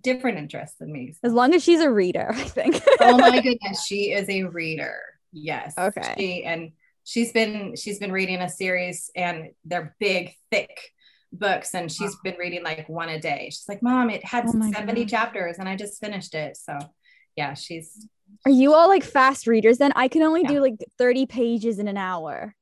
different 0.00 0.38
interests 0.38 0.76
than 0.78 0.92
me. 0.92 1.14
As 1.22 1.32
long 1.32 1.52
as 1.54 1.64
she's 1.64 1.80
a 1.80 1.90
reader, 1.90 2.28
I 2.30 2.44
think. 2.44 2.80
oh 3.00 3.18
my 3.18 3.40
goodness, 3.42 3.84
she 3.84 4.12
is 4.12 4.28
a 4.28 4.44
reader. 4.44 5.00
Yes. 5.32 5.74
Okay. 5.76 6.14
She, 6.16 6.44
and 6.44 6.72
she's 7.04 7.32
been 7.32 7.74
she's 7.74 7.98
been 7.98 8.12
reading 8.12 8.40
a 8.40 8.48
series 8.48 9.10
and 9.16 9.50
they're 9.64 9.96
big 9.98 10.34
thick 10.50 10.78
books 11.32 11.74
and 11.74 11.90
she's 11.90 12.16
been 12.24 12.36
reading 12.38 12.62
like 12.62 12.88
one 12.88 13.08
a 13.08 13.20
day. 13.20 13.48
She's 13.50 13.68
like 13.68 13.82
mom 13.82 14.10
it 14.10 14.24
had 14.24 14.46
oh 14.48 14.70
70 14.72 15.04
God. 15.04 15.08
chapters 15.08 15.56
and 15.58 15.68
i 15.68 15.76
just 15.76 16.00
finished 16.00 16.34
it. 16.34 16.56
So 16.56 16.78
yeah 17.36 17.54
she's 17.54 18.06
are 18.44 18.50
you 18.50 18.74
all 18.74 18.88
like 18.88 19.04
fast 19.04 19.46
readers 19.46 19.78
then? 19.78 19.92
I 19.96 20.08
can 20.08 20.22
only 20.22 20.42
yeah. 20.42 20.48
do 20.48 20.60
like 20.60 20.76
30 20.98 21.26
pages 21.26 21.78
in 21.78 21.88
an 21.88 21.96
hour. 21.96 22.54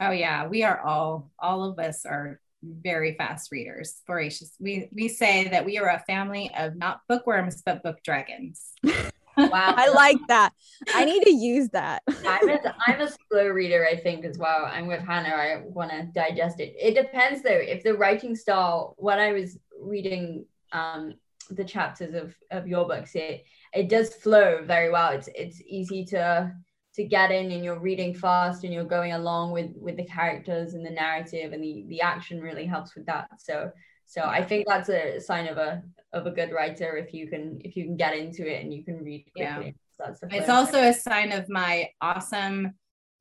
Oh 0.00 0.10
yeah 0.10 0.46
we 0.46 0.62
are 0.62 0.80
all 0.80 1.30
all 1.38 1.64
of 1.64 1.78
us 1.78 2.04
are 2.04 2.40
very 2.62 3.14
fast 3.16 3.52
readers 3.52 4.00
voracious. 4.06 4.54
We 4.58 4.88
we 4.92 5.08
say 5.08 5.48
that 5.48 5.64
we 5.64 5.78
are 5.78 5.88
a 5.88 6.02
family 6.06 6.50
of 6.56 6.76
not 6.76 7.00
bookworms 7.08 7.62
but 7.64 7.82
book 7.82 7.98
dragons 8.02 8.72
Wow. 9.36 9.74
I 9.76 9.88
like 9.90 10.18
that. 10.28 10.52
I 10.94 11.04
need 11.04 11.22
to 11.22 11.32
use 11.32 11.68
that. 11.70 12.02
I'm 12.26 12.48
a, 12.48 12.74
I'm 12.86 13.00
a 13.00 13.08
slow 13.28 13.48
reader, 13.48 13.86
I 13.90 13.96
think, 13.96 14.24
as 14.24 14.38
well. 14.38 14.64
I'm 14.66 14.86
with 14.86 15.00
Hannah. 15.00 15.34
I 15.34 15.62
want 15.64 15.90
to 15.90 16.04
digest 16.14 16.60
it. 16.60 16.74
It 16.78 16.94
depends, 16.94 17.42
though. 17.42 17.50
If 17.50 17.82
the 17.82 17.94
writing 17.94 18.36
style, 18.36 18.94
when 18.98 19.18
I 19.18 19.32
was 19.32 19.58
reading 19.80 20.46
um, 20.72 21.14
the 21.50 21.64
chapters 21.64 22.14
of, 22.14 22.34
of 22.50 22.66
your 22.66 22.86
books, 22.86 23.14
it 23.14 23.44
it 23.72 23.88
does 23.88 24.14
flow 24.14 24.62
very 24.64 24.90
well. 24.90 25.12
It's 25.12 25.28
it's 25.34 25.60
easy 25.66 26.04
to 26.06 26.52
to 26.94 27.04
get 27.04 27.32
in, 27.32 27.50
and 27.50 27.64
you're 27.64 27.80
reading 27.80 28.14
fast, 28.14 28.64
and 28.64 28.72
you're 28.72 28.84
going 28.84 29.12
along 29.12 29.52
with 29.52 29.72
with 29.76 29.96
the 29.96 30.06
characters 30.06 30.74
and 30.74 30.86
the 30.86 30.90
narrative, 30.90 31.52
and 31.52 31.62
the 31.62 31.84
the 31.88 32.00
action 32.00 32.40
really 32.40 32.66
helps 32.66 32.94
with 32.94 33.06
that. 33.06 33.28
So 33.38 33.70
so 34.14 34.22
I 34.22 34.44
think 34.44 34.68
that's 34.68 34.88
a 34.88 35.18
sign 35.18 35.48
of 35.48 35.58
a 35.58 35.82
of 36.12 36.26
a 36.26 36.30
good 36.30 36.52
writer 36.52 36.96
if 36.96 37.12
you 37.12 37.28
can 37.28 37.60
if 37.64 37.76
you 37.76 37.84
can 37.84 37.96
get 37.96 38.16
into 38.16 38.46
it 38.46 38.62
and 38.62 38.72
you 38.72 38.84
can 38.84 39.02
read 39.02 39.26
quickly. 39.34 39.74
Yeah. 39.98 40.12
So 40.12 40.28
It's 40.30 40.48
also 40.48 40.80
a 40.84 40.92
sign 40.92 41.32
of 41.32 41.48
my 41.48 41.88
awesome 42.00 42.74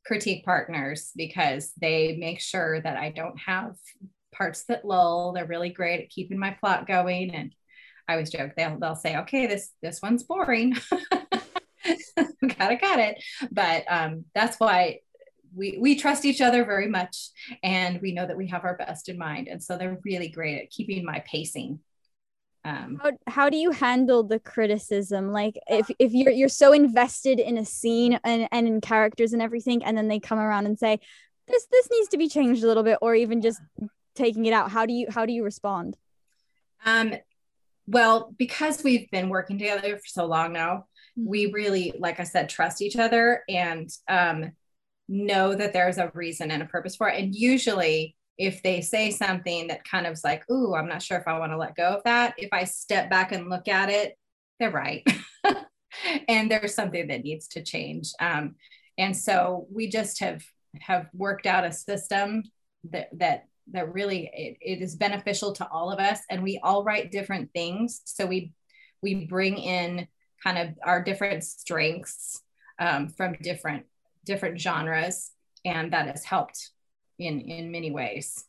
critique 0.06 0.46
partners 0.46 1.12
because 1.16 1.72
they 1.82 2.16
make 2.18 2.40
sure 2.40 2.80
that 2.82 2.98
I 2.98 3.10
don't 3.10 3.40
have 3.40 3.76
parts 4.32 4.66
that 4.66 4.86
lull. 4.86 5.34
They're 5.34 5.48
really 5.48 5.70
great 5.70 6.02
at 6.02 6.10
keeping 6.10 6.38
my 6.38 6.52
plot 6.52 6.86
going. 6.86 7.34
And 7.34 7.56
I 8.08 8.14
always 8.14 8.30
joke, 8.30 8.52
they'll 8.56 8.78
they'll 8.78 8.96
say, 8.96 9.18
okay, 9.18 9.48
this 9.48 9.72
this 9.82 10.00
one's 10.00 10.22
boring. 10.22 10.76
gotta 12.58 12.76
got 12.76 13.00
it. 13.00 13.24
But 13.52 13.86
um, 13.90 14.26
that's 14.36 14.60
why 14.60 15.00
we 15.56 15.78
we 15.80 15.96
trust 15.96 16.26
each 16.26 16.42
other 16.42 16.66
very 16.66 16.88
much 16.88 17.30
and 17.64 18.02
we 18.02 18.12
know 18.12 18.26
that 18.26 18.38
we 18.38 18.48
have 18.48 18.64
our 18.64 18.78
best 18.78 19.10
in 19.10 19.18
mind. 19.18 19.48
And 19.48 19.62
so 19.62 19.78
they're 19.78 20.00
really 20.04 20.30
great 20.30 20.62
at 20.62 20.70
keeping 20.70 21.06
my 21.06 21.24
pacing. 21.26 21.80
Um, 22.66 23.00
How, 23.02 23.12
how 23.28 23.50
do 23.50 23.58
you 23.58 23.72
handle 23.72 24.24
the 24.24 24.40
criticism? 24.40 25.32
Like 25.32 25.60
if, 25.68 25.90
if 26.00 26.14
you're 26.14 26.32
you're 26.32 26.50
so 26.50 26.72
invested 26.72 27.40
in 27.40 27.58
a 27.58 27.66
scene 27.66 28.20
and, 28.24 28.48
and 28.52 28.68
in 28.68 28.82
characters 28.82 29.34
and 29.34 29.42
everything, 29.42 29.84
and 29.84 29.98
then 29.98 30.08
they 30.08 30.20
come 30.20 30.40
around 30.40 30.66
and 30.66 30.80
say, 30.80 31.00
This 31.48 31.66
this 31.72 31.90
needs 31.92 32.10
to 32.10 32.18
be 32.18 32.30
changed 32.30 32.64
a 32.64 32.68
little 32.68 32.84
bit, 32.84 33.00
or 33.02 33.16
even 33.16 33.42
just 33.42 33.62
taking 34.16 34.46
it 34.46 34.54
out. 34.54 34.72
How 34.72 34.86
do 34.86 34.94
you 34.94 35.08
how 35.10 35.26
do 35.26 35.34
you 35.34 35.44
respond? 35.44 35.98
Um, 36.86 37.16
well, 37.86 38.34
because 38.38 38.84
we've 38.84 39.10
been 39.12 39.30
working 39.30 39.58
together 39.58 39.98
for 39.98 40.08
so 40.08 40.26
long 40.26 40.54
now, 40.54 40.86
we 41.16 41.48
really, 41.48 41.94
like 41.98 42.20
I 42.20 42.24
said, 42.24 42.50
trust 42.50 42.82
each 42.82 42.96
other 42.96 43.44
and 43.50 43.90
um, 44.08 44.52
know 45.14 45.56
that 45.56 45.74
there's 45.74 45.98
a 45.98 46.12
reason 46.14 46.52
and 46.52 46.64
a 46.64 46.68
purpose 46.68 46.96
for 46.96 47.10
it. 47.10 47.22
And 47.22 47.36
usually, 47.36 48.16
if 48.38 48.64
they 48.64 48.82
say 48.82 49.12
something 49.12 49.68
that 49.68 49.84
kind 49.84 50.08
of 50.08 50.14
is 50.14 50.24
like, 50.24 50.50
"Ooh, 50.50 50.76
I'm 50.76 50.88
not 50.88 51.02
sure 51.02 51.18
if 51.18 51.28
I 51.28 51.38
want 51.38 51.52
to 51.52 51.58
let 51.58 51.76
go 51.76 51.90
of 51.90 52.04
that," 52.04 52.34
if 52.38 52.50
I 52.52 52.64
step 52.64 53.10
back 53.10 53.32
and 53.32 53.50
look 53.50 53.68
at 53.68 53.90
it, 53.90 54.18
they're 54.60 54.72
right, 54.72 55.08
and 56.28 56.50
there's 56.50 56.76
something 56.76 57.08
that 57.08 57.24
needs 57.24 57.48
to 57.50 57.64
change. 57.64 58.12
Um, 58.20 58.56
and 58.98 59.16
so 59.16 59.68
we 59.72 59.90
just 59.90 60.20
have 60.20 60.44
have 60.82 61.08
worked 61.14 61.46
out 61.46 61.66
a 61.66 61.72
system 61.72 62.44
that 62.92 63.10
that 63.14 63.46
that 63.72 63.94
really 63.94 64.30
it, 64.34 64.58
it 64.62 64.82
is 64.82 64.96
beneficial 64.96 65.54
to 65.54 65.68
all 65.70 65.92
of 65.92 66.00
us 66.00 66.20
and 66.30 66.44
we 66.44 66.60
all 66.64 66.84
write 66.84 67.12
different 67.12 67.50
things 67.54 68.02
so 68.06 68.26
we 68.26 68.52
we 69.02 69.26
bring 69.26 69.58
in 69.58 70.08
kind 70.44 70.58
of 70.58 70.76
our 70.84 71.02
different 71.02 71.44
strengths 71.44 72.42
um, 72.80 73.08
from 73.08 73.36
different 73.42 73.86
different 74.26 74.60
genres 74.60 75.32
and 75.66 75.94
that 75.94 76.08
has 76.08 76.24
helped 76.24 76.72
in 77.20 77.42
in 77.42 77.72
many 77.72 77.92
ways 77.92 78.46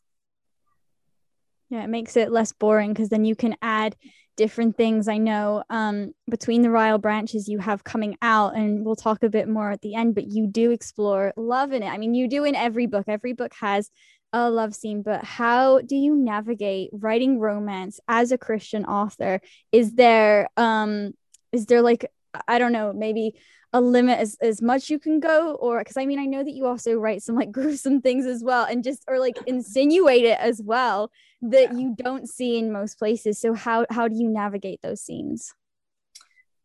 Yeah, 1.71 1.85
it 1.85 1.91
makes 1.91 2.17
it 2.17 2.31
less 2.31 2.53
boring 2.53 2.93
because 2.93 3.09
then 3.09 3.25
you 3.25 3.35
can 3.35 3.57
add 3.63 3.97
different 4.37 4.77
things. 4.77 5.09
I 5.09 5.19
know 5.19 5.63
um, 5.71 6.13
between 6.29 6.63
the 6.63 6.71
Wild 6.71 7.03
branches 7.03 7.49
you 7.49 7.59
have 7.59 7.85
coming 7.85 8.17
out, 8.21 8.57
and 8.57 8.85
we'll 8.85 8.97
talk 8.97 9.23
a 9.23 9.29
bit 9.29 9.49
more 9.49 9.71
at 9.71 9.81
the 9.81 9.95
end, 9.95 10.15
but 10.15 10.27
you 10.27 10.47
do 10.47 10.71
explore 10.71 11.33
love 11.37 11.73
in 11.73 11.83
it. 11.83 11.89
I 11.89 11.99
mean, 11.99 12.15
you 12.15 12.29
do 12.29 12.45
in 12.45 12.55
every 12.55 12.87
book, 12.87 13.05
every 13.09 13.33
book 13.33 13.53
has 13.61 13.91
a 14.33 14.51
love 14.51 14.75
scene, 14.75 15.03
but 15.03 15.25
how 15.25 15.81
do 15.81 15.95
you 15.95 16.17
navigate 16.17 16.91
writing 16.93 17.39
romance 17.39 18.01
as 18.09 18.33
a 18.33 18.39
Christian 18.39 18.85
author? 18.85 19.41
Is 19.71 19.95
there, 19.95 20.49
um, 20.57 21.13
is 21.53 21.67
there 21.67 21.83
like, 21.83 22.11
I 22.49 22.59
don't 22.59 22.73
know, 22.73 22.93
maybe 22.93 23.37
a 23.75 23.81
limit 23.81 24.19
as, 24.19 24.39
as 24.41 24.63
much 24.63 24.89
you 24.89 24.99
can 24.99 25.21
go 25.21 25.57
or 25.57 25.81
because 25.81 25.97
i 25.97 26.07
mean 26.07 26.19
i 26.19 26.25
know 26.25 26.43
that 26.43 26.55
you 26.55 26.65
also 26.65 26.95
write 26.95 27.23
some 27.23 27.35
like 27.35 27.53
gruesome 27.59 28.01
things 28.01 28.25
as 28.25 28.43
well 28.43 28.65
and 28.65 28.83
just 28.83 29.05
or 29.09 29.19
like 29.19 29.37
insinuate 29.47 30.25
it 30.25 30.39
as 30.41 30.63
well 30.63 31.11
that 31.51 31.75
you 31.75 31.95
don't 31.97 32.29
see 32.29 32.59
in 32.59 32.73
most 32.73 32.99
places. 32.99 33.39
So 33.39 33.55
how 33.55 33.87
how 33.91 34.09
do 34.09 34.17
you 34.17 34.29
navigate 34.29 34.81
those 34.83 35.01
scenes? 35.01 35.55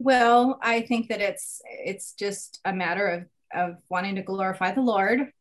Well 0.01 0.59
i 0.61 0.81
think 0.81 1.09
that 1.09 1.19
it's 1.19 1.61
it's 1.65 2.13
just 2.13 2.61
a 2.63 2.71
matter 2.71 3.07
of 3.07 3.25
of 3.53 3.77
wanting 3.89 4.15
to 4.15 4.21
glorify 4.21 4.71
the 4.71 4.81
lord 4.81 5.31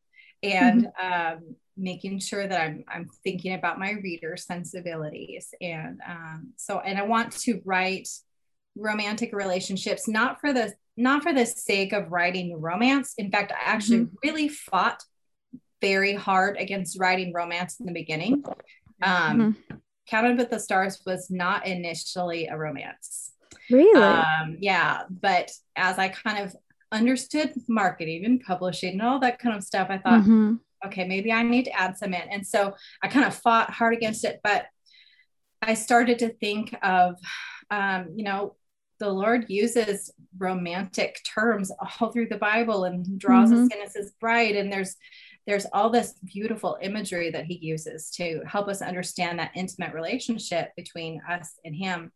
and 0.43 0.89
um, 1.01 1.55
making 1.77 2.19
sure 2.19 2.47
that 2.47 2.61
I'm, 2.61 2.85
I'm 2.89 3.09
thinking 3.23 3.55
about 3.55 3.79
my 3.79 3.93
reader 3.93 4.37
sensibilities 4.37 5.55
and 5.61 6.01
um, 6.09 6.53
so 6.57 6.81
and 6.81 6.99
i 6.99 7.03
want 7.03 7.33
to 7.41 7.61
write 7.65 8.09
romantic 8.79 9.31
relationships 9.33 10.07
not 10.09 10.41
for 10.41 10.53
the 10.53 10.73
not 10.97 11.23
for 11.23 11.33
the 11.33 11.47
sake 11.47 11.93
of 11.93 12.11
writing 12.11 12.61
romance. 12.61 13.15
In 13.19 13.31
fact 13.31 13.53
i 13.53 13.57
actually 13.65 14.07
really 14.25 14.49
fought 14.49 15.03
very 15.81 16.15
hard 16.15 16.57
against 16.59 16.99
writing 16.99 17.33
romance 17.33 17.79
in 17.81 17.87
the 17.87 17.93
beginning. 17.93 18.45
Um, 19.03 19.57
counted 20.11 20.39
with 20.39 20.51
the 20.51 20.59
stars 20.59 21.01
was 21.07 21.31
not 21.31 21.67
initially 21.67 22.47
a 22.47 22.57
romance. 22.57 23.33
Really? 23.71 24.01
Um, 24.03 24.57
yeah 24.61 25.03
but 25.11 25.51
as 25.77 25.99
i 25.99 26.09
kind 26.09 26.39
of 26.45 26.57
understood 26.91 27.53
marketing 27.69 28.25
and 28.25 28.41
publishing 28.41 28.93
and 28.95 29.03
all 29.03 29.19
that 29.21 29.39
kind 29.39 29.55
of 29.57 29.63
stuff 29.63 29.89
i 29.91 29.99
thought 29.99 30.23
Mhm. 30.25 30.59
okay, 30.87 31.07
maybe 31.07 31.31
I 31.33 31.43
need 31.43 31.65
to 31.65 31.73
add 31.79 31.99
some 31.99 32.15
in. 32.15 32.29
And 32.31 32.47
so 32.47 32.75
I 33.03 33.09
kind 33.09 33.27
of 33.27 33.35
fought 33.35 33.69
hard 33.71 33.95
against 33.95 34.25
it, 34.25 34.39
but 34.45 34.67
I 35.61 35.75
started 35.75 36.21
to 36.21 36.29
think 36.29 36.73
of, 36.83 37.17
um, 37.71 38.11
you 38.15 38.23
know, 38.23 38.55
the 38.99 39.09
Lord 39.09 39.47
uses 39.49 40.11
romantic 40.37 41.21
terms 41.25 41.71
all 42.01 42.11
through 42.11 42.29
the 42.29 42.37
Bible 42.37 42.85
and 42.85 43.19
draws 43.19 43.53
us 43.53 43.69
in 43.73 43.83
as 43.85 43.95
his 43.95 44.13
bride. 44.21 44.57
And 44.57 44.73
there's 44.73 44.97
there's 45.47 45.67
all 45.73 45.89
this 45.89 46.13
beautiful 46.25 46.77
imagery 46.83 47.31
that 47.31 47.47
he 47.47 47.57
uses 47.57 48.11
to 48.11 48.43
help 48.47 48.69
us 48.69 48.83
understand 48.83 49.39
that 49.39 49.53
intimate 49.55 49.95
relationship 49.95 50.73
between 50.77 51.23
us 51.27 51.55
and 51.65 51.75
him. 51.75 52.13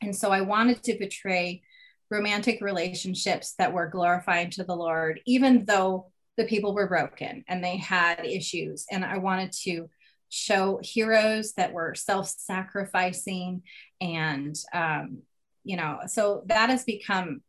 And 0.00 0.16
so 0.16 0.30
I 0.30 0.40
wanted 0.40 0.82
to 0.84 0.96
portray 0.96 1.62
romantic 2.10 2.62
relationships 2.62 3.54
that 3.58 3.74
were 3.74 3.88
glorifying 3.88 4.48
to 4.50 4.64
the 4.64 4.74
Lord, 4.74 5.20
even 5.26 5.66
though 5.66 6.06
the 6.38 6.44
people 6.44 6.74
were 6.74 6.88
broken 6.88 7.44
and 7.48 7.62
they 7.62 7.76
had 7.76 8.24
issues. 8.24 8.86
And 8.90 9.04
I 9.04 9.18
wanted 9.18 9.52
to 9.64 9.90
show 10.30 10.80
heroes 10.82 11.52
that 11.54 11.74
were 11.74 11.94
self-sacrificing 11.94 13.62
and 14.00 14.56
um, 14.72 15.18
you 15.64 15.76
know 15.76 16.00
so 16.06 16.42
that 16.46 16.70
has 16.70 16.84
become 16.84 17.40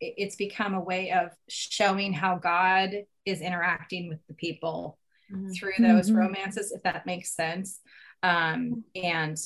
it's 0.00 0.36
become 0.36 0.74
a 0.74 0.80
way 0.80 1.10
of 1.10 1.30
showing 1.48 2.12
how 2.12 2.36
god 2.36 2.90
is 3.26 3.40
interacting 3.40 4.08
with 4.08 4.18
the 4.28 4.34
people 4.34 4.98
Mhm. 5.30 5.54
through 5.54 5.72
those 5.80 6.10
Mhm. 6.10 6.16
romances 6.16 6.72
if 6.72 6.82
that 6.82 7.06
makes 7.06 7.34
sense. 7.34 7.80
Um, 8.22 8.84
and 8.94 9.36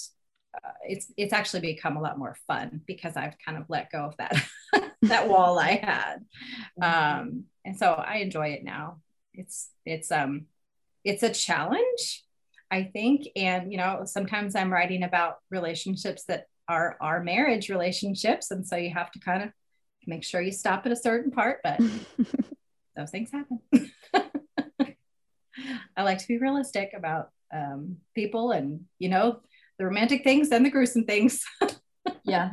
uh, 0.54 0.70
it's 0.84 1.12
it's 1.16 1.32
actually 1.32 1.60
become 1.60 1.96
a 1.96 2.00
lot 2.00 2.18
more 2.18 2.36
fun 2.46 2.80
because 2.86 3.16
i've 3.16 3.36
kind 3.44 3.58
of 3.58 3.64
let 3.68 3.90
go 3.90 4.04
of 4.04 4.16
that 4.16 4.34
that 5.02 5.28
wall 5.28 5.58
i 5.58 5.72
had. 5.72 6.24
Um, 6.80 7.44
and 7.64 7.76
so 7.76 7.92
i 7.92 8.16
enjoy 8.16 8.48
it 8.48 8.64
now. 8.64 9.00
It's 9.34 9.70
it's 9.84 10.10
um 10.12 10.46
it's 11.04 11.22
a 11.22 11.30
challenge 11.30 12.24
i 12.70 12.84
think. 12.84 13.26
And 13.36 13.70
you 13.72 13.78
know 13.78 14.02
sometimes 14.06 14.54
i'm 14.54 14.72
writing 14.72 15.02
about 15.02 15.38
relationships 15.50 16.24
that 16.24 16.46
are 16.68 16.96
are 17.00 17.22
marriage 17.22 17.68
relationships. 17.68 18.50
And 18.50 18.66
so 18.66 18.76
you 18.76 18.90
have 18.90 19.10
to 19.12 19.18
kind 19.18 19.42
of 19.42 19.50
make 20.06 20.24
sure 20.24 20.40
you 20.40 20.52
stop 20.52 20.84
at 20.86 20.92
a 20.92 20.96
certain 20.96 21.30
part 21.30 21.60
but 21.62 21.80
those 22.96 23.10
things 23.10 23.30
happen. 23.30 23.60
I 25.96 26.02
like 26.02 26.18
to 26.18 26.28
be 26.28 26.38
realistic 26.38 26.92
about 26.94 27.30
um, 27.52 27.98
people 28.14 28.50
and 28.50 28.84
you 28.98 29.08
know 29.08 29.40
the 29.78 29.84
romantic 29.84 30.24
things 30.24 30.50
and 30.50 30.64
the 30.64 30.70
gruesome 30.70 31.04
things. 31.04 31.44
Yeah. 32.24 32.52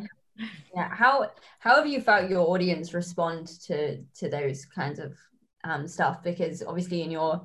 Yeah. 0.74 0.90
How 0.90 1.30
how 1.60 1.76
have 1.76 1.88
you 1.88 2.02
felt 2.02 2.30
your 2.30 2.48
audience 2.48 2.94
respond 2.94 3.48
to 3.66 4.02
to 4.16 4.30
those 4.30 4.66
kinds 4.66 5.00
of 5.00 5.18
um, 5.64 5.88
stuff? 5.88 6.24
Because 6.24 6.64
obviously 6.64 7.02
in 7.02 7.12
your 7.12 7.42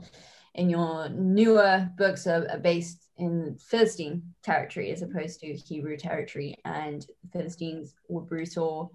in 0.55 0.71
your 0.71 1.09
newer 1.09 1.89
books 1.97 2.27
are, 2.27 2.49
are 2.51 2.59
based 2.59 3.06
in 3.19 3.57
philistine 3.59 4.23
territory 4.43 4.91
as 4.91 5.03
opposed 5.03 5.41
to 5.41 5.55
hebrew 5.55 5.97
territory 5.97 6.57
and 6.65 7.07
the 7.23 7.39
philistines 7.39 7.95
were 8.09 8.21
brutal 8.21 8.93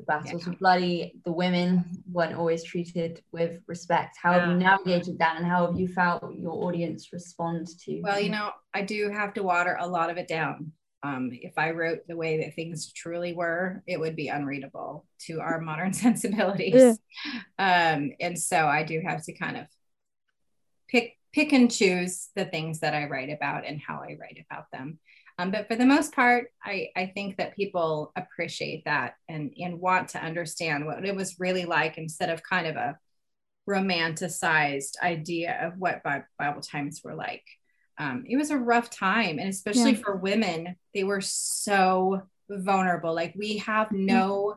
the 0.00 0.04
battles 0.04 0.46
were 0.46 0.54
bloody 0.54 1.20
the 1.24 1.32
women 1.32 1.84
weren't 2.10 2.34
always 2.34 2.64
treated 2.64 3.22
with 3.32 3.60
respect. 3.66 4.16
How 4.20 4.32
have 4.32 4.48
you 4.48 4.54
navigated 4.54 5.18
that 5.18 5.36
and 5.36 5.46
how 5.46 5.66
have 5.66 5.78
you 5.78 5.88
felt 5.88 6.34
your 6.34 6.64
audience 6.64 7.12
respond 7.12 7.68
to 7.84 8.00
well 8.00 8.18
you 8.18 8.30
know 8.30 8.50
i 8.72 8.82
do 8.82 9.10
have 9.10 9.34
to 9.34 9.42
water 9.42 9.76
a 9.78 9.86
lot 9.86 10.10
of 10.10 10.16
it 10.16 10.28
down. 10.28 10.72
Um, 11.02 11.30
if 11.32 11.56
I 11.56 11.70
wrote 11.70 12.00
the 12.06 12.16
way 12.16 12.42
that 12.42 12.54
things 12.54 12.92
truly 12.92 13.32
were, 13.32 13.82
it 13.86 13.98
would 13.98 14.16
be 14.16 14.28
unreadable 14.28 15.06
to 15.20 15.40
our 15.40 15.58
modern 15.58 15.92
sensibilities. 16.06 16.98
Um, 17.58 18.10
and 18.20 18.38
so 18.38 18.66
I 18.66 18.82
do 18.82 19.00
have 19.00 19.24
to 19.24 19.32
kind 19.32 19.56
of 19.56 19.66
pick 21.32 21.52
and 21.52 21.70
choose 21.70 22.28
the 22.34 22.44
things 22.44 22.80
that 22.80 22.94
I 22.94 23.06
write 23.06 23.30
about 23.30 23.66
and 23.66 23.80
how 23.80 23.96
I 23.96 24.16
write 24.20 24.44
about 24.50 24.66
them. 24.72 24.98
Um, 25.38 25.50
but 25.50 25.68
for 25.68 25.76
the 25.76 25.86
most 25.86 26.12
part, 26.14 26.48
I, 26.62 26.88
I 26.96 27.06
think 27.06 27.38
that 27.38 27.56
people 27.56 28.12
appreciate 28.14 28.84
that 28.84 29.14
and, 29.28 29.52
and 29.58 29.80
want 29.80 30.10
to 30.10 30.22
understand 30.22 30.84
what 30.84 31.04
it 31.04 31.16
was 31.16 31.40
really 31.40 31.64
like 31.64 31.96
instead 31.96 32.28
of 32.28 32.42
kind 32.42 32.66
of 32.66 32.76
a 32.76 32.98
romanticized 33.68 34.98
idea 35.02 35.66
of 35.66 35.78
what 35.78 36.02
Bible 36.02 36.60
times 36.60 37.00
were 37.02 37.14
like. 37.14 37.44
Um, 37.98 38.24
it 38.26 38.36
was 38.36 38.50
a 38.50 38.58
rough 38.58 38.90
time, 38.90 39.38
and 39.38 39.48
especially 39.48 39.92
yeah. 39.92 40.02
for 40.02 40.16
women, 40.16 40.76
they 40.94 41.04
were 41.04 41.20
so 41.20 42.22
vulnerable. 42.48 43.14
Like 43.14 43.34
we 43.36 43.58
have 43.58 43.88
mm-hmm. 43.88 44.06
no 44.06 44.56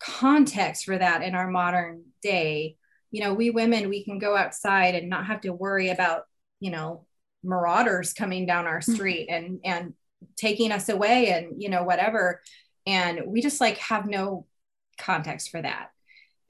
context 0.00 0.84
for 0.84 0.96
that 0.96 1.22
in 1.22 1.34
our 1.34 1.48
modern 1.48 2.04
day. 2.22 2.76
You 3.10 3.22
know, 3.22 3.34
we 3.34 3.50
women, 3.50 3.88
we 3.88 4.04
can 4.04 4.18
go 4.18 4.36
outside 4.36 4.94
and 4.94 5.08
not 5.08 5.26
have 5.26 5.40
to 5.42 5.52
worry 5.52 5.90
about, 5.90 6.24
you 6.60 6.70
know, 6.70 7.06
marauders 7.42 8.12
coming 8.12 8.46
down 8.46 8.66
our 8.66 8.80
mm-hmm. 8.80 8.94
street 8.94 9.28
and 9.30 9.60
and 9.64 9.94
taking 10.36 10.72
us 10.72 10.88
away 10.88 11.30
and 11.30 11.62
you 11.62 11.68
know 11.68 11.84
whatever 11.84 12.40
and 12.84 13.20
we 13.26 13.40
just 13.40 13.60
like 13.60 13.78
have 13.78 14.04
no 14.06 14.44
context 14.98 15.48
for 15.48 15.62
that 15.62 15.90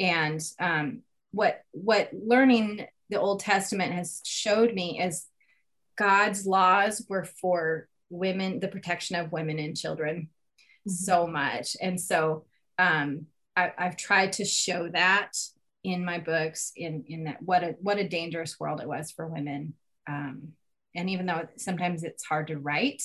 and 0.00 0.40
um 0.58 1.02
what 1.30 1.62
what 1.72 2.08
learning 2.14 2.86
the 3.10 3.20
Old 3.20 3.40
Testament 3.40 3.92
has 3.92 4.20
showed 4.24 4.74
me 4.74 5.00
is 5.00 5.26
God's 5.96 6.46
laws 6.46 7.04
were 7.08 7.24
for 7.24 7.88
women, 8.10 8.60
the 8.60 8.68
protection 8.68 9.16
of 9.16 9.32
women 9.32 9.58
and 9.58 9.76
children 9.76 10.28
mm-hmm. 10.86 10.90
so 10.90 11.26
much. 11.26 11.76
And 11.80 12.00
so 12.00 12.44
um, 12.78 13.26
I, 13.56 13.72
have 13.76 13.96
tried 13.96 14.34
to 14.34 14.44
show 14.44 14.88
that 14.90 15.32
in 15.84 16.04
my 16.04 16.18
books 16.18 16.72
in, 16.76 17.04
in 17.06 17.24
that 17.24 17.42
what 17.42 17.62
a, 17.62 17.76
what 17.80 17.98
a 17.98 18.08
dangerous 18.08 18.58
world 18.58 18.80
it 18.80 18.88
was 18.88 19.10
for 19.10 19.26
women. 19.26 19.74
Um, 20.08 20.54
and 20.94 21.10
even 21.10 21.26
though 21.26 21.46
sometimes 21.56 22.02
it's 22.02 22.24
hard 22.24 22.48
to 22.48 22.56
write 22.56 23.02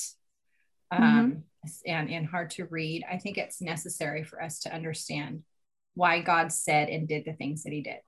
um, 0.91 1.01
mm-hmm. 1.01 1.67
and, 1.85 2.09
and 2.09 2.25
hard 2.25 2.49
to 2.51 2.65
read, 2.65 3.03
I 3.09 3.17
think 3.17 3.37
it's 3.37 3.61
necessary 3.61 4.23
for 4.23 4.41
us 4.41 4.59
to 4.61 4.73
understand 4.73 5.43
why 5.93 6.21
God 6.21 6.51
said 6.51 6.89
and 6.89 7.07
did 7.07 7.25
the 7.25 7.33
things 7.33 7.63
that 7.63 7.73
he 7.73 7.81
did. 7.81 7.99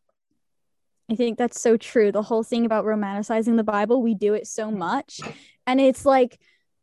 I 1.11 1.15
think 1.15 1.37
that's 1.37 1.61
so 1.61 1.77
true. 1.77 2.11
The 2.11 2.23
whole 2.23 2.43
thing 2.43 2.65
about 2.65 2.85
romanticizing 2.85 3.57
the 3.57 3.63
Bible, 3.63 4.01
we 4.01 4.15
do 4.15 4.33
it 4.33 4.47
so 4.47 4.71
much. 4.71 5.19
And 5.67 5.79
it's 5.79 6.03
like, 6.05 6.39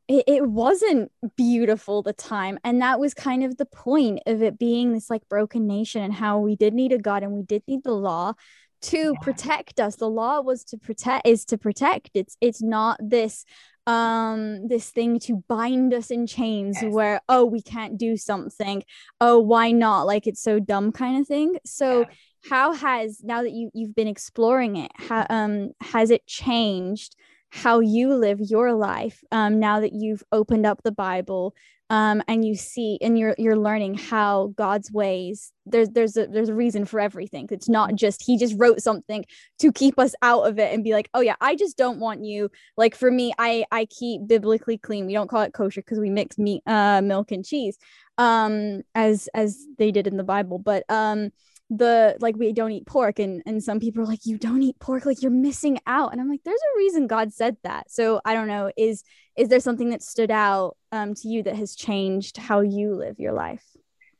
it, 0.08 0.24
it 0.26 0.46
wasn't 0.48 1.10
beautiful 1.36 2.02
the 2.02 2.12
time. 2.12 2.58
And 2.64 2.80
that 2.82 3.00
was 3.00 3.14
kind 3.14 3.44
of 3.44 3.56
the 3.56 3.66
point 3.66 4.20
of 4.26 4.42
it 4.42 4.58
being 4.58 4.92
this 4.92 5.10
like 5.10 5.28
broken 5.28 5.66
nation 5.66 6.02
and 6.02 6.12
how 6.12 6.38
we 6.38 6.56
did 6.56 6.74
need 6.74 6.92
a 6.92 6.98
God 6.98 7.22
and 7.22 7.32
we 7.32 7.42
did 7.42 7.62
need 7.66 7.84
the 7.84 7.92
law 7.92 8.34
to 8.82 9.14
protect 9.22 9.78
us. 9.78 9.96
The 9.96 10.10
law 10.10 10.40
was 10.40 10.64
to 10.64 10.76
protect 10.76 11.26
is 11.26 11.44
to 11.46 11.58
protect. 11.58 12.10
It's 12.14 12.36
it's 12.40 12.62
not 12.62 12.98
this 13.00 13.44
um 13.86 14.68
this 14.68 14.90
thing 14.90 15.18
to 15.18 15.42
bind 15.48 15.92
us 15.92 16.10
in 16.10 16.26
chains 16.26 16.78
yes. 16.80 16.92
where 16.92 17.20
oh 17.28 17.44
we 17.44 17.60
can't 17.60 17.98
do 17.98 18.16
something 18.16 18.80
oh 19.20 19.40
why 19.40 19.72
not 19.72 20.06
like 20.06 20.28
it's 20.28 20.40
so 20.40 20.60
dumb 20.60 20.92
kind 20.92 21.20
of 21.20 21.26
thing 21.26 21.58
so 21.64 22.02
yeah 22.02 22.06
how 22.48 22.72
has 22.72 23.20
now 23.22 23.42
that 23.42 23.52
you 23.52 23.70
you've 23.74 23.94
been 23.94 24.08
exploring 24.08 24.76
it 24.76 24.90
how 24.96 25.26
um 25.30 25.70
has 25.80 26.10
it 26.10 26.26
changed 26.26 27.14
how 27.52 27.80
you 27.80 28.14
live 28.14 28.38
your 28.40 28.72
life 28.72 29.22
um 29.30 29.60
now 29.60 29.80
that 29.80 29.92
you've 29.92 30.22
opened 30.32 30.66
up 30.66 30.82
the 30.82 30.92
bible 30.92 31.54
um 31.90 32.22
and 32.26 32.44
you 32.44 32.54
see 32.54 32.98
and 33.02 33.18
you're 33.18 33.34
you're 33.38 33.58
learning 33.58 33.94
how 33.94 34.52
god's 34.56 34.90
ways 34.90 35.52
there's 35.66 35.90
there's 35.90 36.16
a 36.16 36.26
there's 36.26 36.48
a 36.48 36.54
reason 36.54 36.84
for 36.84 36.98
everything. 36.98 37.46
It's 37.50 37.68
not 37.68 37.94
just 37.94 38.22
he 38.22 38.36
just 38.36 38.58
wrote 38.58 38.80
something 38.80 39.24
to 39.60 39.72
keep 39.72 39.98
us 39.98 40.14
out 40.22 40.42
of 40.42 40.58
it 40.58 40.72
and 40.72 40.82
be 40.82 40.92
like 40.92 41.08
oh 41.14 41.20
yeah 41.20 41.36
i 41.40 41.54
just 41.54 41.76
don't 41.76 42.00
want 42.00 42.24
you. 42.24 42.50
Like 42.76 42.94
for 42.96 43.10
me 43.10 43.32
i 43.38 43.64
i 43.70 43.86
keep 43.86 44.26
biblically 44.26 44.78
clean. 44.78 45.06
We 45.06 45.12
don't 45.12 45.30
call 45.30 45.42
it 45.42 45.52
kosher 45.52 45.82
because 45.82 46.00
we 46.00 46.10
mix 46.10 46.38
meat 46.38 46.62
uh 46.66 47.00
milk 47.02 47.30
and 47.32 47.44
cheese 47.44 47.78
um 48.18 48.82
as 48.94 49.28
as 49.34 49.64
they 49.78 49.90
did 49.90 50.06
in 50.06 50.16
the 50.16 50.24
bible. 50.24 50.58
But 50.58 50.84
um 50.88 51.30
the 51.78 52.16
like 52.20 52.36
we 52.36 52.52
don't 52.52 52.72
eat 52.72 52.86
pork 52.86 53.18
and 53.18 53.42
and 53.46 53.62
some 53.62 53.80
people 53.80 54.02
are 54.02 54.06
like 54.06 54.26
you 54.26 54.36
don't 54.36 54.62
eat 54.62 54.78
pork 54.78 55.06
like 55.06 55.22
you're 55.22 55.30
missing 55.30 55.78
out. 55.86 56.12
And 56.12 56.20
i'm 56.20 56.28
like 56.28 56.42
there's 56.44 56.60
a 56.74 56.76
reason 56.76 57.06
god 57.06 57.32
said 57.32 57.56
that. 57.64 57.90
So 57.90 58.20
i 58.24 58.34
don't 58.34 58.48
know 58.48 58.70
is 58.76 59.02
is 59.36 59.48
there 59.48 59.60
something 59.60 59.90
that 59.90 60.02
stood 60.02 60.30
out 60.30 60.76
um, 60.92 61.14
to 61.14 61.28
you 61.28 61.42
that 61.44 61.56
has 61.56 61.74
changed 61.74 62.36
how 62.36 62.60
you 62.60 62.94
live 62.94 63.18
your 63.18 63.32
life? 63.32 63.64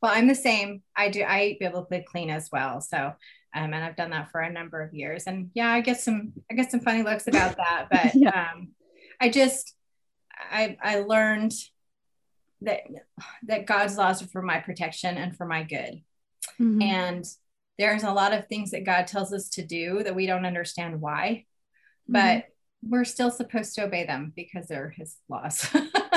Well 0.01 0.13
i'm 0.15 0.29
the 0.29 0.35
same. 0.35 0.83
I 0.97 1.11
do 1.11 1.23
i 1.23 1.45
eat 1.45 1.61
biblically 1.61 2.05
clean 2.09 2.31
as 2.31 2.49
well. 2.51 2.81
So 2.81 2.99
um, 3.55 3.75
and 3.75 3.85
i've 3.85 3.97
done 3.97 4.11
that 4.11 4.31
for 4.31 4.41
a 4.41 4.53
number 4.53 4.81
of 4.81 4.95
years. 4.95 5.25
And 5.27 5.51
yeah 5.55 5.71
i 5.71 5.83
get 5.83 6.01
some 6.01 6.33
i 6.51 6.55
get 6.55 6.71
some 6.71 6.81
funny 6.81 7.03
looks 7.03 7.29
about 7.29 7.57
that 7.57 7.89
but 7.91 8.15
yeah. 8.15 8.51
um 8.53 8.69
i 9.21 9.29
just 9.29 9.75
i 10.51 10.77
i 10.83 11.01
learned 11.01 11.53
that 12.63 12.81
that 13.43 13.67
god's 13.67 13.99
laws 13.99 14.23
are 14.23 14.29
for 14.29 14.41
my 14.41 14.59
protection 14.59 15.19
and 15.19 15.37
for 15.37 15.45
my 15.45 15.65
good. 15.65 16.03
Mm-hmm. 16.61 16.83
And 16.83 17.25
there's 17.79 18.03
a 18.03 18.13
lot 18.13 18.33
of 18.33 18.47
things 18.47 18.71
that 18.73 18.85
God 18.85 19.07
tells 19.07 19.33
us 19.33 19.49
to 19.51 19.65
do 19.65 20.03
that 20.03 20.15
we 20.15 20.27
don't 20.27 20.47
understand 20.47 21.01
why, 21.01 21.47
mm-hmm. 22.11 22.13
but 22.13 22.45
we're 22.83 23.05
still 23.05 23.31
supposed 23.31 23.75
to 23.75 23.85
obey 23.85 24.05
them 24.05 24.33
because 24.35 24.67
they're 24.67 24.91
his 24.91 25.17
laws. 25.29 25.67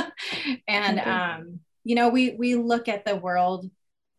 and 0.67 0.99
um, 0.99 1.59
you 1.83 1.95
know, 1.95 2.09
we 2.09 2.31
we 2.31 2.55
look 2.55 2.87
at 2.87 3.05
the 3.05 3.15
world 3.15 3.69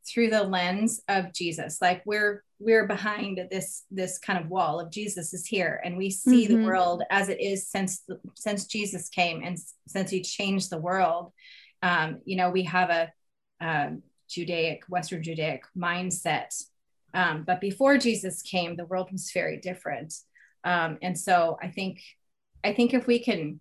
through 0.08 0.30
the 0.30 0.42
lens 0.42 1.02
of 1.08 1.32
Jesus. 1.32 1.78
Like 1.82 2.02
we're 2.06 2.44
we're 2.58 2.86
behind 2.86 3.40
this 3.50 3.84
this 3.90 4.18
kind 4.18 4.38
of 4.42 4.48
wall 4.48 4.80
of 4.80 4.90
Jesus 4.90 5.34
is 5.34 5.46
here 5.46 5.80
and 5.84 5.96
we 5.96 6.10
see 6.10 6.46
mm-hmm. 6.46 6.62
the 6.62 6.66
world 6.66 7.02
as 7.10 7.28
it 7.28 7.40
is 7.40 7.68
since 7.68 8.02
since 8.34 8.66
Jesus 8.66 9.08
came 9.08 9.42
and 9.42 9.58
since 9.88 10.10
he 10.10 10.22
changed 10.22 10.70
the 10.70 10.78
world. 10.78 11.32
Um, 11.82 12.20
you 12.24 12.36
know, 12.36 12.50
we 12.50 12.62
have 12.64 12.90
a 12.90 13.12
um, 13.60 14.02
Judaic, 14.28 14.84
Western 14.88 15.22
Judaic 15.22 15.64
mindset 15.76 16.48
um, 17.16 17.44
but 17.44 17.62
before 17.62 17.96
Jesus 17.96 18.42
came, 18.42 18.76
the 18.76 18.84
world 18.84 19.10
was 19.10 19.30
very 19.32 19.56
different. 19.56 20.14
Um, 20.64 20.98
and 21.00 21.18
so 21.18 21.56
I 21.62 21.68
think, 21.68 22.02
I 22.62 22.74
think 22.74 22.92
if 22.92 23.06
we 23.06 23.18
can 23.20 23.60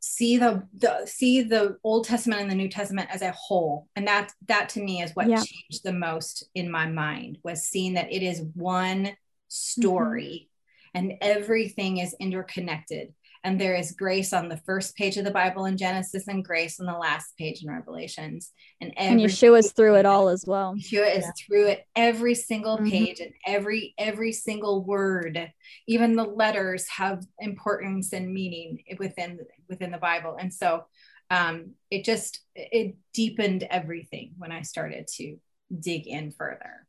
see 0.00 0.36
the, 0.36 0.66
the 0.76 1.06
see 1.06 1.42
the 1.42 1.78
Old 1.84 2.04
Testament 2.06 2.42
and 2.42 2.50
the 2.50 2.56
New 2.56 2.68
Testament 2.68 3.08
as 3.12 3.22
a 3.22 3.30
whole, 3.32 3.86
and 3.94 4.06
that 4.08 4.32
that 4.48 4.68
to 4.70 4.80
me 4.80 5.00
is 5.00 5.14
what 5.14 5.28
yeah. 5.28 5.36
changed 5.36 5.84
the 5.84 5.92
most 5.92 6.44
in 6.54 6.70
my 6.70 6.86
mind 6.86 7.38
was 7.44 7.62
seeing 7.62 7.94
that 7.94 8.12
it 8.12 8.22
is 8.22 8.42
one 8.54 9.16
story, 9.48 10.48
mm-hmm. 10.96 10.98
and 10.98 11.18
everything 11.20 11.98
is 11.98 12.16
interconnected 12.18 13.14
and 13.46 13.60
there 13.60 13.76
is 13.76 13.92
grace 13.92 14.32
on 14.32 14.48
the 14.48 14.56
first 14.56 14.96
page 14.96 15.16
of 15.18 15.24
the 15.24 15.30
Bible 15.30 15.66
in 15.66 15.76
Genesis 15.76 16.26
and 16.26 16.44
grace 16.44 16.80
on 16.80 16.86
the 16.86 16.98
last 16.98 17.36
page 17.38 17.62
in 17.62 17.70
Revelations. 17.70 18.50
And, 18.80 18.92
and 18.98 19.20
Yeshua 19.20 19.60
is 19.60 19.70
through 19.70 19.94
it 19.94 20.04
all 20.04 20.28
as 20.28 20.44
well. 20.44 20.74
Yeshua 20.74 21.16
is 21.16 21.24
yeah. 21.24 21.30
through 21.46 21.66
it 21.68 21.86
every 21.94 22.34
single 22.34 22.76
mm-hmm. 22.76 22.90
page 22.90 23.20
and 23.20 23.32
every 23.46 23.94
every 23.98 24.32
single 24.32 24.84
word. 24.84 25.52
Even 25.86 26.16
the 26.16 26.24
letters 26.24 26.88
have 26.88 27.24
importance 27.38 28.12
and 28.12 28.34
meaning 28.34 28.82
within 28.98 29.38
within 29.68 29.92
the 29.92 29.98
Bible. 29.98 30.36
And 30.40 30.52
so 30.52 30.86
um, 31.30 31.74
it 31.88 32.04
just 32.04 32.40
it 32.56 32.96
deepened 33.14 33.62
everything 33.70 34.32
when 34.38 34.50
I 34.50 34.62
started 34.62 35.06
to 35.18 35.36
dig 35.78 36.08
in 36.08 36.32
further. 36.32 36.84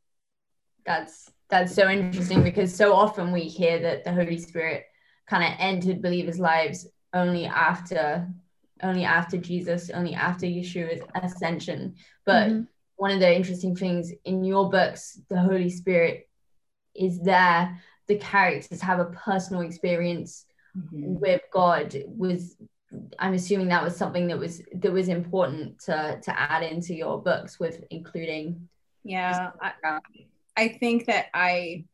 That's 0.84 1.30
that's 1.50 1.72
so 1.72 1.88
interesting 1.88 2.42
because 2.42 2.74
so 2.74 2.94
often 2.94 3.30
we 3.30 3.42
hear 3.42 3.78
that 3.78 4.02
the 4.02 4.12
Holy 4.12 4.38
Spirit 4.38 4.86
kind 5.28 5.44
of 5.44 5.58
entered 5.58 6.02
believers' 6.02 6.38
lives 6.38 6.86
only 7.12 7.46
after 7.46 8.28
only 8.82 9.04
after 9.04 9.36
Jesus, 9.36 9.90
only 9.90 10.14
after 10.14 10.46
Yeshua's 10.46 11.02
ascension. 11.14 11.96
But 12.24 12.48
mm-hmm. 12.48 12.62
one 12.96 13.10
of 13.10 13.18
the 13.18 13.34
interesting 13.34 13.74
things 13.74 14.12
in 14.24 14.44
your 14.44 14.70
books, 14.70 15.20
the 15.28 15.40
Holy 15.40 15.70
Spirit 15.70 16.28
is 16.94 17.20
there. 17.20 17.76
The 18.06 18.18
characters 18.18 18.80
have 18.80 19.00
a 19.00 19.06
personal 19.06 19.62
experience 19.62 20.46
mm-hmm. 20.76 21.18
with 21.18 21.42
God. 21.52 21.96
Was 22.06 22.56
I'm 23.18 23.34
assuming 23.34 23.68
that 23.68 23.84
was 23.84 23.96
something 23.96 24.28
that 24.28 24.38
was 24.38 24.62
that 24.74 24.92
was 24.92 25.08
important 25.08 25.80
to 25.80 26.20
to 26.22 26.40
add 26.40 26.62
into 26.62 26.94
your 26.94 27.20
books 27.20 27.58
with 27.58 27.82
including. 27.90 28.68
Yeah, 29.04 29.50
I, 29.60 30.00
I 30.56 30.68
think 30.68 31.06
that 31.06 31.26
I 31.32 31.84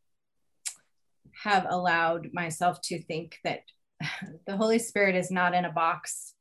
have 1.42 1.66
allowed 1.68 2.28
myself 2.32 2.80
to 2.82 3.02
think 3.02 3.38
that 3.44 3.62
the 4.46 4.56
Holy 4.56 4.78
Spirit 4.78 5.14
is 5.14 5.30
not 5.30 5.54
in 5.54 5.64
a 5.64 5.72
box 5.72 6.34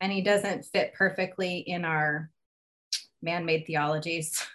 and 0.00 0.12
he 0.12 0.22
doesn't 0.22 0.64
fit 0.66 0.94
perfectly 0.94 1.58
in 1.58 1.84
our 1.84 2.30
man 3.22 3.44
made 3.44 3.66
theologies. 3.66 4.46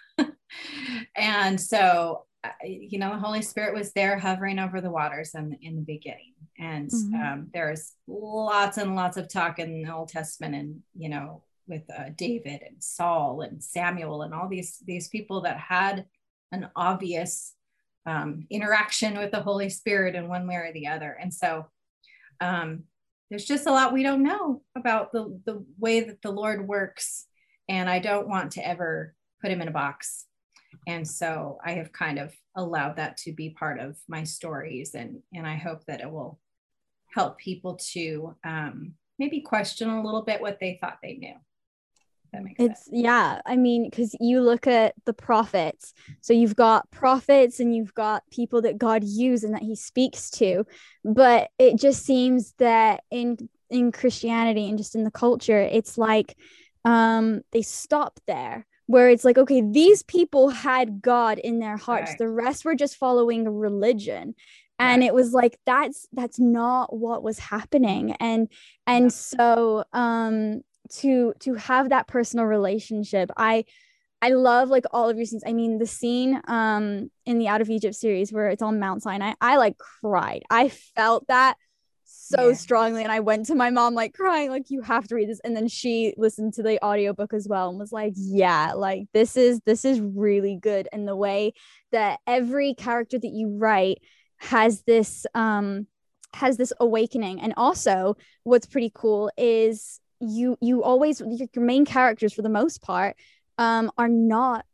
and 1.16 1.60
so 1.60 2.24
you 2.64 2.98
know, 2.98 3.10
the 3.10 3.18
Holy 3.18 3.42
Spirit 3.42 3.74
was 3.74 3.92
there 3.92 4.18
hovering 4.18 4.58
over 4.58 4.80
the 4.80 4.90
waters 4.90 5.34
in, 5.34 5.56
in 5.62 5.76
the 5.76 5.82
beginning. 5.82 6.34
And 6.58 6.90
mm-hmm. 6.90 7.14
um, 7.14 7.46
there's 7.52 7.94
lots 8.06 8.78
and 8.78 8.96
lots 8.96 9.16
of 9.16 9.28
talk 9.28 9.58
in 9.58 9.82
the 9.82 9.92
Old 9.92 10.08
Testament 10.08 10.54
and, 10.54 10.80
you 10.96 11.08
know, 11.08 11.42
with 11.66 11.82
uh, 11.90 12.10
David 12.16 12.62
and 12.66 12.82
Saul 12.82 13.42
and 13.42 13.62
Samuel 13.62 14.22
and 14.22 14.34
all 14.34 14.48
these, 14.48 14.78
these 14.86 15.08
people 15.08 15.42
that 15.42 15.58
had 15.58 16.06
an 16.50 16.68
obvious 16.74 17.54
um, 18.06 18.46
interaction 18.50 19.18
with 19.18 19.30
the 19.30 19.42
Holy 19.42 19.68
Spirit 19.68 20.14
in 20.14 20.28
one 20.28 20.46
way 20.46 20.56
or 20.56 20.72
the 20.72 20.86
other. 20.86 21.16
And 21.20 21.32
so 21.32 21.66
um, 22.40 22.84
there's 23.28 23.44
just 23.44 23.66
a 23.66 23.72
lot 23.72 23.92
we 23.92 24.02
don't 24.02 24.22
know 24.22 24.62
about 24.76 25.12
the, 25.12 25.40
the 25.44 25.64
way 25.78 26.00
that 26.00 26.22
the 26.22 26.30
Lord 26.30 26.66
works. 26.66 27.26
And 27.68 27.88
I 27.88 27.98
don't 27.98 28.28
want 28.28 28.52
to 28.52 28.66
ever 28.66 29.14
put 29.40 29.50
him 29.50 29.62
in 29.62 29.68
a 29.68 29.72
box 29.72 30.26
and 30.86 31.06
so 31.06 31.58
i 31.64 31.72
have 31.72 31.92
kind 31.92 32.18
of 32.18 32.32
allowed 32.56 32.96
that 32.96 33.16
to 33.16 33.32
be 33.32 33.50
part 33.50 33.78
of 33.80 33.96
my 34.08 34.24
stories 34.24 34.94
and 34.94 35.20
and 35.34 35.46
i 35.46 35.56
hope 35.56 35.84
that 35.86 36.00
it 36.00 36.10
will 36.10 36.38
help 37.14 37.38
people 37.38 37.74
to 37.74 38.34
um, 38.44 38.92
maybe 39.18 39.40
question 39.40 39.90
a 39.90 40.02
little 40.02 40.22
bit 40.22 40.40
what 40.40 40.58
they 40.60 40.78
thought 40.80 40.98
they 41.02 41.14
knew 41.14 41.34
it's 42.58 42.84
sense. 42.84 42.88
yeah 42.92 43.40
i 43.46 43.56
mean 43.56 43.88
because 43.88 44.14
you 44.20 44.40
look 44.40 44.66
at 44.66 44.94
the 45.04 45.12
prophets 45.12 45.92
so 46.20 46.32
you've 46.32 46.56
got 46.56 46.90
prophets 46.90 47.60
and 47.60 47.74
you've 47.74 47.94
got 47.94 48.22
people 48.30 48.62
that 48.62 48.78
god 48.78 49.02
used 49.04 49.44
and 49.44 49.54
that 49.54 49.62
he 49.62 49.74
speaks 49.74 50.30
to 50.30 50.64
but 51.04 51.50
it 51.58 51.76
just 51.78 52.04
seems 52.04 52.54
that 52.58 53.02
in 53.10 53.36
in 53.68 53.92
christianity 53.92 54.68
and 54.68 54.78
just 54.78 54.94
in 54.94 55.04
the 55.04 55.10
culture 55.10 55.60
it's 55.60 55.98
like 55.98 56.36
um 56.84 57.40
they 57.52 57.62
stop 57.62 58.18
there 58.26 58.66
where 58.86 59.08
it's 59.08 59.24
like 59.24 59.38
okay 59.38 59.62
these 59.62 60.02
people 60.02 60.48
had 60.48 61.02
god 61.02 61.38
in 61.38 61.58
their 61.58 61.76
hearts 61.76 62.10
right. 62.10 62.18
the 62.18 62.28
rest 62.28 62.64
were 62.64 62.74
just 62.74 62.96
following 62.96 63.48
religion 63.48 64.34
and 64.80 65.02
right. 65.02 65.08
it 65.08 65.14
was 65.14 65.32
like 65.32 65.58
that's 65.66 66.08
that's 66.12 66.40
not 66.40 66.94
what 66.94 67.22
was 67.22 67.38
happening 67.38 68.12
and 68.12 68.48
and 68.86 69.04
yeah. 69.04 69.08
so 69.10 69.84
um 69.92 70.62
to 70.90 71.32
to 71.40 71.54
have 71.54 71.90
that 71.90 72.06
personal 72.06 72.46
relationship. 72.46 73.30
I 73.36 73.64
i 74.22 74.30
love 74.30 74.68
like 74.68 74.84
all 74.92 75.08
of 75.08 75.16
your 75.16 75.26
scenes. 75.26 75.44
I 75.46 75.52
mean 75.52 75.78
the 75.78 75.86
scene 75.86 76.40
um 76.46 77.10
in 77.26 77.38
the 77.38 77.48
out 77.48 77.60
of 77.60 77.70
egypt 77.70 77.94
series 77.94 78.32
where 78.32 78.48
it's 78.48 78.62
on 78.62 78.78
mount 78.78 79.02
sinai 79.02 79.34
i 79.40 79.56
like 79.56 79.76
cried. 79.78 80.42
I 80.50 80.68
felt 80.68 81.26
that 81.28 81.56
so 82.04 82.48
yeah. 82.48 82.54
strongly 82.54 83.02
and 83.02 83.12
i 83.12 83.20
went 83.20 83.46
to 83.46 83.54
my 83.54 83.70
mom 83.70 83.94
like 83.94 84.12
crying 84.14 84.50
like 84.50 84.68
you 84.68 84.82
have 84.82 85.06
to 85.06 85.14
read 85.14 85.28
this 85.28 85.40
and 85.44 85.56
then 85.56 85.68
she 85.68 86.12
listened 86.16 86.52
to 86.52 86.62
the 86.62 86.84
audiobook 86.84 87.32
as 87.32 87.46
well 87.48 87.70
and 87.70 87.78
was 87.78 87.92
like 87.92 88.12
yeah 88.16 88.72
like 88.74 89.06
this 89.14 89.36
is 89.36 89.60
this 89.64 89.84
is 89.84 90.00
really 90.00 90.58
good 90.60 90.88
and 90.92 91.06
the 91.06 91.16
way 91.16 91.52
that 91.92 92.18
every 92.26 92.74
character 92.74 93.18
that 93.18 93.30
you 93.30 93.56
write 93.58 93.98
has 94.38 94.82
this 94.82 95.24
um 95.34 95.86
has 96.34 96.56
this 96.56 96.72
awakening. 96.80 97.40
And 97.40 97.54
also 97.56 98.16
what's 98.44 98.66
pretty 98.66 98.90
cool 98.94 99.30
is 99.36 99.99
you 100.20 100.56
you 100.60 100.82
always 100.82 101.20
your 101.20 101.64
main 101.64 101.84
characters 101.84 102.32
for 102.32 102.42
the 102.42 102.48
most 102.48 102.82
part 102.82 103.16
um 103.58 103.90
are 103.96 104.08
not 104.08 104.64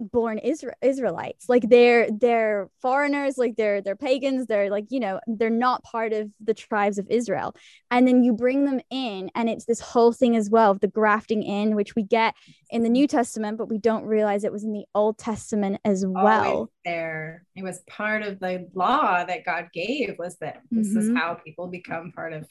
born 0.00 0.40
Isra- 0.44 0.74
Israelites. 0.82 1.48
Like 1.48 1.68
they're 1.68 2.08
they're 2.10 2.68
foreigners, 2.82 3.38
like 3.38 3.56
they're 3.56 3.80
they're 3.80 3.96
pagans, 3.96 4.46
they're 4.46 4.70
like, 4.70 4.86
you 4.90 5.00
know, 5.00 5.20
they're 5.26 5.50
not 5.50 5.82
part 5.82 6.12
of 6.12 6.30
the 6.42 6.54
tribes 6.54 6.98
of 6.98 7.06
Israel. 7.08 7.54
And 7.90 8.06
then 8.06 8.24
you 8.24 8.32
bring 8.32 8.64
them 8.64 8.80
in 8.90 9.30
and 9.34 9.48
it's 9.48 9.64
this 9.64 9.80
whole 9.80 10.12
thing 10.12 10.36
as 10.36 10.50
well 10.50 10.70
of 10.70 10.80
the 10.80 10.88
grafting 10.88 11.42
in 11.42 11.76
which 11.76 11.94
we 11.94 12.02
get 12.02 12.34
in 12.70 12.82
the 12.82 12.88
New 12.88 13.06
Testament, 13.06 13.58
but 13.58 13.68
we 13.68 13.78
don't 13.78 14.04
realize 14.04 14.44
it 14.44 14.52
was 14.52 14.64
in 14.64 14.72
the 14.72 14.86
Old 14.94 15.18
Testament 15.18 15.80
as 15.84 16.04
well. 16.06 16.44
Always 16.44 16.68
there. 16.84 17.44
It 17.54 17.62
was 17.62 17.80
part 17.86 18.22
of 18.22 18.40
the 18.40 18.68
law 18.74 19.24
that 19.24 19.44
God 19.44 19.68
gave 19.72 20.16
was 20.18 20.36
that 20.38 20.62
this 20.70 20.88
mm-hmm. 20.88 20.98
is 20.98 21.16
how 21.16 21.34
people 21.34 21.68
become 21.68 22.12
part 22.12 22.32
of 22.32 22.46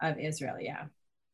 of 0.00 0.18
Israel. 0.18 0.56
Yeah. 0.60 0.84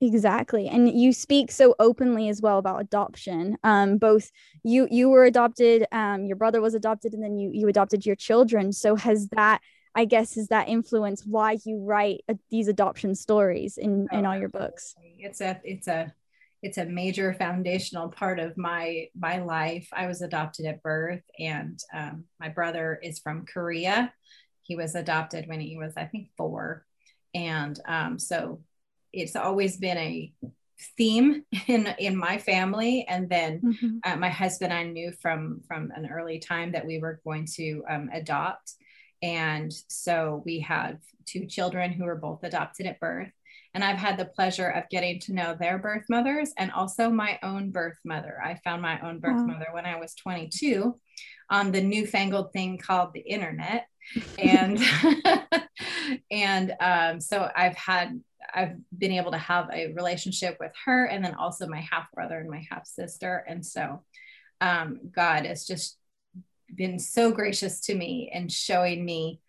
Exactly. 0.01 0.66
And 0.66 0.88
you 0.98 1.12
speak 1.12 1.51
so 1.51 1.74
openly 1.78 2.30
as 2.30 2.40
well 2.40 2.59
about 2.59 2.80
adoption. 2.80 3.59
Um, 3.62 3.98
both 3.98 4.30
you 4.62 4.88
you 4.90 5.11
were 5.11 5.24
adopted, 5.24 5.86
um, 5.92 6.24
your 6.24 6.36
brother 6.36 6.62
was 6.62 6.74
adopted, 6.74 7.12
and 7.12 7.22
then 7.22 7.36
you 7.36 7.51
you 7.53 7.68
adopted 7.68 8.07
your 8.07 8.16
children. 8.16 8.72
So 8.72 8.96
has 8.96 9.28
that 9.28 9.61
I 9.94 10.07
guess 10.07 10.36
has 10.36 10.48
that 10.48 10.68
influenced 10.68 11.26
why 11.26 11.59
you 11.64 11.80
write 11.84 12.22
uh, 12.28 12.34
these 12.51 12.68
adoption 12.68 13.14
stories 13.14 13.76
in 13.76 14.09
oh, 14.11 14.18
in 14.18 14.24
all 14.24 14.38
your 14.38 14.48
books? 14.48 14.94
It's 15.18 15.42
a 15.42 15.61
it's 15.64 15.86
a 15.86 16.14
it's 16.62 16.78
a 16.78 16.86
major 16.86 17.34
foundational 17.34 18.09
part 18.09 18.38
of 18.38 18.57
my 18.57 19.09
my 19.14 19.38
life. 19.38 19.88
I 19.92 20.07
was 20.07 20.22
adopted 20.22 20.64
at 20.64 20.82
birth, 20.82 21.22
and 21.38 21.78
um, 21.92 22.24
my 22.38 22.48
brother 22.48 22.98
is 23.03 23.18
from 23.18 23.44
Korea. 23.44 24.14
He 24.62 24.76
was 24.76 24.94
adopted 24.94 25.46
when 25.46 25.61
he 25.61 25.76
was, 25.76 25.94
I 25.96 26.05
think, 26.05 26.28
four, 26.38 26.86
and 27.34 27.78
um, 27.86 28.18
so 28.18 28.61
it's 29.12 29.36
always 29.36 29.76
been 29.76 29.98
a 29.98 30.32
theme 30.96 31.44
in 31.66 31.86
in 31.98 32.16
my 32.16 32.38
family. 32.38 33.06
And 33.08 33.28
then 33.28 33.61
mm-hmm. 33.61 33.98
uh, 34.04 34.16
my 34.16 34.30
husband 34.30 34.72
and 34.72 34.88
i 34.88 34.90
knew 34.90 35.12
from 35.20 35.61
from 35.66 35.92
an 35.94 36.08
early 36.11 36.38
time 36.38 36.72
that 36.72 36.86
we 36.86 36.98
were 36.98 37.20
going 37.24 37.46
to 37.56 37.82
um, 37.88 38.11
adopt. 38.12 38.74
And 39.22 39.72
so 39.88 40.42
we 40.46 40.61
have 40.61 40.96
two 41.26 41.46
children 41.46 41.92
who 41.92 42.04
were 42.04 42.16
both 42.16 42.42
adopted 42.42 42.86
at 42.86 43.00
birth. 43.00 43.30
And 43.74 43.84
i've 43.84 43.98
had 43.98 44.18
the 44.18 44.24
pleasure 44.24 44.68
of 44.68 44.88
getting 44.90 45.20
to 45.20 45.34
know 45.34 45.54
their 45.58 45.78
birth 45.78 46.04
mothers 46.08 46.52
and 46.56 46.72
also 46.72 47.11
my 47.11 47.38
own 47.42 47.70
birth 47.70 47.98
mother. 48.04 48.40
I 48.42 48.58
found 48.64 48.82
my 48.82 49.00
own 49.00 49.20
birth 49.20 49.36
wow. 49.36 49.46
mother 49.46 49.66
when 49.72 49.86
i 49.86 49.98
was 49.98 50.14
22 50.14 50.98
on 51.50 51.72
the 51.72 51.82
newfangled 51.82 52.52
thing 52.52 52.78
called 52.78 53.12
the 53.12 53.20
internet. 53.20 53.86
And 54.38 54.78
and 56.30 56.74
um, 56.80 57.20
so 57.20 57.48
i've 57.54 57.76
had 57.76 58.20
I've 58.55 58.76
been 58.97 59.12
able 59.12 59.32
to 59.32 59.38
have 59.38 59.68
a 59.72 59.93
relationship 59.93 60.57
with 60.61 60.72
her 60.84 61.07
and 61.07 61.24
then 61.24 61.34
also 61.34 61.66
my 61.66 61.80
half 61.80 62.11
brother 62.12 62.38
and 62.38 62.51
my 62.51 62.64
half 62.70 62.86
sister. 62.86 63.45
And 63.49 63.64
so 63.64 64.03
um, 64.61 65.01
God 65.14 65.47
has 65.47 65.66
just 65.66 65.99
been 66.74 66.99
so 66.99 67.32
gracious 67.32 67.80
to 67.80 67.95
me 67.95 68.30
and 68.32 68.51
showing 68.51 69.05
me 69.05 69.41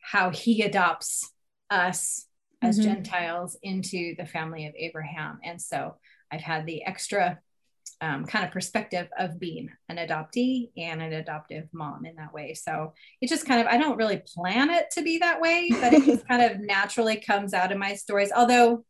how 0.00 0.30
he 0.30 0.62
adopts 0.62 1.30
us 1.70 2.26
as 2.62 2.78
mm-hmm. 2.78 2.88
Gentiles 2.88 3.56
into 3.62 4.14
the 4.16 4.26
family 4.26 4.66
of 4.66 4.74
Abraham. 4.76 5.40
And 5.44 5.60
so 5.60 5.96
I've 6.30 6.40
had 6.40 6.66
the 6.66 6.84
extra 6.84 7.40
um, 8.00 8.24
kind 8.26 8.44
of 8.44 8.50
perspective 8.50 9.08
of 9.18 9.38
being 9.38 9.70
an 9.88 9.96
adoptee 9.96 10.70
and 10.76 11.00
an 11.00 11.12
adoptive 11.12 11.68
mom 11.72 12.04
in 12.04 12.16
that 12.16 12.32
way. 12.32 12.54
So 12.54 12.92
it 13.20 13.28
just 13.28 13.46
kind 13.46 13.60
of, 13.60 13.66
I 13.66 13.78
don't 13.78 13.96
really 13.96 14.22
plan 14.34 14.70
it 14.70 14.90
to 14.92 15.02
be 15.02 15.18
that 15.18 15.40
way, 15.40 15.68
but 15.70 15.94
it 15.94 16.04
just 16.04 16.28
kind 16.28 16.42
of 16.42 16.60
naturally 16.60 17.16
comes 17.16 17.54
out 17.54 17.72
of 17.72 17.78
my 17.78 17.94
stories. 17.94 18.32
Although 18.34 18.84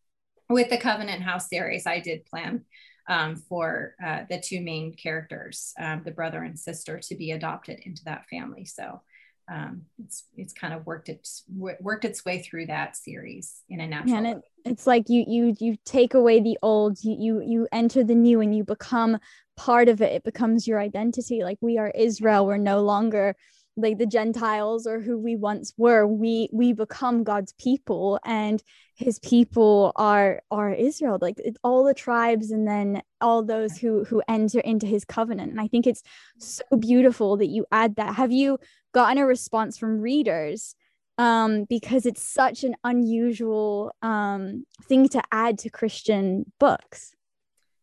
with 0.49 0.71
the 0.71 0.79
Covenant 0.79 1.23
House 1.23 1.49
series, 1.49 1.87
I 1.87 2.01
did 2.01 2.27
plan 2.27 2.65
um, 3.09 3.37
for 3.37 3.95
uh, 4.05 4.23
the 4.29 4.41
two 4.41 4.61
main 4.61 4.95
characters, 4.95 5.73
um, 5.79 6.03
the 6.05 6.11
brother 6.11 6.43
and 6.43 6.59
sister, 6.59 6.99
to 6.99 7.15
be 7.15 7.31
adopted 7.31 7.81
into 7.85 8.05
that 8.05 8.27
family. 8.29 8.65
So 8.65 9.03
um, 9.49 9.83
it's 10.03 10.25
it's 10.37 10.53
kind 10.53 10.75
of 10.75 10.85
worked 10.87 11.09
its 11.09 11.45
worked 11.49 12.05
its 12.05 12.25
way 12.25 12.43
through 12.43 12.67
that 12.67 12.97
series 12.97 13.63
in 13.69 13.81
a 13.81 13.87
natural. 13.87 14.17
And 14.17 14.27
it, 14.27 14.43
it's 14.65 14.87
like 14.87 15.09
you 15.09 15.25
you 15.27 15.55
you 15.61 15.77
take 15.85 16.15
away 16.15 16.41
the 16.41 16.59
old, 16.63 17.03
you 17.03 17.17
you 17.19 17.43
you 17.43 17.69
enter 17.73 18.03
the 18.03 18.15
new, 18.15 18.41
and 18.41 18.55
you 18.57 18.65
become 18.65 19.19
part 19.57 19.89
of 19.89 20.01
it. 20.01 20.13
It 20.13 20.25
becomes 20.25 20.67
your 20.67 20.81
identity. 20.81 21.45
Like 21.45 21.59
we 21.61 21.79
are 21.79 21.93
Israel. 21.95 22.47
We're 22.47 22.57
no 22.57 22.83
longer 22.83 23.37
like 23.77 23.99
the 23.99 24.07
gentiles 24.07 24.87
or 24.87 25.01
who 25.01 25.19
we 25.19 25.37
once 25.37 25.75
were 25.77 26.07
we 26.07 26.49
we 26.53 26.73
become 26.73 27.25
god's 27.25 27.53
people 27.55 28.19
and 28.25 28.63
his 28.95 29.19
people 29.19 29.93
are 29.97 30.41
are 30.51 30.73
israel 30.73 31.19
like 31.21 31.41
all 31.63 31.85
the 31.85 31.95
tribes 31.95 32.51
and 32.51 32.67
then 32.67 33.03
all 33.21 33.43
those 33.43 33.77
who 33.77 34.05
who 34.05 34.23
enter 34.29 34.61
into 34.61 34.87
his 34.87 35.05
covenant. 35.05 35.51
And 35.51 35.61
i 35.61 35.69
think 35.69 35.87
it's 35.87 36.03
so 36.39 36.63
beautiful 36.79 37.37
that 37.37 37.47
you 37.47 37.67
add 37.73 37.97
that. 37.97 38.15
Have 38.15 38.33
you 38.33 38.59
gotten 38.93 39.19
a 39.19 39.27
response 39.27 39.79
from 39.79 40.01
readers 40.01 40.75
um 41.19 41.65
because 41.65 42.07
it's 42.07 42.23
such 42.23 42.65
an 42.65 42.77
unusual 42.85 43.93
um 44.03 44.65
thing 44.85 45.09
to 45.09 45.23
add 45.33 45.59
to 45.59 45.71
christian 45.71 46.45
books 46.61 47.16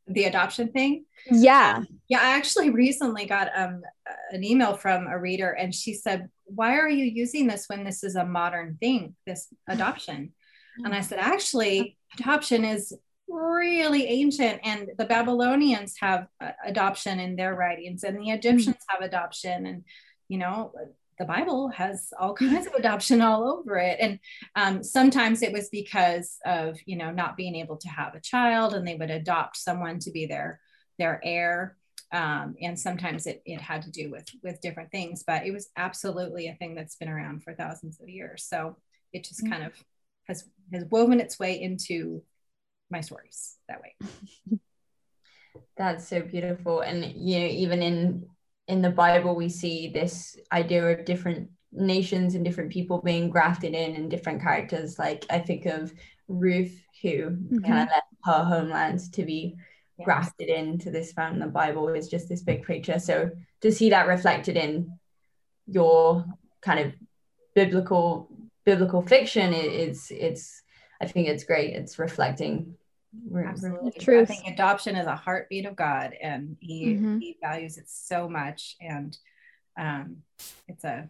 the 0.08 0.26
adoption 0.26 0.72
thing. 0.72 1.06
Yeah. 1.32 1.76
Um, 1.78 1.88
yeah, 2.08 2.20
I 2.22 2.36
actually 2.36 2.70
recently 2.70 3.26
got 3.26 3.50
um, 3.56 3.82
an 4.32 4.44
email 4.44 4.76
from 4.76 5.08
a 5.08 5.18
reader 5.18 5.52
and 5.52 5.74
she 5.74 5.94
said, 5.94 6.30
Why 6.46 6.78
are 6.78 6.90
you 6.90 7.06
using 7.06 7.48
this 7.48 7.66
when 7.68 7.84
this 7.84 8.04
is 8.04 8.16
a 8.16 8.26
modern 8.26 8.78
thing, 8.80 9.16
this 9.26 9.48
adoption? 9.68 10.34
And 10.84 10.94
I 10.94 11.02
said, 11.02 11.20
Actually, 11.20 11.98
adoption 12.20 12.66
is 12.66 12.94
really 13.28 14.06
ancient, 14.06 14.60
and 14.64 14.92
the 14.98 15.06
Babylonians 15.06 15.96
have 16.00 16.28
uh, 16.42 16.52
adoption 16.66 17.20
in 17.20 17.36
their 17.36 17.56
writings, 17.56 18.04
and 18.04 18.18
the 18.18 18.30
Egyptians 18.30 18.76
mm-hmm. 18.76 19.02
have 19.02 19.08
adoption, 19.08 19.66
and 19.66 19.84
you 20.28 20.38
know, 20.38 20.72
the 21.24 21.28
Bible 21.28 21.70
has 21.70 22.12
all 22.20 22.34
kinds 22.34 22.68
of 22.68 22.74
adoption 22.74 23.22
all 23.22 23.48
over 23.48 23.78
it. 23.78 23.98
And 24.02 24.20
um, 24.58 24.84
sometimes 24.84 25.42
it 25.42 25.54
was 25.54 25.70
because 25.70 26.38
of, 26.46 26.78
you 26.86 26.98
know, 26.98 27.12
not 27.12 27.38
being 27.38 27.56
able 27.56 27.78
to 27.78 27.88
have 27.88 28.14
a 28.14 28.20
child 28.20 28.74
and 28.74 28.86
they 28.86 28.96
would 28.96 29.10
adopt 29.10 29.56
someone 29.56 30.00
to 30.00 30.12
be 30.12 30.26
their, 30.26 30.60
their 31.00 31.22
heir. 31.24 31.78
Um, 32.12 32.56
and 32.62 32.78
sometimes 32.78 33.26
it, 33.26 33.42
it 33.46 33.62
had 33.62 33.84
to 33.84 33.92
do 33.92 34.12
with 34.12 34.28
with 34.44 34.60
different 34.60 34.92
things, 34.92 35.24
but 35.26 35.48
it 35.48 35.52
was 35.52 35.70
absolutely 35.78 36.48
a 36.48 36.56
thing 36.56 36.76
that's 36.76 36.98
been 36.98 37.10
around 37.10 37.42
for 37.42 37.54
thousands 37.54 38.02
of 38.02 38.10
years. 38.10 38.44
So 38.44 38.76
it 39.14 39.24
just 39.24 39.50
kind 39.50 39.64
of 39.64 39.74
has 40.28 40.44
has 40.74 40.84
woven 40.92 41.22
its 41.22 41.40
way 41.40 41.60
into 41.60 42.22
my 42.92 43.00
stories 43.00 43.56
that 43.70 43.82
way. 43.82 43.96
That's 45.78 46.08
so 46.08 46.22
beautiful. 46.22 46.82
And 46.82 47.14
you 47.16 47.40
know, 47.40 47.48
even 47.48 47.82
in 47.82 48.28
in 48.68 48.82
the 48.82 48.90
Bible, 48.90 49.36
we 49.36 49.50
see 49.50 49.90
this 49.90 50.38
idea 50.52 50.88
of 50.88 51.06
different 51.06 51.50
nations 51.72 52.36
and 52.36 52.46
different 52.46 52.72
people 52.72 53.02
being 53.02 53.30
grafted 53.30 53.74
in 53.74 53.96
and 53.96 54.10
different 54.10 54.42
characters. 54.42 54.98
Like 54.98 55.26
I 55.30 55.40
think 55.40 55.66
of 55.66 55.94
Ruth, 56.28 56.82
who 57.02 57.30
mm-hmm. 57.30 57.60
kind 57.60 57.82
of 57.82 57.90
left 57.90 58.08
her 58.26 58.44
homeland 58.44 59.12
to 59.14 59.24
be 59.24 59.56
yes. 59.98 60.06
grafted 60.06 60.50
into 60.50 60.92
this 60.92 61.12
family. 61.12 61.40
the 61.40 61.48
Bible 61.48 61.90
is 61.90 62.08
just 62.08 62.30
this 62.30 62.44
big 62.44 62.64
picture. 62.64 63.00
So 63.00 63.32
to 63.62 63.72
see 63.72 63.90
that 63.90 64.08
reflected 64.08 64.56
in 64.56 64.98
your 65.68 66.26
kind 66.62 66.80
of 66.80 66.94
biblical 67.56 68.30
biblical 68.66 69.02
fiction 69.02 69.54
it's 69.54 70.10
it's 70.10 70.64
I 71.02 71.08
think 71.08 71.28
it's 71.28 71.44
great. 71.44 71.74
It's 71.74 72.00
reflecting 72.00 72.76
Absolutely. 73.36 73.92
Truth. 73.92 74.32
I 74.32 74.34
think 74.34 74.54
adoption 74.54 74.96
is 74.96 75.08
a 75.08 75.16
heartbeat 75.16 75.66
of 75.66 75.76
God 75.76 76.14
and 76.22 76.58
he, 76.60 76.86
mm-hmm. 76.86 77.20
he 77.20 77.38
values 77.42 77.78
it 77.78 77.90
so 77.90 78.28
much. 78.28 78.76
And 78.82 79.18
um, 79.78 80.18
it's 80.68 80.84
a, 80.84 81.08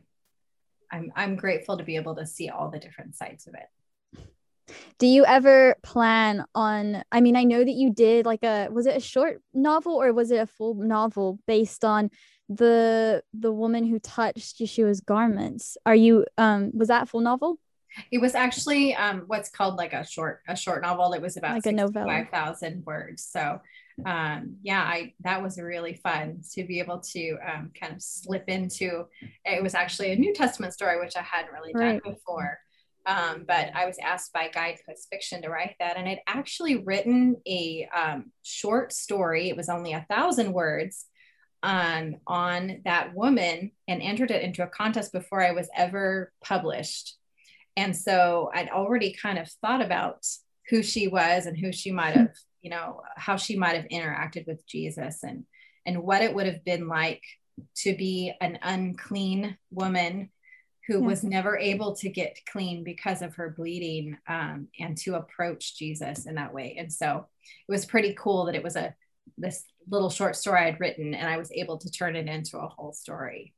I'm, 0.91 1.11
I'm 1.15 1.35
grateful 1.35 1.77
to 1.77 1.83
be 1.83 1.95
able 1.95 2.15
to 2.15 2.25
see 2.25 2.49
all 2.49 2.69
the 2.69 2.79
different 2.79 3.15
sides 3.15 3.47
of 3.47 3.55
it. 3.55 4.75
Do 4.97 5.07
you 5.07 5.25
ever 5.25 5.75
plan 5.83 6.45
on, 6.55 7.03
I 7.11 7.19
mean, 7.19 7.35
I 7.35 7.43
know 7.43 7.63
that 7.63 7.71
you 7.71 7.91
did 7.91 8.25
like 8.25 8.43
a, 8.43 8.69
was 8.71 8.85
it 8.85 8.95
a 8.95 9.01
short 9.01 9.41
novel 9.53 10.01
or 10.01 10.13
was 10.13 10.31
it 10.31 10.37
a 10.37 10.47
full 10.47 10.75
novel 10.75 11.39
based 11.47 11.83
on 11.83 12.09
the, 12.47 13.23
the 13.33 13.51
woman 13.51 13.85
who 13.85 13.99
touched 13.99 14.59
Yeshua's 14.59 15.01
garments? 15.01 15.77
Are 15.85 15.95
you, 15.95 16.25
um, 16.37 16.71
was 16.73 16.87
that 16.87 17.09
full 17.09 17.21
novel? 17.21 17.59
It 18.11 18.19
was 18.19 18.35
actually 18.35 18.95
um, 18.95 19.23
what's 19.27 19.49
called 19.49 19.75
like 19.75 19.93
a 19.93 20.05
short 20.05 20.41
a 20.47 20.55
short 20.55 20.81
novel. 20.81 21.13
It 21.13 21.21
was 21.21 21.37
about 21.37 21.55
like 21.55 21.65
a 21.65 21.71
novella, 21.71 22.07
five 22.07 22.29
thousand 22.29 22.85
words. 22.85 23.23
So 23.23 23.59
um, 24.05 24.57
yeah, 24.63 24.81
I 24.81 25.13
that 25.21 25.41
was 25.41 25.59
really 25.59 25.95
fun 25.95 26.41
to 26.53 26.63
be 26.63 26.79
able 26.79 26.99
to 26.99 27.37
um, 27.47 27.71
kind 27.79 27.93
of 27.93 28.01
slip 28.01 28.45
into. 28.47 29.05
It 29.45 29.61
was 29.61 29.75
actually 29.75 30.11
a 30.11 30.15
New 30.15 30.33
Testament 30.33 30.73
story, 30.73 30.99
which 30.99 31.15
I 31.15 31.21
hadn't 31.21 31.53
really 31.53 31.73
done 31.73 31.81
right. 31.81 32.03
before. 32.03 32.59
Um, 33.05 33.43
but 33.47 33.69
I 33.75 33.85
was 33.85 33.97
asked 34.01 34.31
by 34.31 34.47
Guidepost 34.47 35.09
Fiction 35.09 35.41
to 35.41 35.49
write 35.49 35.75
that, 35.79 35.97
and 35.97 36.07
I'd 36.07 36.21
actually 36.25 36.77
written 36.77 37.35
a 37.45 37.87
um, 37.95 38.31
short 38.43 38.93
story. 38.93 39.49
It 39.49 39.57
was 39.57 39.69
only 39.69 39.93
a 39.93 40.05
thousand 40.09 40.53
words 40.53 41.05
on 41.61 42.17
on 42.25 42.81
that 42.85 43.13
woman, 43.13 43.71
and 43.87 44.01
entered 44.01 44.31
it 44.31 44.43
into 44.43 44.63
a 44.63 44.67
contest 44.67 45.11
before 45.11 45.41
I 45.41 45.51
was 45.51 45.69
ever 45.75 46.31
published. 46.43 47.15
And 47.75 47.95
so 47.95 48.51
I'd 48.53 48.69
already 48.69 49.13
kind 49.13 49.37
of 49.39 49.49
thought 49.61 49.81
about 49.81 50.25
who 50.69 50.83
she 50.83 51.07
was 51.07 51.45
and 51.45 51.57
who 51.57 51.71
she 51.71 51.91
might 51.91 52.15
have, 52.15 52.33
you 52.61 52.69
know, 52.69 53.01
how 53.15 53.35
she 53.35 53.57
might 53.57 53.75
have 53.75 53.87
interacted 53.89 54.47
with 54.47 54.65
Jesus 54.67 55.23
and 55.23 55.45
and 55.85 56.03
what 56.03 56.21
it 56.21 56.33
would 56.33 56.45
have 56.45 56.63
been 56.63 56.87
like 56.87 57.21
to 57.75 57.95
be 57.95 58.33
an 58.39 58.57
unclean 58.61 59.57
woman 59.69 60.29
who 60.87 60.99
yeah. 60.99 61.05
was 61.05 61.23
never 61.23 61.57
able 61.57 61.95
to 61.95 62.09
get 62.09 62.39
clean 62.49 62.83
because 62.83 63.21
of 63.21 63.35
her 63.35 63.49
bleeding 63.49 64.17
um, 64.27 64.67
and 64.79 64.97
to 64.97 65.15
approach 65.15 65.77
Jesus 65.77 66.25
in 66.25 66.35
that 66.35 66.53
way. 66.53 66.75
And 66.77 66.91
so 66.91 67.27
it 67.67 67.71
was 67.71 67.85
pretty 67.85 68.15
cool 68.17 68.45
that 68.45 68.55
it 68.55 68.63
was 68.63 68.75
a 68.75 68.93
this 69.37 69.63
little 69.89 70.09
short 70.09 70.35
story 70.35 70.61
I'd 70.61 70.79
written 70.79 71.13
and 71.13 71.27
I 71.27 71.37
was 71.37 71.51
able 71.51 71.77
to 71.77 71.91
turn 71.91 72.15
it 72.15 72.27
into 72.27 72.57
a 72.57 72.67
whole 72.67 72.93
story. 72.93 73.53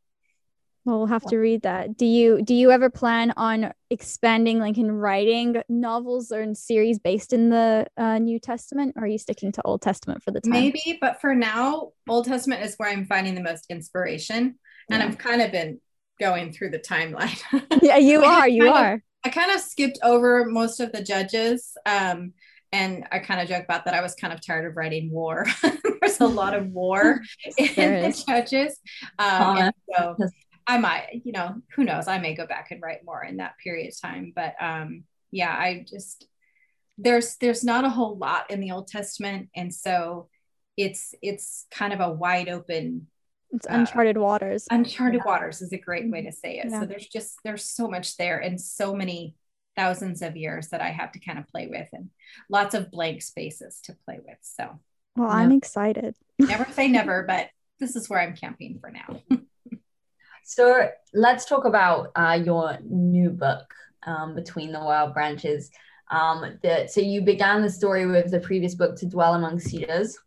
Well, 0.86 1.00
we'll 1.00 1.08
have 1.08 1.26
to 1.26 1.38
read 1.38 1.64
that. 1.64 1.98
Do 1.98 2.06
you 2.06 2.44
do 2.44 2.54
you 2.54 2.70
ever 2.70 2.92
plan 2.92 3.34
on 3.38 3.74
expanding, 3.90 4.60
like 4.60 4.78
in 4.78 4.92
writing 4.92 5.64
novels 5.68 6.32
or 6.32 6.42
in 6.42 6.54
series 6.54 7.00
based 7.00 7.34
in 7.34 7.50
the 7.50 7.88
uh, 7.98 8.20
New 8.20 8.40
Testament, 8.40 8.94
or 8.96 9.04
are 9.04 9.08
you 9.08 9.18
sticking 9.18 9.52
to 9.54 9.64
Old 9.64 9.82
Testament 9.82 10.22
for 10.22 10.30
the 10.30 10.42
time? 10.42 10.52
Maybe, 10.52 11.00
but 11.02 11.20
for 11.20 11.34
now, 11.34 11.94
Old 12.08 12.26
Testament 12.26 12.64
is 12.64 12.76
where 12.76 12.90
I'm 12.90 13.08
finding 13.08 13.34
the 13.34 13.42
most 13.42 13.66
inspiration, 13.70 14.60
and. 14.92 15.02
I've 15.02 15.18
kind 15.18 15.42
of 15.42 15.52
been 15.52 15.80
going 16.20 16.52
through 16.54 16.70
the 16.70 16.80
timeline. 16.80 17.40
yeah, 17.82 17.98
you 17.98 18.24
are. 18.24 18.48
You 18.48 18.70
are. 18.70 18.94
Of, 18.94 19.02
I 19.26 19.30
kind 19.30 19.52
of 19.52 19.62
skipped 19.62 19.98
over 20.04 20.46
most 20.46 20.80
of 20.80 20.92
the 20.92 21.02
judges. 21.02 21.76
Um, 21.86 22.34
and 22.72 23.06
I 23.12 23.20
kind 23.20 23.40
of 23.40 23.48
joke 23.48 23.64
about 23.64 23.86
that. 23.86 23.94
I 23.94 24.02
was 24.02 24.16
kind 24.16 24.34
of 24.34 24.46
tired 24.46 24.66
of 24.66 24.76
writing 24.76 25.10
war. 25.10 25.46
There's 26.02 26.20
a 26.20 26.28
lot 26.28 26.54
of 26.54 26.68
war 26.68 27.22
in 27.58 27.68
the 27.76 28.24
judges. 28.28 28.80
Um, 29.18 29.72
so 29.96 30.18
I 30.68 30.78
might, 30.78 31.22
you 31.24 31.32
know, 31.32 31.62
who 31.76 31.84
knows? 31.84 32.08
I 32.08 32.18
may 32.18 32.34
go 32.34 32.48
back 32.48 32.72
and 32.72 32.82
write 32.82 33.06
more 33.06 33.24
in 33.24 33.38
that 33.38 33.58
period 33.64 33.92
of 33.92 34.02
time. 34.02 34.34
But 34.36 34.56
um, 34.60 35.04
yeah, 35.32 35.52
I 35.52 35.86
just 35.88 36.28
there's 36.98 37.36
there's 37.38 37.64
not 37.64 37.86
a 37.86 37.90
whole 37.90 38.18
lot 38.18 38.50
in 38.50 38.62
the 38.62 38.72
Old 38.72 38.88
Testament, 38.88 39.50
and 39.56 39.74
so 39.74 40.30
it's 40.78 41.14
it's 41.22 41.66
kind 41.72 41.94
of 41.94 42.00
a 42.00 42.12
wide 42.12 42.50
open. 42.50 43.08
It's 43.52 43.68
uncharted 43.70 44.18
uh, 44.18 44.22
waters. 44.22 44.68
Uncharted 44.72 45.22
yeah. 45.24 45.32
waters 45.32 45.62
is 45.62 45.72
a 45.72 45.78
great 45.78 46.10
way 46.10 46.24
to 46.24 46.32
say 46.32 46.58
it. 46.60 46.68
Yeah. 46.70 46.82
So 46.82 46.86
there's 46.86 47.08
just 47.08 47.38
there's 47.44 47.66
so 47.66 47.88
much 47.88 48.18
there, 48.18 48.40
and 48.40 48.60
so 48.60 48.96
many 48.96 49.36
thousands 49.76 50.22
of 50.22 50.38
years 50.38 50.70
that 50.70 50.82
I 50.82 50.90
have 50.90 51.12
to 51.12 51.20
kind 51.20 51.38
of 51.38 51.48
play 51.50 51.68
with, 51.68 51.88
and 51.94 52.10
lots 52.50 52.74
of 52.74 52.92
blank 52.92 53.22
spaces 53.22 53.82
to 53.84 53.96
play 54.06 54.20
with. 54.26 54.38
So, 54.42 54.80
well, 55.16 55.30
I'm 55.30 55.52
excited. 55.52 56.16
never 56.40 56.66
say 56.72 56.88
never, 56.88 57.24
but 57.24 57.50
this 57.80 57.96
is 57.96 58.10
where 58.10 58.20
I'm 58.20 58.36
camping 58.36 58.80
for 58.80 58.90
now. 58.90 59.22
So 60.48 60.92
let's 61.12 61.46
talk 61.46 61.66
about 61.66 62.12
uh, 62.16 62.40
your 62.46 62.78
new 62.88 63.32
book, 63.32 63.74
um, 64.06 64.36
Between 64.36 64.72
the 64.72 64.80
Wild 64.80 65.12
Branches. 65.12 65.72
Um, 66.12 66.60
the, 66.62 66.86
so 66.88 67.02
you 67.02 67.22
began 67.22 67.64
the 67.64 67.70
story 67.70 68.06
with 68.06 68.30
the 68.30 68.40
previous 68.40 68.76
book, 68.76 68.96
To 68.98 69.08
Dwell 69.08 69.34
Among 69.34 69.60
Cedars. 69.60 70.20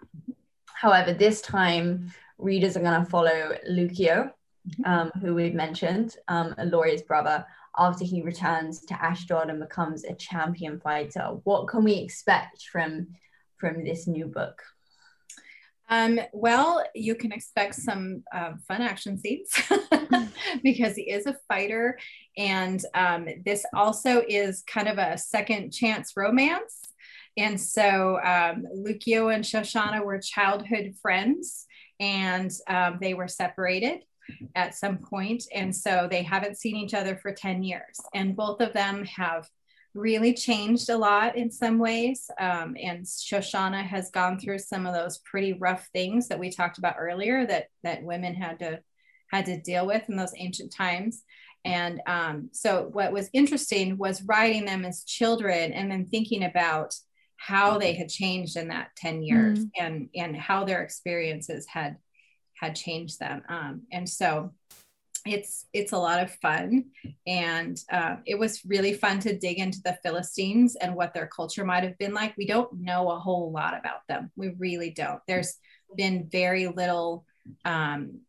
However, 0.75 1.13
this 1.13 1.41
time 1.41 2.13
readers 2.37 2.77
are 2.77 2.81
going 2.81 3.05
to 3.05 3.09
follow 3.09 3.57
Lucio, 3.69 4.33
um, 4.85 5.13
who 5.21 5.37
we've 5.37 5.55
mentioned, 5.55 6.17
um, 6.27 6.53
Laurie's 6.65 7.03
brother, 7.03 7.47
after 7.79 8.05
he 8.05 8.21
returns 8.21 8.81
to 8.87 9.01
Ashdod 9.01 9.51
and 9.51 9.61
becomes 9.61 10.03
a 10.03 10.15
champion 10.15 10.81
fighter. 10.81 11.29
What 11.45 11.69
can 11.69 11.85
we 11.85 11.95
expect 11.95 12.65
from 12.65 13.07
from 13.57 13.85
this 13.85 14.09
new 14.09 14.27
book? 14.27 14.61
Um, 15.89 16.21
well, 16.33 16.85
you 16.95 17.15
can 17.15 17.33
expect 17.33 17.75
some 17.75 18.23
uh, 18.33 18.53
fun 18.67 18.83
action 18.83 19.19
scenes 19.19 19.49
because 20.63 20.95
he 20.95 21.11
is 21.11 21.27
a 21.27 21.37
fighter. 21.49 21.99
And 22.37 22.85
um, 22.95 23.27
this 23.45 23.65
also 23.75 24.23
is 24.29 24.63
kind 24.67 24.89
of 24.89 24.99
a 24.99 25.17
second 25.17 25.73
chance 25.73 26.13
romance. 26.17 26.81
And 27.37 27.61
so 27.61 28.21
um, 28.23 28.67
Lucio 28.75 29.29
and 29.29 29.45
Shoshana 29.45 30.05
were 30.05 30.19
childhood 30.19 30.95
friends 31.01 31.67
and 32.01 32.51
um, 32.69 32.99
they 33.01 33.15
were 33.15 33.29
separated 33.29 34.01
at 34.55 34.75
some 34.75 34.99
point, 34.99 35.45
And 35.55 35.75
so 35.75 36.07
they 36.11 36.23
haven't 36.23 36.59
seen 36.59 36.77
each 36.77 36.95
other 36.95 37.17
for 37.17 37.33
10 37.33 37.63
years. 37.63 37.99
And 38.15 38.37
both 38.37 38.61
of 38.61 38.73
them 38.73 39.05
have 39.05 39.49
really 39.95 40.35
changed 40.35 40.89
a 40.91 40.97
lot 40.97 41.37
in 41.37 41.51
some 41.51 41.79
ways. 41.79 42.31
Um, 42.39 42.77
and 42.81 43.05
Shoshana 43.05 43.83
has 43.83 44.11
gone 44.11 44.39
through 44.39 44.59
some 44.59 44.87
of 44.87 44.95
those 44.95 45.19
pretty 45.19 45.55
rough 45.55 45.89
things 45.93 46.29
that 46.29 46.39
we 46.39 46.51
talked 46.51 46.79
about 46.79 46.97
earlier 46.99 47.47
that 47.47 47.67
that 47.83 48.03
women 48.03 48.35
had 48.35 48.59
to 48.61 48.81
had 49.31 49.47
to 49.47 49.61
deal 49.61 49.87
with 49.87 50.09
in 50.09 50.17
those 50.17 50.33
ancient 50.37 50.73
times. 50.73 51.23
And 51.65 52.01
um, 52.07 52.51
so 52.53 52.89
what 52.93 53.13
was 53.13 53.31
interesting 53.33 53.99
was 53.99 54.23
writing 54.23 54.65
them 54.65 54.85
as 54.85 55.05
children 55.05 55.73
and 55.73 55.91
then 55.91 56.07
thinking 56.07 56.45
about 56.45 56.95
how 57.37 57.79
they 57.79 57.93
had 57.95 58.09
changed 58.09 58.57
in 58.57 58.69
that 58.69 58.89
10 58.97 59.23
years 59.23 59.61
mm. 59.61 59.71
and 59.79 60.09
and 60.15 60.37
how 60.37 60.65
their 60.65 60.83
experiences 60.83 61.67
had 61.67 61.97
had 62.55 62.75
changed 62.75 63.21
them. 63.21 63.43
Um, 63.49 63.83
and 63.93 64.09
so 64.09 64.53
it's 65.27 65.67
it's 65.73 65.93
a 65.93 65.99
lot 65.99 66.23
of 66.23 66.35
fun. 66.37 66.87
And 67.27 67.79
uh, 67.91 68.17
it 68.27 68.39
was 68.39 68.65
really 68.65 68.95
fun 68.95 69.21
to 69.21 69.39
dig 69.39 69.59
into 69.59 69.81
the 69.83 69.99
philistines 70.03 70.77
and 70.77 70.95
what 70.95 71.15
their 71.15 71.27
culture 71.27 71.65
might 71.65 71.85
have 71.85 71.99
been 71.99 72.15
like. 72.15 72.37
We 72.37 72.47
don't 72.47 72.81
know 72.81 73.11
a 73.11 73.19
whole 73.19 73.51
lot 73.53 73.79
about 73.79 74.07
them. 74.09 74.31
We 74.37 74.55
really 74.59 74.91
don't. 74.91 75.21
There's 75.27 75.59
been 75.97 76.29
very 76.31 76.69
little 76.69 77.25
um, 77.65 78.21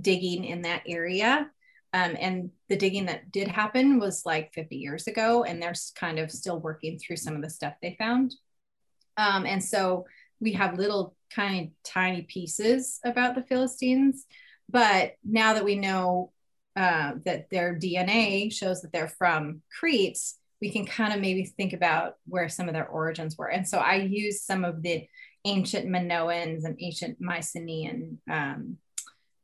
digging 0.00 0.44
in 0.44 0.62
that 0.62 0.82
area. 0.86 1.50
Um, 1.92 2.16
and 2.18 2.50
the 2.68 2.76
digging 2.76 3.06
that 3.06 3.30
did 3.30 3.46
happen 3.46 4.00
was 4.00 4.26
like 4.26 4.52
50 4.52 4.76
years 4.76 5.06
ago 5.06 5.44
and 5.44 5.62
they're 5.62 5.74
kind 5.94 6.18
of 6.18 6.32
still 6.32 6.58
working 6.58 6.98
through 6.98 7.18
some 7.18 7.36
of 7.36 7.42
the 7.42 7.50
stuff 7.50 7.74
they 7.80 7.94
found. 7.98 8.34
Um, 9.16 9.46
and 9.46 9.62
so 9.62 10.06
we 10.40 10.52
have 10.54 10.76
little 10.76 11.14
kind 11.30 11.66
of 11.66 11.72
tiny 11.84 12.22
pieces 12.22 12.98
about 13.04 13.36
the 13.36 13.42
philistines 13.42 14.26
but 14.68 15.14
now 15.24 15.54
that 15.54 15.64
we 15.64 15.76
know 15.76 16.32
uh, 16.76 17.12
that 17.24 17.50
their 17.50 17.74
DNA 17.74 18.52
shows 18.52 18.82
that 18.82 18.92
they're 18.92 19.08
from 19.08 19.62
Crete, 19.78 20.18
we 20.60 20.70
can 20.70 20.86
kind 20.86 21.12
of 21.12 21.20
maybe 21.20 21.44
think 21.44 21.72
about 21.72 22.16
where 22.26 22.48
some 22.48 22.68
of 22.68 22.74
their 22.74 22.88
origins 22.88 23.36
were. 23.36 23.50
And 23.50 23.68
so 23.68 23.78
I 23.78 23.96
use 23.96 24.42
some 24.42 24.64
of 24.64 24.82
the 24.82 25.06
ancient 25.44 25.86
Minoans 25.86 26.64
and 26.64 26.76
ancient 26.80 27.20
Mycenaean 27.20 28.18
um, 28.30 28.78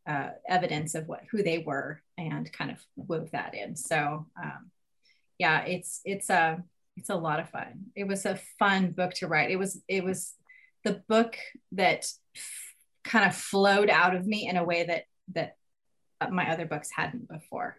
uh, 0.09 0.31
evidence 0.49 0.95
of 0.95 1.07
what 1.07 1.21
who 1.31 1.43
they 1.43 1.59
were 1.59 2.03
and 2.19 2.51
kind 2.53 2.71
of 2.71 2.79
wove 2.97 3.31
that 3.33 3.55
in. 3.55 3.77
So 3.77 4.27
um, 4.43 4.71
yeah, 5.39 5.63
it's 5.63 6.01
it's 6.05 6.31
a 6.31 6.63
it's 6.97 7.11
a 7.11 7.17
lot 7.17 7.41
of 7.41 7.51
fun. 7.51 7.87
It 7.95 8.09
was 8.09 8.27
a 8.27 8.41
fun 8.59 8.93
book 8.93 9.13
to 9.15 9.29
write. 9.29 9.51
It 9.51 9.59
was 9.59 9.81
it 9.89 10.03
was 10.03 10.35
the 10.85 11.03
book 11.09 11.37
that 11.73 12.07
f- 12.35 12.75
kind 13.05 13.25
of 13.25 13.37
flowed 13.37 13.91
out 13.91 14.15
of 14.15 14.27
me 14.27 14.49
in 14.49 14.57
a 14.57 14.65
way 14.65 14.85
that 14.85 15.05
that 15.35 15.57
my 16.31 16.51
other 16.51 16.67
books 16.67 16.91
hadn't 16.95 17.29
before. 17.29 17.77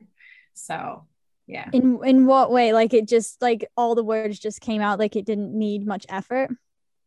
So 0.54 1.06
yeah. 1.48 1.70
In 1.74 2.00
in 2.04 2.26
what 2.26 2.52
way? 2.52 2.74
Like 2.74 2.94
it 2.94 3.08
just 3.08 3.42
like 3.42 3.68
all 3.76 3.96
the 3.96 4.04
words 4.04 4.40
just 4.40 4.62
came 4.62 4.82
out 4.82 5.00
like 5.00 5.16
it 5.16 5.26
didn't 5.26 5.54
need 5.58 5.86
much 5.86 6.06
effort. 6.10 6.50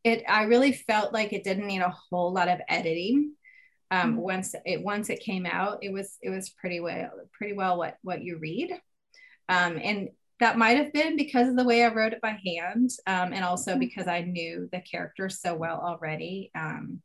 It 0.03 0.23
I 0.29 0.45
really 0.45 0.73
felt 0.73 1.13
like 1.13 1.33
it 1.33 1.45
didn't 1.45 1.67
need 1.67 1.81
a 1.81 1.95
whole 2.11 2.33
lot 2.33 2.49
of 2.49 2.61
editing. 2.69 3.33
Um, 3.91 4.13
Mm-hmm. 4.13 4.21
once 4.21 4.55
it 4.65 4.83
once 4.83 5.09
it 5.11 5.21
came 5.21 5.47
out, 5.47 5.79
it 5.83 5.93
was 5.93 6.19
it 6.23 6.31
was 6.31 6.51
pretty 6.51 6.81
well 6.81 7.11
pretty 7.33 7.55
well 7.55 7.79
what 7.79 7.97
what 8.03 8.23
you 8.23 8.39
read. 8.39 8.73
Um, 9.49 9.79
and 9.83 10.09
that 10.41 10.59
might 10.59 10.79
have 10.79 10.93
been 10.93 11.17
because 11.17 11.49
of 11.49 11.57
the 11.57 11.65
way 11.65 11.85
I 11.85 11.89
wrote 11.95 12.13
it 12.13 12.21
by 12.21 12.39
hand, 12.45 12.91
um, 13.07 13.33
and 13.33 13.45
also 13.45 13.75
Mhm. 13.77 13.81
because 13.81 14.09
I 14.09 14.23
knew 14.23 14.69
the 14.73 14.81
characters 14.81 15.41
so 15.41 15.55
well 15.55 15.81
already. 15.81 16.51
Um, 16.55 17.03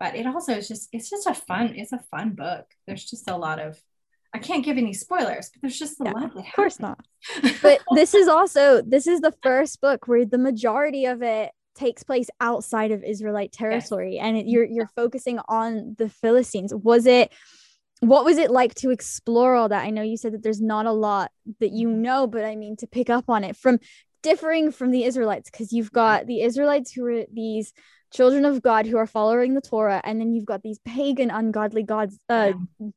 but 0.00 0.14
it 0.14 0.26
also 0.26 0.52
is 0.52 0.68
just 0.68 0.88
it's 0.92 1.10
just 1.10 1.26
a 1.26 1.34
fun 1.34 1.74
it's 1.76 1.92
a 1.92 2.02
fun 2.10 2.30
book. 2.30 2.66
There's 2.86 3.04
just 3.04 3.28
a 3.28 3.36
lot 3.36 3.58
of 3.60 3.80
I 4.34 4.38
can't 4.38 4.64
give 4.64 4.76
any 4.76 4.92
spoilers, 4.92 5.50
but 5.50 5.62
there's 5.62 5.78
just 5.78 6.00
a 6.00 6.04
Yeah, 6.04 6.12
lot 6.12 6.36
Of 6.36 6.44
course 6.54 6.78
not. 6.78 7.00
But 7.62 7.80
this 7.94 8.14
is 8.14 8.28
also 8.28 8.82
this 8.82 9.06
is 9.06 9.20
the 9.20 9.34
first 9.42 9.80
book 9.80 10.06
where 10.06 10.24
the 10.24 10.38
majority 10.38 11.06
of 11.06 11.22
it 11.22 11.50
takes 11.74 12.02
place 12.02 12.28
outside 12.40 12.90
of 12.90 13.04
Israelite 13.04 13.52
territory 13.52 14.18
and 14.18 14.36
it, 14.36 14.46
you're 14.46 14.64
you're 14.64 14.90
focusing 14.94 15.40
on 15.48 15.94
the 15.98 16.08
Philistines. 16.08 16.74
Was 16.74 17.06
it 17.06 17.32
what 18.00 18.24
was 18.24 18.38
it 18.38 18.50
like 18.50 18.74
to 18.76 18.90
explore 18.90 19.54
all 19.54 19.68
that? 19.70 19.84
I 19.84 19.90
know 19.90 20.02
you 20.02 20.16
said 20.16 20.34
that 20.34 20.42
there's 20.42 20.60
not 20.60 20.86
a 20.86 20.92
lot 20.92 21.30
that 21.60 21.72
you 21.72 21.88
mm-hmm. 21.88 22.02
know, 22.02 22.26
but 22.26 22.44
I 22.44 22.54
mean 22.54 22.76
to 22.76 22.86
pick 22.86 23.10
up 23.10 23.28
on 23.28 23.44
it 23.44 23.56
from 23.56 23.78
differing 24.22 24.72
from 24.72 24.90
the 24.90 25.04
Israelites 25.04 25.50
because 25.50 25.72
you've 25.72 25.92
got 25.92 26.26
the 26.26 26.42
Israelites 26.42 26.92
who 26.92 27.06
are 27.06 27.24
these 27.32 27.72
children 28.12 28.44
of 28.44 28.62
God 28.62 28.86
who 28.86 28.96
are 28.96 29.06
following 29.06 29.54
the 29.54 29.60
Torah, 29.60 30.00
and 30.04 30.20
then 30.20 30.32
you've 30.34 30.44
got 30.46 30.62
these 30.62 30.78
pagan, 30.84 31.30
ungodly 31.30 31.82
gods, 31.82 32.18
uh, 32.28 32.52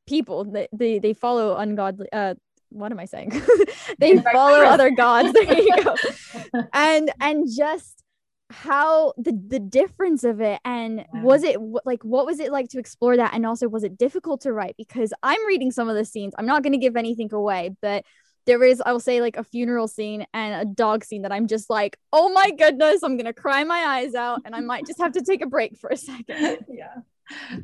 people 0.08 0.46
that 0.46 0.70
they 0.74 1.00
they 1.00 1.14
follow 1.14 1.58
ungodly. 1.58 2.08
Uh, 2.12 2.36
what 2.70 2.92
am 2.92 3.00
I 3.00 3.06
saying? 3.06 3.32
they 4.00 4.18
follow 4.32 4.64
other 4.66 4.90
gods. 4.92 5.34
There 5.34 5.44
you 5.62 5.84
go. 5.84 5.96
And 6.74 7.12
and 7.20 7.48
just 7.54 8.02
how 8.50 9.14
the 9.18 9.32
the 9.48 9.60
difference 9.60 10.24
of 10.24 10.42
it 10.42 10.60
and 10.66 11.00
Yeah. 11.00 11.24
was 11.24 11.44
it 11.44 11.58
like 11.86 12.04
what 12.04 12.26
was 12.26 12.40
it 12.40 12.52
like 12.52 12.68
to 12.70 12.80
explore 12.80 13.16
that 13.18 13.34
and 13.34 13.46
also 13.46 13.68
was 13.70 13.84
it 13.84 13.98
difficult 13.98 14.42
to 14.42 14.52
write 14.52 14.76
because 14.78 15.14
i'm 15.24 15.46
reading 15.48 15.72
some 15.72 15.88
of 15.88 15.96
the 15.96 16.04
scenes 16.04 16.34
i'm 16.38 16.46
not 16.46 16.62
going 16.62 16.74
to 16.74 16.78
give 16.78 16.98
anything 16.98 17.34
away 17.34 17.70
but 17.82 18.04
there 18.46 18.64
is 18.64 18.82
i 18.86 18.92
will 18.92 19.00
say 19.00 19.22
like 19.22 19.38
a 19.38 19.44
funeral 19.44 19.88
scene 19.88 20.26
and 20.34 20.62
a 20.62 20.66
dog 20.74 21.04
scene 21.04 21.22
that 21.24 21.32
i'm 21.32 21.48
just 21.48 21.70
like 21.70 21.98
oh 22.14 22.30
my 22.34 22.52
goodness 22.52 23.04
i'm 23.04 23.18
gonna 23.18 23.34
cry 23.34 23.64
my 23.64 23.80
eyes 23.80 24.16
out 24.16 24.42
and 24.46 24.56
i 24.56 24.60
might 24.60 24.86
just 24.86 25.00
have 25.00 25.12
to 25.14 25.22
take 25.22 25.42
a 25.44 25.48
break 25.48 25.78
for 25.78 25.90
a 25.90 25.98
second. 25.98 26.58
Yeah. 26.70 26.96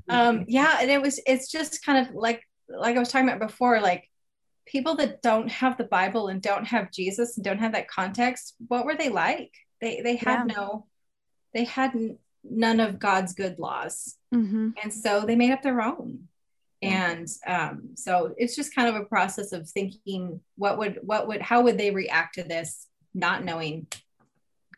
Um 0.10 0.46
yeah 0.48 0.78
and 0.82 0.90
it 0.90 1.02
was 1.02 1.20
it's 1.26 1.52
just 1.52 1.84
kind 1.86 2.08
of 2.08 2.16
like 2.16 2.42
like 2.70 2.96
i 2.96 3.00
was 3.00 3.10
talking 3.12 3.28
about 3.28 3.46
before 3.46 3.82
like 3.82 4.10
people 4.66 4.96
that 4.96 5.22
don't 5.22 5.50
have 5.50 5.78
the 5.78 5.84
bible 5.84 6.28
and 6.28 6.42
don't 6.42 6.66
have 6.66 6.92
jesus 6.92 7.38
and 7.38 7.44
don't 7.44 7.60
have 7.60 7.74
that 7.74 7.88
context 7.90 8.56
what 8.68 8.86
were 8.86 8.96
they 8.96 9.10
like? 9.10 9.52
They 9.82 10.02
they 10.02 10.16
had 10.16 10.48
Yeah. 10.48 10.56
no 10.56 10.86
they 11.54 11.64
had 11.66 11.96
n- 11.96 12.18
none 12.44 12.80
of 12.80 13.00
god's 13.00 13.34
good 13.34 13.60
laws. 13.60 14.16
Mm-hmm. 14.34 14.70
and 14.82 14.94
so 14.94 15.22
they 15.22 15.36
made 15.36 15.52
up 15.52 15.64
their 15.64 15.82
own 15.82 16.28
and 16.82 17.28
um, 17.48 17.90
so 17.96 18.34
it's 18.38 18.56
just 18.56 18.76
kind 18.76 18.88
of 18.88 18.96
a 19.02 19.06
process 19.06 19.52
of 19.52 19.68
thinking 19.70 20.40
what 20.58 20.78
would 20.78 21.00
what 21.02 21.28
would 21.28 21.42
how 21.42 21.62
would 21.62 21.78
they 21.78 21.92
react 21.92 22.36
to 22.36 22.44
this 22.44 22.88
not 23.14 23.44
knowing 23.44 23.88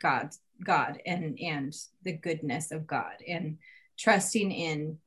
god 0.01 0.29
god 0.63 1.01
and 1.05 1.37
and 1.39 1.75
the 2.03 2.13
goodness 2.13 2.71
of 2.71 2.87
god 2.87 3.15
and 3.27 3.57
trusting 3.97 4.51
in 4.51 4.97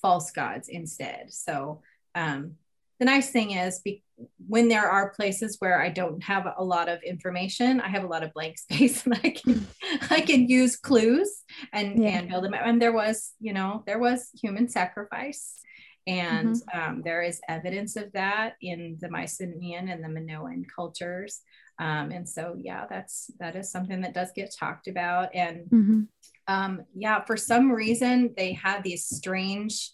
false 0.00 0.30
gods 0.30 0.68
instead. 0.68 1.32
So 1.32 1.82
um, 2.14 2.52
the 3.00 3.04
nice 3.04 3.30
thing 3.30 3.50
is 3.52 3.80
be, 3.80 4.04
when 4.46 4.68
there 4.68 4.88
are 4.88 5.10
places 5.10 5.56
where 5.58 5.78
i 5.82 5.90
don't 5.90 6.22
have 6.22 6.46
a 6.56 6.64
lot 6.64 6.88
of 6.88 7.02
information 7.02 7.82
i 7.82 7.88
have 7.88 8.04
a 8.04 8.06
lot 8.06 8.22
of 8.22 8.32
blank 8.32 8.56
space 8.66 9.04
and 9.04 9.20
i 9.22 9.28
can 9.28 9.66
i 10.10 10.22
can 10.22 10.48
use 10.48 10.76
clues 10.76 11.42
and 11.74 12.02
Yeah. 12.02 12.18
and 12.20 12.28
build 12.30 12.44
them 12.44 12.54
and 12.54 12.80
there 12.80 12.94
was 12.94 13.32
you 13.38 13.52
know 13.52 13.82
there 13.86 13.98
was 13.98 14.30
human 14.40 14.68
sacrifice 14.70 15.60
and 16.06 16.54
Mm-hmm. 16.56 16.78
um, 16.80 17.02
there 17.04 17.22
is 17.22 17.40
evidence 17.48 17.96
of 17.96 18.12
that 18.12 18.54
in 18.60 18.96
the 19.00 19.08
mycenaean 19.08 19.88
and 19.88 20.02
the 20.04 20.08
minoan 20.08 20.64
cultures 20.74 21.40
um, 21.78 22.10
and 22.10 22.28
so 22.28 22.54
yeah 22.58 22.86
that's 22.88 23.30
that 23.40 23.56
is 23.56 23.70
something 23.70 24.00
that 24.02 24.14
does 24.14 24.30
get 24.34 24.54
talked 24.58 24.86
about 24.88 25.34
and 25.34 25.64
Mm-hmm. 25.70 26.00
um, 26.48 26.82
yeah, 26.94 27.24
for 27.24 27.36
some 27.36 27.72
reason 27.72 28.32
they 28.36 28.52
had 28.52 28.82
these 28.84 29.04
strange 29.04 29.90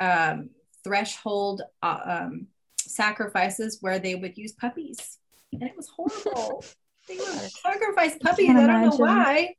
um, 0.00 0.50
threshold 0.84 1.62
uh, 1.82 2.00
um, 2.04 2.46
sacrifices 2.80 3.78
where 3.80 3.98
they 3.98 4.14
would 4.14 4.36
use 4.38 4.52
puppies, 4.52 5.18
and 5.52 5.62
it 5.64 5.74
was 5.76 5.88
horrible. 5.88 6.64
they 7.08 7.16
would 7.16 7.50
sacrifice 7.50 8.16
puppies. 8.22 8.50
I 8.50 8.66
don't 8.66 8.82
know 8.82 8.96
why, 8.96 9.54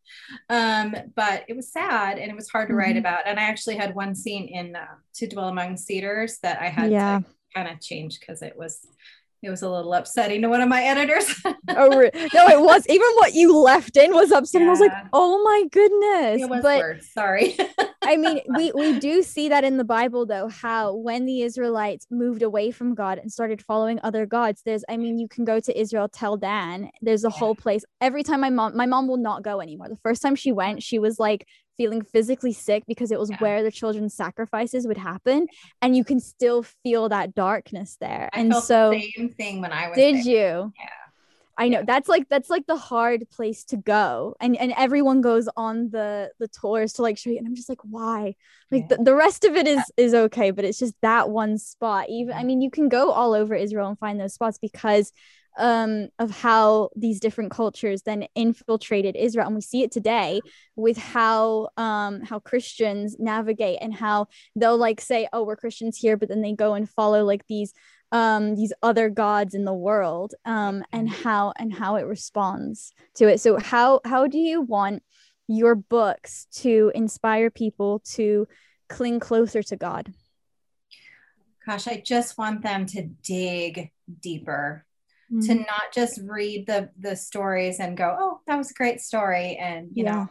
um, 0.49 0.95
but 1.15 1.43
it 1.47 1.55
was 1.55 1.71
sad 1.71 2.17
and 2.19 2.29
it 2.29 2.35
was 2.35 2.49
hard 2.49 2.69
to 2.69 2.75
write 2.75 2.95
Mhm. 2.95 2.99
about. 2.99 3.21
And 3.25 3.39
I 3.39 3.43
actually 3.43 3.75
had 3.77 3.95
one 3.95 4.13
scene 4.15 4.47
in 4.47 4.75
uh, 4.75 4.85
To 5.15 5.27
Dwell 5.27 5.47
Among 5.49 5.75
Cedars 5.77 6.37
that 6.43 6.61
I 6.61 6.67
had 6.69 6.91
Yeah. 6.91 7.19
to 7.19 7.25
kind 7.55 7.67
of 7.67 7.81
change 7.81 8.19
because 8.19 8.41
it 8.41 8.55
was 8.57 8.85
it 9.41 9.49
was 9.49 9.61
a 9.61 9.69
little 9.69 9.93
upsetting 9.93 10.41
to 10.41 10.49
one 10.49 10.59
of 10.61 10.67
my 10.67 10.83
editors. 10.83 11.33
oh 11.69 11.97
re- 11.97 12.11
no 12.33 12.47
it 12.49 12.59
was 12.61 12.85
even 12.89 13.07
what 13.15 13.33
you 13.33 13.57
left 13.57 13.95
in 13.95 14.13
was 14.13 14.31
upsetting 14.31 14.67
i 14.67 14.69
was 14.71 14.81
like 14.81 14.91
oh 15.13 15.41
my 15.43 15.63
goodness 15.71 16.41
it 16.41 16.49
was 16.49 16.61
but 16.61 16.77
worse. 16.79 17.09
Sorry. 17.13 17.57
I 18.01 18.15
mean, 18.17 18.41
we 18.55 18.71
we 18.73 18.99
do 18.99 19.21
see 19.23 19.49
that 19.49 19.63
in 19.63 19.77
the 19.77 19.83
Bible 19.83 20.25
though, 20.25 20.47
how 20.47 20.93
when 20.95 21.25
the 21.25 21.41
Israelites 21.41 22.07
moved 22.09 22.41
away 22.41 22.71
from 22.71 22.95
God 22.95 23.17
and 23.17 23.31
started 23.31 23.61
following 23.61 23.99
other 24.03 24.25
gods, 24.25 24.61
there's 24.65 24.83
I 24.89 24.97
mean, 24.97 25.19
you 25.19 25.27
can 25.27 25.43
go 25.45 25.59
to 25.59 25.79
Israel 25.79 26.07
Tel 26.07 26.37
Dan. 26.37 26.89
There's 27.01 27.23
a 27.25 27.29
whole 27.29 27.55
place. 27.55 27.83
Every 28.01 28.23
time 28.23 28.41
my 28.41 28.49
mom 28.49 28.75
my 28.77 28.85
mom 28.85 29.07
will 29.07 29.17
not 29.17 29.43
go 29.43 29.59
anymore. 29.61 29.89
The 29.89 29.97
first 29.97 30.21
time 30.21 30.35
she 30.35 30.51
went, 30.51 30.81
she 30.81 30.97
was 30.99 31.19
like 31.19 31.45
feeling 31.77 32.01
physically 32.01 32.51
sick 32.53 32.83
because 32.87 33.11
it 33.11 33.19
was 33.19 33.29
Yeah. 33.29 33.37
where 33.39 33.63
the 33.63 33.71
children's 33.71 34.13
sacrifices 34.13 34.85
would 34.87 34.97
happen. 34.97 35.47
And 35.81 35.95
you 35.95 36.03
can 36.03 36.19
still 36.19 36.63
feel 36.63 37.09
that 37.09 37.33
darkness 37.35 37.97
there. 38.01 38.29
I 38.33 38.39
and 38.41 38.53
so 38.55 38.91
the 38.91 39.11
same 39.17 39.29
thing 39.29 39.61
when 39.61 39.71
I 39.71 39.87
was 39.89 39.95
did 39.97 40.15
there. 40.15 40.21
you? 40.23 40.73
Yeah. 40.77 40.89
I 41.59 41.67
know 41.67 41.83
that's 41.85 42.07
like 42.07 42.29
that's 42.29 42.49
like 42.49 42.65
the 42.67 42.77
hard 42.77 43.29
place 43.29 43.65
to 43.65 43.77
go, 43.77 44.35
and 44.39 44.55
and 44.57 44.73
everyone 44.77 45.19
goes 45.21 45.49
on 45.57 45.89
the 45.91 46.31
the 46.39 46.47
tours 46.47 46.93
to 46.93 47.01
like 47.01 47.17
show 47.17 47.29
you, 47.31 47.37
and 47.37 47.45
I'm 47.45 47.55
just 47.55 47.67
like, 47.69 47.81
why? 47.83 48.35
Like 48.71 48.87
Yeah. 48.89 48.97
the, 48.97 49.03
the 49.03 49.15
rest 49.15 49.43
of 49.43 49.55
it 49.57 49.67
is 49.67 49.83
is 49.97 50.13
okay, 50.13 50.51
but 50.51 50.63
it's 50.65 50.79
just 50.79 50.95
that 51.01 51.29
one 51.29 51.57
spot. 51.57 52.07
Even 52.09 52.33
I 52.35 52.43
mean, 52.43 52.61
you 52.61 52.71
can 52.71 52.87
go 52.89 53.11
all 53.11 53.33
over 53.33 53.53
Israel 53.55 53.89
and 53.89 53.99
find 53.99 54.19
those 54.19 54.33
spots 54.33 54.57
because 54.57 55.11
um 55.57 56.07
of 56.19 56.31
how 56.31 56.89
these 56.95 57.19
different 57.19 57.51
cultures 57.51 58.03
then 58.03 58.25
infiltrated 58.35 59.17
Israel, 59.17 59.47
and 59.47 59.55
we 59.55 59.61
see 59.61 59.83
it 59.83 59.91
today 59.91 60.41
with 60.77 60.97
how 60.97 61.69
um 61.75 62.21
how 62.21 62.39
Christians 62.39 63.17
navigate 63.19 63.79
and 63.81 63.93
how 63.93 64.27
they'll 64.55 64.77
like 64.77 65.01
say, 65.01 65.27
oh, 65.33 65.43
we're 65.43 65.57
Christians 65.57 65.97
here, 65.97 66.15
but 66.15 66.29
then 66.29 66.41
they 66.41 66.53
go 66.53 66.73
and 66.73 66.89
follow 66.89 67.25
like 67.25 67.45
these 67.47 67.73
um 68.11 68.55
these 68.55 68.73
other 68.81 69.09
gods 69.09 69.53
in 69.53 69.65
the 69.65 69.73
world 69.73 70.33
um 70.45 70.83
and 70.91 71.09
how 71.09 71.53
and 71.57 71.73
how 71.73 71.95
it 71.95 72.05
responds 72.05 72.91
to 73.13 73.27
it 73.27 73.39
so 73.39 73.57
how 73.59 73.99
how 74.05 74.25
do 74.27 74.37
you 74.39 74.61
want 74.61 75.03
your 75.47 75.75
books 75.75 76.45
to 76.51 76.91
inspire 76.95 77.49
people 77.49 77.99
to 77.99 78.47
cling 78.87 79.19
closer 79.19 79.61
to 79.63 79.75
god 79.75 80.13
Gosh, 81.65 81.87
I 81.87 82.01
just 82.03 82.37
want 82.37 82.63
them 82.63 82.85
to 82.87 83.03
dig 83.21 83.91
deeper, 84.21 84.85
Mm. 85.31 85.45
to 85.45 85.53
not 85.55 85.93
just 85.93 86.19
read 86.23 86.65
the 86.65 86.89
the 86.97 87.15
stories 87.15 87.79
and 87.79 87.95
go, 87.95 88.15
"Oh, 88.17 88.39
that 88.47 88.57
was 88.57 88.71
a 88.71 88.73
great 88.73 88.99
story," 89.01 89.55
and 89.57 89.91
you 89.93 90.03
Yeah. 90.03 90.11
know, 90.15 90.29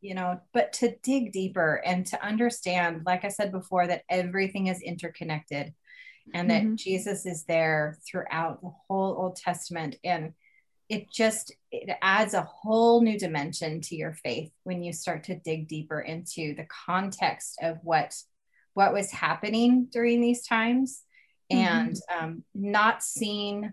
you 0.00 0.14
know, 0.14 0.40
but 0.54 0.72
to 0.74 0.96
dig 1.02 1.32
deeper 1.32 1.82
and 1.84 2.06
to 2.06 2.24
understand, 2.24 3.02
like 3.04 3.26
I 3.26 3.28
said 3.28 3.52
before, 3.52 3.86
that 3.86 4.04
everything 4.08 4.68
is 4.68 4.80
interconnected, 4.80 5.74
and 6.34 6.50
that 6.50 6.62
Mhm. 6.62 6.76
Jesus 6.76 7.26
is 7.26 7.44
there 7.44 7.98
throughout 8.06 8.60
the 8.60 8.70
whole 8.70 9.16
Old 9.16 9.36
Testament, 9.36 9.96
and 10.04 10.34
it 10.88 11.10
just 11.10 11.54
it 11.70 11.96
adds 12.00 12.34
a 12.34 12.42
whole 12.42 13.02
new 13.02 13.18
dimension 13.18 13.80
to 13.82 13.94
your 13.94 14.14
faith 14.14 14.52
when 14.64 14.82
you 14.82 14.92
start 14.92 15.24
to 15.24 15.38
dig 15.38 15.68
deeper 15.68 16.00
into 16.00 16.54
the 16.54 16.66
context 16.86 17.58
of 17.60 17.78
what 17.82 18.14
what 18.74 18.92
was 18.92 19.10
happening 19.10 19.86
during 19.90 20.20
these 20.20 20.46
times. 20.46 21.02
And 21.50 21.96
um, 22.14 22.44
not 22.54 23.02
seeing 23.02 23.72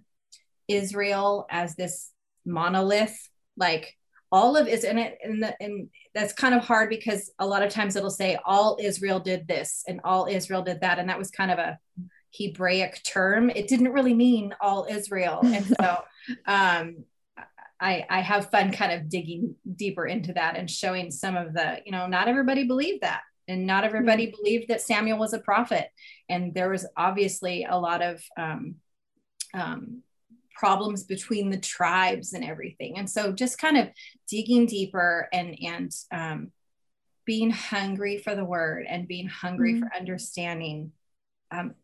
Israel 0.68 1.46
as 1.50 1.76
this 1.76 2.12
monolith, 2.46 3.30
like 3.58 3.98
all 4.32 4.58
of 4.58 4.68
is 4.68 4.84
in 4.84 4.98
it 4.98 5.18
and, 5.24 5.44
the, 5.44 5.56
and 5.62 5.90
that's 6.14 6.34
kind 6.34 6.56
of 6.56 6.64
hard 6.64 6.90
because 6.90 7.32
a 7.40 7.46
lot 7.46 7.64
of 7.64 7.72
times 7.72 7.96
it'll 7.96 8.10
say 8.10 8.38
all 8.46 8.78
israel 8.82 9.20
did 9.20 9.48
this 9.48 9.84
and 9.88 10.02
all 10.04 10.26
israel 10.30 10.62
did 10.62 10.82
that. 10.82 11.00
And 11.00 11.10
that 11.10 11.20
was 11.20 11.32
kind 11.32 11.52
of 11.52 11.60
a 11.60 11.78
hebraic 12.38 13.02
term 13.04 13.50
it 13.50 13.68
didn't 13.68 13.92
really 13.92 14.14
mean 14.14 14.54
all 14.62 14.88
israel 14.90 15.40
and 15.44 15.66
so 15.80 16.04
um, 16.48 17.04
I, 17.78 18.06
I 18.10 18.22
have 18.22 18.52
fun 18.52 18.72
kind 18.72 18.94
of 18.94 19.10
digging 19.10 19.56
deeper 19.76 20.06
into 20.06 20.32
that 20.34 20.56
and 20.56 20.70
showing 20.70 21.12
some 21.12 21.36
of 21.36 21.54
the 21.54 21.82
you 21.86 21.92
know 21.92 22.08
not 22.08 22.28
everybody 22.28 22.66
believed 22.66 23.02
that 23.04 23.22
and 23.48 23.68
not 23.68 23.84
everybody 23.84 24.28
mm-hmm. 24.28 24.42
believed 24.42 24.70
that 24.70 24.82
samuel 24.82 25.20
was 25.20 25.34
a 25.34 25.40
prophet 25.40 25.90
and 26.30 26.54
there 26.54 26.70
was 26.70 26.88
obviously 26.98 27.66
a 27.70 27.78
lot 27.78 28.02
of 28.02 28.24
um, 28.38 28.76
um, 29.54 30.04
problems 30.56 31.04
between 31.04 31.50
the 31.50 31.60
tribes 31.60 32.34
and 32.34 32.44
everything. 32.44 32.98
And 32.98 33.10
so 33.10 33.32
just 33.32 33.60
kind 33.60 33.78
of 33.78 33.90
digging 34.28 34.66
deeper 34.66 35.28
and 35.32 35.56
and 35.62 35.92
um, 36.12 36.52
being 37.26 37.52
hungry 37.52 38.18
for 38.18 38.36
the 38.36 38.46
word 38.46 38.86
and 38.88 39.08
being 39.08 39.28
hungry 39.28 39.74
mm-hmm. 39.74 39.84
for 39.84 39.96
understanding 39.96 40.92
um, 41.52 41.76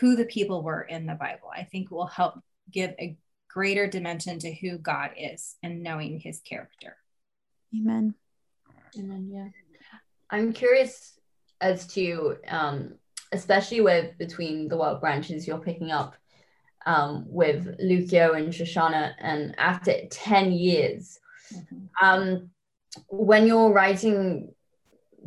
who 0.00 0.16
the 0.16 0.24
people 0.24 0.62
were 0.62 0.82
in 0.82 1.06
the 1.06 1.14
Bible, 1.14 1.50
I 1.54 1.64
think 1.64 1.90
will 1.90 2.06
help 2.06 2.40
give 2.70 2.94
a 2.98 3.16
greater 3.48 3.86
dimension 3.86 4.38
to 4.40 4.52
who 4.52 4.78
God 4.78 5.10
is 5.16 5.56
and 5.62 5.82
knowing 5.82 6.18
his 6.18 6.40
character. 6.40 6.96
Amen. 7.74 8.14
Amen. 8.98 9.30
Yeah. 9.32 9.48
I'm 10.30 10.52
curious 10.52 11.18
as 11.60 11.86
to, 11.88 12.36
um, 12.48 12.94
especially 13.32 13.80
with 13.80 14.16
between 14.18 14.68
the 14.68 14.76
wild 14.76 15.00
branches 15.00 15.46
you're 15.46 15.58
picking 15.58 15.90
up 15.90 16.16
um, 16.86 17.24
with 17.28 17.76
Lucio 17.78 18.32
and 18.32 18.52
Shoshana, 18.52 19.12
and 19.18 19.54
after 19.58 19.92
10 20.10 20.52
years, 20.52 21.18
mm-hmm. 21.54 22.04
um, 22.04 22.50
when 23.08 23.46
you're 23.46 23.72
writing 23.72 24.51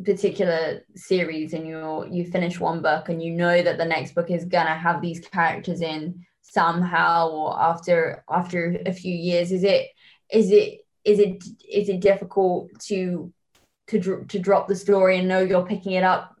particular 0.04 0.82
series 0.94 1.52
and 1.52 1.66
you're 1.66 2.06
you 2.06 2.24
finish 2.24 2.60
one 2.60 2.82
book 2.82 3.08
and 3.08 3.22
you 3.22 3.32
know 3.32 3.62
that 3.62 3.78
the 3.78 3.84
next 3.84 4.14
book 4.14 4.30
is 4.30 4.44
gonna 4.44 4.74
have 4.74 5.00
these 5.00 5.20
characters 5.20 5.80
in 5.80 6.24
somehow 6.42 7.28
or 7.30 7.60
after 7.60 8.24
after 8.30 8.80
a 8.86 8.92
few 8.92 9.14
years 9.14 9.52
is 9.52 9.64
it 9.64 9.88
is 10.30 10.50
it 10.50 10.80
is 11.04 11.18
it 11.18 11.44
is 11.68 11.88
it 11.88 12.00
difficult 12.00 12.68
to 12.80 13.32
to 13.86 14.24
to 14.28 14.38
drop 14.38 14.68
the 14.68 14.76
story 14.76 15.18
and 15.18 15.28
know 15.28 15.40
you're 15.40 15.66
picking 15.66 15.92
it 15.92 16.04
up 16.04 16.36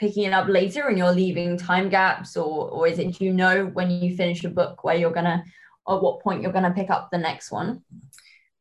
picking 0.00 0.24
it 0.24 0.32
up 0.32 0.48
later 0.48 0.88
and 0.88 0.96
you're 0.96 1.12
leaving 1.12 1.58
time 1.58 1.90
gaps? 1.90 2.36
Or 2.36 2.70
or 2.70 2.88
is 2.88 2.98
it 2.98 3.20
you 3.20 3.32
know 3.32 3.66
when 3.66 3.90
you 3.90 4.16
finish 4.16 4.42
a 4.44 4.48
book 4.48 4.82
where 4.82 4.96
you're 4.96 5.12
gonna 5.12 5.44
or 5.86 6.00
what 6.00 6.20
point 6.22 6.42
you're 6.42 6.52
gonna 6.52 6.72
pick 6.72 6.90
up 6.90 7.10
the 7.10 7.18
next 7.18 7.52
one? 7.52 7.82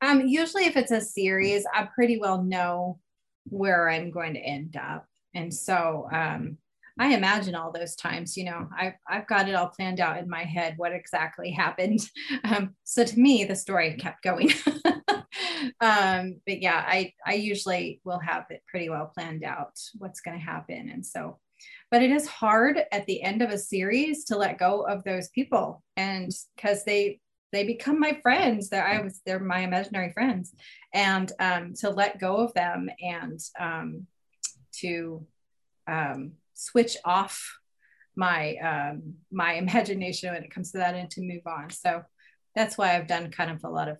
Um 0.01 0.27
usually 0.27 0.65
if 0.65 0.75
it's 0.77 0.91
a 0.91 1.01
series 1.01 1.65
i 1.73 1.87
pretty 1.95 2.19
well 2.19 2.43
know 2.43 2.99
where 3.45 3.89
i'm 3.89 4.11
going 4.11 4.33
to 4.33 4.39
end 4.39 4.75
up 4.75 5.05
and 5.33 5.53
so 5.53 6.07
um 6.11 6.57
I 6.99 7.13
imagine 7.13 7.55
all 7.55 7.71
those 7.71 7.95
times, 7.95 8.35
you 8.35 8.43
know, 8.43 8.67
I've, 8.77 8.93
I've 9.07 9.25
got 9.25 9.47
it 9.47 9.55
all 9.55 9.69
planned 9.69 10.01
out 10.01 10.17
in 10.17 10.29
my 10.29 10.43
head, 10.43 10.73
what 10.75 10.91
exactly 10.91 11.49
happened. 11.57 12.01
Um, 12.43 12.75
so 12.83 13.05
to 13.05 13.19
me, 13.19 13.45
the 13.45 13.55
story 13.55 13.95
kept 13.95 14.21
going. 14.21 14.51
um, 15.79 16.41
but 16.45 16.61
yeah, 16.61 16.83
I, 16.85 17.13
I 17.25 17.35
usually 17.35 18.01
will 18.03 18.19
have 18.19 18.45
it 18.49 18.63
pretty 18.67 18.89
well 18.89 19.11
planned 19.15 19.45
out 19.45 19.79
what's 19.97 20.19
going 20.19 20.37
to 20.37 20.43
happen. 20.43 20.89
And 20.89 21.05
so, 21.05 21.39
but 21.89 22.03
it 22.03 22.11
is 22.11 22.27
hard 22.27 22.81
at 22.91 23.05
the 23.05 23.23
end 23.23 23.41
of 23.41 23.49
a 23.49 23.57
series 23.57 24.25
to 24.25 24.37
let 24.37 24.59
go 24.59 24.81
of 24.81 25.03
those 25.05 25.29
people. 25.29 25.81
And 25.95 26.31
because 26.55 26.83
they, 26.83 27.21
they 27.51 27.63
become 27.63 27.99
my 27.99 28.19
friends. 28.21 28.69
That 28.69 28.85
I 28.85 29.01
was, 29.01 29.21
they're 29.25 29.39
my 29.39 29.59
imaginary 29.59 30.11
friends. 30.11 30.53
And 30.93 31.31
um, 31.39 31.73
to 31.79 31.89
let 31.89 32.19
go 32.19 32.37
of 32.37 32.53
them 32.53 32.89
and 33.01 33.39
um, 33.59 34.07
to 34.77 35.25
um, 35.87 36.33
switch 36.53 36.97
off 37.05 37.59
my 38.15 38.55
um, 38.57 39.15
my 39.31 39.53
imagination 39.63 40.33
when 40.33 40.43
it 40.43 40.51
comes 40.51 40.71
to 40.71 40.79
that 40.79 40.95
and 40.95 41.09
to 41.11 41.21
move 41.21 41.45
on. 41.45 41.69
So 41.69 42.03
that's 42.55 42.77
why 42.77 42.95
I've 42.95 43.07
done 43.07 43.31
kind 43.31 43.51
of 43.51 43.63
a 43.63 43.69
lot 43.69 43.87
of 43.87 43.97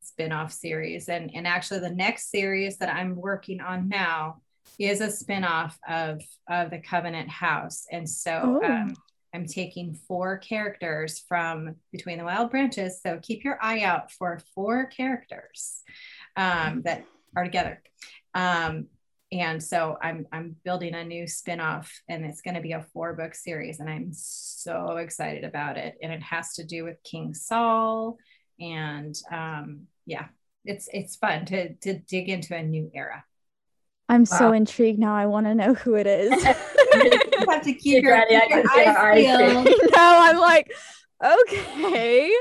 spin-off 0.00 0.52
series. 0.52 1.08
And 1.08 1.30
and 1.34 1.46
actually 1.46 1.80
the 1.80 1.90
next 1.90 2.30
series 2.30 2.78
that 2.78 2.88
i'm 2.88 3.14
working 3.14 3.60
on 3.60 3.88
now 3.88 4.40
is 4.78 5.00
a 5.00 5.10
spin-off 5.10 5.78
of 5.88 6.22
of 6.48 6.70
the 6.70 6.78
covenant 6.78 7.28
house. 7.28 7.86
And 7.92 8.08
so 8.08 8.60
um, 8.64 8.94
i'm 9.34 9.46
taking 9.46 9.94
four 9.94 10.38
characters 10.38 11.24
from 11.28 11.74
between 11.92 12.18
the 12.18 12.24
wild 12.24 12.50
branches 12.50 13.00
so 13.02 13.18
keep 13.22 13.44
your 13.44 13.58
eye 13.62 13.82
out 13.82 14.10
for 14.12 14.40
four 14.54 14.86
characters 14.86 15.82
um, 16.36 16.82
that 16.82 17.04
are 17.36 17.44
together 17.44 17.82
um, 18.34 18.86
and 19.30 19.62
so 19.62 19.98
I'm 20.00 20.26
I'm 20.32 20.56
building 20.64 20.94
a 20.94 21.04
new 21.04 21.26
spin-off 21.26 21.92
and 22.08 22.24
it's 22.24 22.40
going 22.40 22.54
to 22.54 22.62
be 22.62 22.72
a 22.72 22.86
four 22.94 23.12
book 23.12 23.34
series 23.34 23.78
and 23.78 23.90
I'm 23.90 24.10
so 24.12 24.96
excited 24.96 25.44
about 25.44 25.76
it 25.76 25.96
and 26.02 26.12
it 26.12 26.22
has 26.22 26.54
to 26.54 26.64
do 26.64 26.84
with 26.84 27.02
King 27.02 27.34
Saul 27.34 28.16
and 28.60 29.14
um, 29.30 29.86
yeah, 30.06 30.26
it's 30.64 30.88
it's 30.92 31.16
fun 31.16 31.44
to 31.46 31.74
to 31.74 31.98
dig 31.98 32.28
into 32.28 32.56
a 32.56 32.62
new 32.62 32.90
era. 32.94 33.24
I'm 34.08 34.24
wow. 34.30 34.38
so 34.38 34.52
intrigued 34.52 34.98
now. 34.98 35.14
I 35.14 35.26
want 35.26 35.46
to 35.46 35.54
know 35.54 35.74
who 35.74 35.94
it 35.94 36.06
is. 36.06 36.32
you 37.32 37.46
have 37.48 37.62
to 37.62 37.74
keep 37.74 38.02
your, 38.02 38.24
keep 38.26 38.50
your 38.50 38.70
eyes 38.70 39.24
peeled. 39.24 39.64
no, 39.66 39.72
I'm 39.96 40.38
like, 40.38 40.72
okay. 41.24 42.32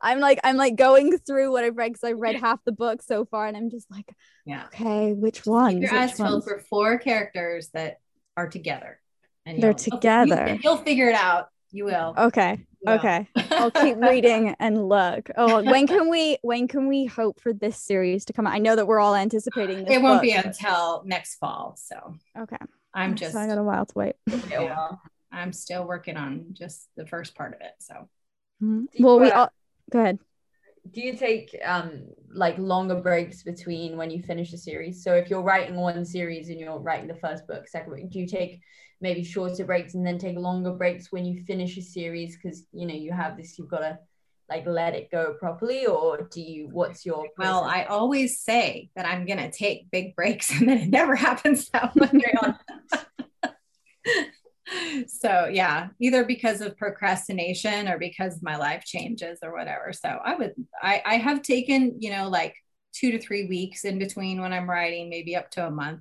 I'm 0.00 0.20
like, 0.20 0.40
I'm 0.44 0.56
like 0.56 0.76
going 0.76 1.16
through 1.18 1.52
what 1.52 1.64
I've 1.64 1.76
read 1.76 1.92
because 1.92 2.04
I've 2.04 2.18
read 2.18 2.36
half 2.36 2.62
the 2.64 2.72
book 2.72 3.02
so 3.02 3.24
far, 3.24 3.46
and 3.46 3.56
I'm 3.56 3.70
just 3.70 3.90
like, 3.90 4.14
yeah, 4.44 4.66
okay, 4.66 5.12
which 5.12 5.46
one? 5.46 5.80
Your 5.80 5.94
eyes 5.94 6.12
peeled 6.12 6.44
for 6.44 6.58
four 6.58 6.98
characters 6.98 7.70
that 7.72 7.98
are 8.36 8.48
together, 8.48 9.00
and 9.46 9.62
they're 9.62 9.72
together. 9.72 10.48
You, 10.48 10.60
you'll 10.62 10.76
figure 10.78 11.08
it 11.08 11.14
out. 11.14 11.48
You 11.70 11.86
will. 11.86 12.14
Okay. 12.16 12.66
Okay. 12.86 13.28
I'll 13.34 13.70
keep 13.72 13.96
reading 13.96 14.54
and 14.60 14.88
look. 14.88 15.30
Oh, 15.36 15.62
when 15.62 15.86
can 15.86 16.08
we 16.08 16.38
when 16.42 16.68
can 16.68 16.86
we 16.86 17.06
hope 17.06 17.40
for 17.40 17.52
this 17.52 17.76
series 17.76 18.24
to 18.26 18.32
come 18.32 18.46
out? 18.46 18.52
I 18.52 18.58
know 18.58 18.76
that 18.76 18.86
we're 18.86 19.00
all 19.00 19.14
anticipating 19.14 19.86
It 19.86 20.02
won't 20.02 20.16
book. 20.16 20.22
be 20.22 20.32
until 20.32 21.02
next 21.04 21.36
fall. 21.36 21.76
So 21.76 22.14
okay. 22.38 22.58
I'm 22.94 23.14
just 23.16 23.32
so 23.32 23.40
I 23.40 23.46
got 23.46 23.58
a 23.58 23.62
while 23.62 23.86
to 23.86 23.98
wait. 23.98 24.16
Yeah, 24.50 24.90
I'm 25.32 25.52
still 25.52 25.84
working 25.86 26.16
on 26.16 26.46
just 26.52 26.88
the 26.96 27.06
first 27.06 27.34
part 27.34 27.54
of 27.54 27.60
it. 27.60 27.72
So 27.80 27.94
mm-hmm. 28.62 29.02
well 29.02 29.18
we 29.18 29.30
all 29.30 29.50
go 29.90 30.00
ahead. 30.00 30.18
Do 30.92 31.00
you 31.00 31.16
take 31.16 31.56
um 31.64 32.04
like 32.32 32.58
longer 32.58 33.00
breaks 33.00 33.42
between 33.42 33.96
when 33.96 34.10
you 34.10 34.22
finish 34.22 34.52
a 34.52 34.58
series? 34.58 35.02
So 35.02 35.14
if 35.14 35.30
you're 35.30 35.42
writing 35.42 35.76
one 35.76 36.04
series 36.04 36.48
and 36.48 36.60
you're 36.60 36.78
writing 36.78 37.08
the 37.08 37.14
first 37.14 37.46
book, 37.46 37.66
second 37.68 37.90
book, 37.90 38.10
do 38.10 38.18
you 38.18 38.26
take 38.26 38.60
maybe 39.00 39.22
shorter 39.22 39.64
breaks 39.64 39.94
and 39.94 40.06
then 40.06 40.18
take 40.18 40.36
longer 40.36 40.72
breaks 40.72 41.12
when 41.12 41.24
you 41.24 41.42
finish 41.44 41.76
a 41.76 41.82
series 41.82 42.36
because 42.36 42.66
you 42.72 42.86
know 42.86 42.94
you 42.94 43.12
have 43.12 43.36
this 43.36 43.58
you've 43.58 43.68
got 43.68 43.80
to 43.80 43.98
like 44.48 44.66
let 44.66 44.94
it 44.94 45.10
go 45.10 45.34
properly 45.38 45.86
or 45.86 46.28
do 46.30 46.40
you 46.40 46.68
what's 46.72 47.04
your 47.04 47.26
process? 47.34 47.52
well 47.52 47.64
i 47.64 47.84
always 47.84 48.40
say 48.40 48.90
that 48.96 49.06
i'm 49.06 49.26
going 49.26 49.38
to 49.38 49.50
take 49.50 49.90
big 49.90 50.14
breaks 50.16 50.50
and 50.58 50.68
then 50.68 50.78
it 50.78 50.88
never 50.88 51.14
happens 51.14 51.68
that 51.70 51.94
way 51.96 52.08
so 55.06 55.48
yeah 55.52 55.88
either 56.00 56.24
because 56.24 56.60
of 56.60 56.76
procrastination 56.76 57.88
or 57.88 57.98
because 57.98 58.42
my 58.42 58.56
life 58.56 58.84
changes 58.84 59.38
or 59.42 59.52
whatever. 59.52 59.92
So 59.92 60.08
i 60.08 60.34
would 60.34 60.54
i 60.82 61.02
i 61.04 61.16
have 61.16 61.42
taken 61.42 61.96
you 62.00 62.10
know 62.10 62.28
like 62.28 62.54
two 62.92 63.10
to 63.10 63.18
three 63.18 63.46
weeks 63.48 63.84
in 63.84 63.98
between 63.98 64.40
when 64.40 64.52
i'm 64.52 64.70
writing 64.70 65.10
maybe 65.10 65.36
up 65.36 65.50
to 65.50 65.66
a 65.66 65.70
month 65.70 66.00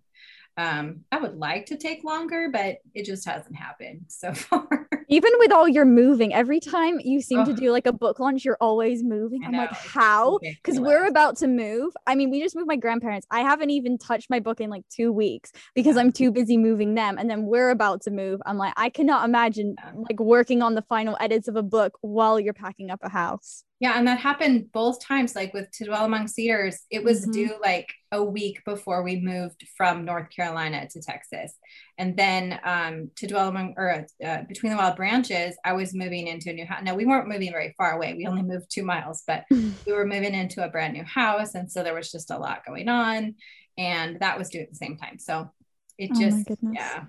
um, 0.55 1.01
I 1.11 1.19
would 1.19 1.35
like 1.35 1.65
to 1.67 1.77
take 1.77 2.03
longer, 2.03 2.49
but 2.51 2.77
it 2.93 3.05
just 3.05 3.25
hasn't 3.25 3.55
happened 3.55 4.05
so 4.07 4.33
far. 4.33 4.87
Even 5.09 5.31
with 5.39 5.51
all 5.51 5.67
your 5.67 5.85
moving, 5.85 6.33
every 6.33 6.59
time 6.59 6.99
you 6.99 7.21
seem 7.21 7.39
oh. 7.39 7.45
to 7.45 7.53
do 7.53 7.71
like 7.71 7.85
a 7.85 7.93
book 7.93 8.19
launch, 8.19 8.45
you're 8.45 8.57
always 8.61 9.03
moving. 9.03 9.43
I'm 9.45 9.51
like, 9.51 9.71
how? 9.71 10.39
Because 10.41 10.79
we're 10.79 11.05
about 11.05 11.37
to 11.37 11.47
move. 11.47 11.93
I 12.07 12.15
mean, 12.15 12.29
we 12.29 12.41
just 12.41 12.55
moved 12.55 12.67
my 12.67 12.75
grandparents. 12.75 13.27
I 13.29 13.41
haven't 13.41 13.69
even 13.69 13.97
touched 13.97 14.29
my 14.29 14.39
book 14.39 14.61
in 14.61 14.69
like 14.69 14.83
two 14.89 15.11
weeks 15.11 15.51
because 15.75 15.97
I'm 15.97 16.11
too 16.11 16.31
busy 16.31 16.57
moving 16.57 16.95
them. 16.95 17.17
And 17.17 17.29
then 17.29 17.45
we're 17.45 17.69
about 17.69 18.01
to 18.03 18.11
move. 18.11 18.41
I'm 18.45 18.57
like, 18.57 18.73
I 18.77 18.89
cannot 18.89 19.25
imagine 19.25 19.75
like 19.95 20.19
working 20.19 20.61
on 20.61 20.75
the 20.75 20.83
final 20.83 21.17
edits 21.19 21.47
of 21.47 21.55
a 21.55 21.63
book 21.63 21.97
while 22.01 22.39
you're 22.39 22.53
packing 22.53 22.89
up 22.89 22.99
a 23.03 23.09
house. 23.09 23.63
Yeah, 23.83 23.97
and 23.97 24.07
that 24.07 24.19
happened 24.19 24.71
both 24.71 25.03
times. 25.03 25.35
Like 25.35 25.53
with 25.53 25.69
To 25.71 25.83
Dwell 25.83 26.05
Among 26.05 26.29
Cedars, 26.29 26.85
it 26.89 27.03
was 27.03 27.23
mm-hmm. 27.23 27.31
due 27.31 27.55
like 27.61 27.91
a 28.13 28.23
week 28.23 28.63
before 28.63 29.03
we 29.03 29.19
moved 29.19 29.67
from 29.75 30.05
North 30.05 30.29
Carolina 30.29 30.87
to 30.87 31.01
Texas, 31.01 31.53
and 31.97 32.15
then 32.15 32.61
um, 32.63 33.11
To 33.17 33.27
Dwell 33.27 33.49
Among 33.49 33.73
or 33.75 34.07
uh, 34.25 34.43
Between 34.47 34.71
the 34.71 34.77
Wild 34.77 34.95
Branches, 34.95 35.57
I 35.65 35.73
was 35.73 35.93
moving 35.93 36.27
into 36.27 36.49
a 36.49 36.53
new 36.53 36.65
house. 36.65 36.79
Now 36.81 36.95
we 36.95 37.05
weren't 37.05 37.27
moving 37.27 37.51
very 37.51 37.75
far 37.77 37.91
away; 37.91 38.13
we 38.13 38.25
only 38.25 38.43
moved 38.43 38.71
two 38.71 38.85
miles, 38.85 39.23
but 39.27 39.43
we 39.51 39.91
were 39.91 40.05
moving 40.05 40.33
into 40.33 40.63
a 40.63 40.69
brand 40.69 40.93
new 40.93 41.03
house, 41.03 41.53
and 41.53 41.69
so 41.69 41.83
there 41.83 41.93
was 41.93 42.09
just 42.09 42.31
a 42.31 42.37
lot 42.37 42.65
going 42.65 42.87
on, 42.87 43.35
and 43.77 44.17
that 44.21 44.39
was 44.39 44.47
due 44.47 44.61
at 44.61 44.69
the 44.69 44.77
same 44.77 44.95
time. 44.95 45.19
So 45.19 45.51
it 45.97 46.11
oh 46.15 46.19
just 46.21 46.47
yeah. 46.71 47.03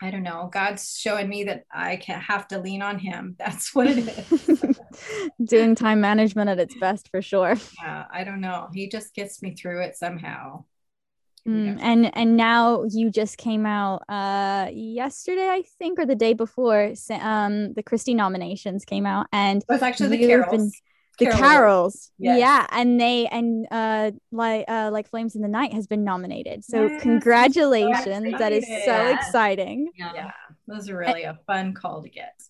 I 0.00 0.10
don't 0.10 0.22
know. 0.22 0.50
God's 0.52 0.98
showing 0.98 1.28
me 1.28 1.44
that 1.44 1.64
I 1.72 1.96
can 1.96 2.20
have 2.20 2.46
to 2.48 2.58
lean 2.58 2.82
on 2.82 2.98
Him. 2.98 3.36
That's 3.40 3.74
what 3.74 3.88
it 3.88 3.98
is. 3.98 4.64
Doing 5.44 5.74
time 5.74 6.00
management 6.00 6.50
at 6.50 6.58
its 6.58 6.74
best 6.76 7.08
for 7.10 7.22
sure. 7.22 7.56
Yeah, 7.82 8.04
I 8.10 8.24
don't 8.24 8.40
know. 8.40 8.68
He 8.72 8.88
just 8.88 9.14
gets 9.14 9.42
me 9.42 9.54
through 9.54 9.82
it 9.82 9.96
somehow. 9.96 10.64
Mm, 11.46 11.78
and 11.82 12.16
and 12.16 12.36
now 12.38 12.84
you 12.88 13.10
just 13.10 13.36
came 13.36 13.66
out 13.66 14.02
uh 14.08 14.70
yesterday 14.72 15.46
I 15.46 15.62
think 15.78 15.98
or 15.98 16.06
the 16.06 16.14
day 16.14 16.32
before 16.32 16.94
um 17.20 17.74
the 17.74 17.82
Christy 17.84 18.14
nominations 18.14 18.86
came 18.86 19.04
out 19.04 19.26
and 19.30 19.60
it 19.60 19.68
was 19.68 19.82
actually 19.82 20.16
the 20.16 20.26
Carols. 20.26 20.50
Been, 20.50 20.72
the 21.18 21.24
Carol 21.26 21.38
carols 21.38 22.10
yes. 22.18 22.38
yeah 22.38 22.66
and 22.70 23.00
they 23.00 23.26
and 23.26 23.66
uh 23.70 24.10
like 24.32 24.64
uh 24.68 24.90
like 24.92 25.08
flames 25.08 25.36
in 25.36 25.42
the 25.42 25.48
night 25.48 25.72
has 25.72 25.86
been 25.86 26.02
nominated 26.02 26.64
so 26.64 26.86
yes. 26.86 27.02
congratulations 27.02 28.32
so 28.32 28.38
that 28.38 28.52
is 28.52 28.66
so 28.84 29.06
exciting 29.08 29.90
yeah. 29.96 30.12
yeah 30.14 30.30
those 30.66 30.88
are 30.88 30.96
really 30.96 31.24
a 31.24 31.38
fun 31.46 31.72
call 31.74 32.02
to 32.02 32.08
get 32.08 32.40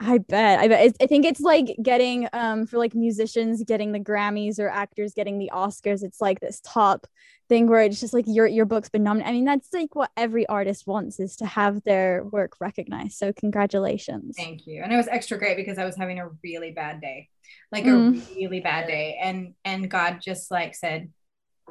I 0.00 0.18
bet. 0.18 0.60
I 0.60 0.68
bet. 0.68 0.86
It's, 0.86 0.98
I 1.00 1.06
think 1.06 1.24
it's 1.24 1.40
like 1.40 1.76
getting 1.82 2.28
um 2.32 2.66
for 2.66 2.78
like 2.78 2.94
musicians 2.94 3.62
getting 3.64 3.92
the 3.92 3.98
Grammys 3.98 4.60
or 4.60 4.68
actors 4.68 5.12
getting 5.12 5.38
the 5.38 5.50
Oscars. 5.52 6.04
It's 6.04 6.20
like 6.20 6.40
this 6.40 6.60
top 6.64 7.06
thing 7.48 7.66
where 7.66 7.82
it's 7.82 7.98
just 7.98 8.14
like 8.14 8.26
your 8.28 8.46
your 8.46 8.64
book's 8.64 8.88
been 8.88 9.02
nominated. 9.02 9.28
I 9.28 9.32
mean, 9.32 9.44
that's 9.44 9.72
like 9.72 9.96
what 9.96 10.10
every 10.16 10.46
artist 10.46 10.86
wants 10.86 11.18
is 11.18 11.36
to 11.36 11.46
have 11.46 11.82
their 11.82 12.22
work 12.24 12.54
recognized. 12.60 13.18
So 13.18 13.32
congratulations. 13.32 14.36
Thank 14.36 14.66
you. 14.66 14.82
And 14.82 14.92
it 14.92 14.96
was 14.96 15.08
extra 15.08 15.36
great 15.36 15.56
because 15.56 15.78
I 15.78 15.84
was 15.84 15.96
having 15.96 16.20
a 16.20 16.28
really 16.44 16.70
bad 16.70 17.00
day. 17.00 17.28
Like 17.72 17.84
mm. 17.84 18.18
a 18.18 18.34
really 18.36 18.60
bad 18.60 18.86
day. 18.86 19.18
And 19.20 19.54
and 19.64 19.90
God 19.90 20.20
just 20.22 20.50
like 20.50 20.76
said, 20.76 21.10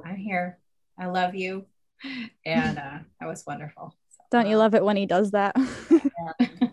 I'm 0.03 0.17
here. 0.17 0.59
I 0.99 1.05
love 1.05 1.33
you. 1.33 1.65
And 2.45 2.77
uh 2.77 2.99
that 3.21 3.27
was 3.27 3.45
wonderful. 3.47 3.95
So, 4.09 4.23
Don't 4.31 4.49
you 4.49 4.57
love 4.57 4.75
it 4.75 4.83
when 4.83 4.97
he 4.97 5.05
does 5.05 5.31
that? 5.31 5.55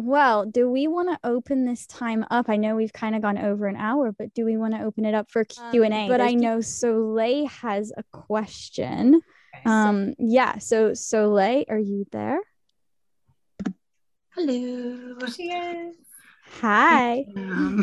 Well, 0.00 0.46
do 0.46 0.70
we 0.70 0.86
want 0.86 1.08
to 1.08 1.28
open 1.28 1.64
this 1.64 1.84
time 1.86 2.24
up? 2.30 2.48
I 2.48 2.56
know 2.56 2.76
we've 2.76 2.92
kind 2.92 3.16
of 3.16 3.22
gone 3.22 3.36
over 3.36 3.66
an 3.66 3.74
hour, 3.74 4.12
but 4.12 4.32
do 4.32 4.44
we 4.44 4.56
want 4.56 4.74
to 4.74 4.82
open 4.82 5.04
it 5.04 5.12
up 5.12 5.28
for 5.28 5.44
Q 5.44 5.82
and 5.82 5.92
A? 5.92 6.02
Um, 6.02 6.08
but 6.08 6.20
I 6.20 6.34
know 6.34 6.60
Soleil 6.60 7.48
has 7.48 7.92
a 7.96 8.04
question. 8.12 9.20
Okay, 9.56 9.62
um, 9.66 10.14
yeah. 10.18 10.58
So 10.58 10.94
Soleil, 10.94 11.64
are 11.68 11.78
you 11.78 12.06
there? 12.12 12.38
Hello. 14.36 15.18
She 15.34 15.50
is. 15.50 15.96
Hi. 16.60 17.24
Um, 17.36 17.82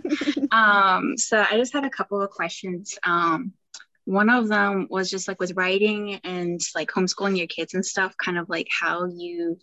um, 0.52 1.18
so 1.18 1.44
I 1.50 1.56
just 1.56 1.72
had 1.72 1.84
a 1.84 1.90
couple 1.90 2.22
of 2.22 2.30
questions. 2.30 2.96
Um, 3.02 3.52
one 4.04 4.30
of 4.30 4.46
them 4.46 4.86
was 4.88 5.10
just 5.10 5.26
like 5.26 5.40
with 5.40 5.56
writing 5.56 6.20
and 6.22 6.60
like 6.76 6.90
homeschooling 6.90 7.38
your 7.38 7.48
kids 7.48 7.74
and 7.74 7.84
stuff, 7.84 8.14
kind 8.16 8.38
of 8.38 8.48
like 8.48 8.68
how 8.70 9.06
you 9.06 9.58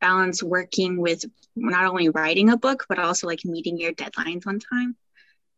balance 0.00 0.42
working 0.42 1.00
with 1.00 1.24
not 1.56 1.86
only 1.86 2.08
writing 2.08 2.50
a 2.50 2.56
book 2.56 2.86
but 2.88 2.98
also 2.98 3.26
like 3.26 3.44
meeting 3.44 3.78
your 3.78 3.92
deadlines 3.92 4.46
on 4.46 4.58
time. 4.58 4.96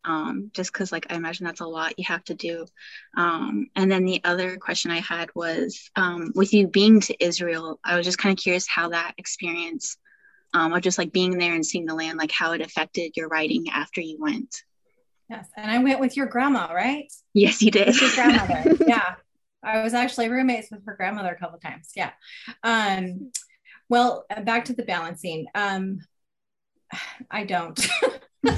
Um, 0.04 0.50
just 0.52 0.72
because 0.72 0.90
like 0.90 1.06
i 1.10 1.14
imagine 1.14 1.46
that's 1.46 1.60
a 1.60 1.66
lot 1.66 1.96
you 1.96 2.04
have 2.08 2.24
to 2.24 2.34
do. 2.34 2.66
Um, 3.16 3.68
and 3.76 3.90
then 3.90 4.04
the 4.04 4.20
other 4.24 4.56
question 4.56 4.90
i 4.90 4.98
had 4.98 5.30
was 5.34 5.90
um, 5.96 6.32
with 6.34 6.52
you 6.52 6.66
being 6.66 7.00
to 7.02 7.24
israel 7.24 7.78
i 7.84 7.96
was 7.96 8.04
just 8.04 8.18
kind 8.18 8.36
of 8.36 8.42
curious 8.42 8.66
how 8.66 8.88
that 8.88 9.14
experience 9.18 9.96
um, 10.54 10.72
of 10.72 10.82
just 10.82 10.98
like 10.98 11.12
being 11.12 11.38
there 11.38 11.54
and 11.54 11.64
seeing 11.64 11.86
the 11.86 11.94
land 11.94 12.18
like 12.18 12.32
how 12.32 12.52
it 12.52 12.60
affected 12.60 13.12
your 13.16 13.28
writing 13.28 13.66
after 13.70 14.00
you 14.00 14.18
went. 14.20 14.62
Yes 15.30 15.48
and 15.56 15.70
i 15.70 15.78
went 15.78 16.00
with 16.00 16.16
your 16.16 16.26
grandma 16.26 16.72
right? 16.72 17.10
Yes 17.32 17.62
you 17.62 17.70
did. 17.70 17.98
Your 18.00 18.10
grandmother 18.10 18.76
yeah. 18.86 19.14
I 19.62 19.82
was 19.82 19.94
actually 19.94 20.28
roommates 20.28 20.72
with 20.72 20.84
her 20.86 20.96
grandmother 20.96 21.30
a 21.30 21.38
couple 21.38 21.58
times 21.58 21.90
yeah. 21.94 22.10
Um 22.64 23.30
well, 23.92 24.24
uh, 24.34 24.40
back 24.40 24.64
to 24.64 24.72
the 24.72 24.84
balancing. 24.84 25.46
Um, 25.54 25.98
I 27.30 27.44
don't. 27.44 27.78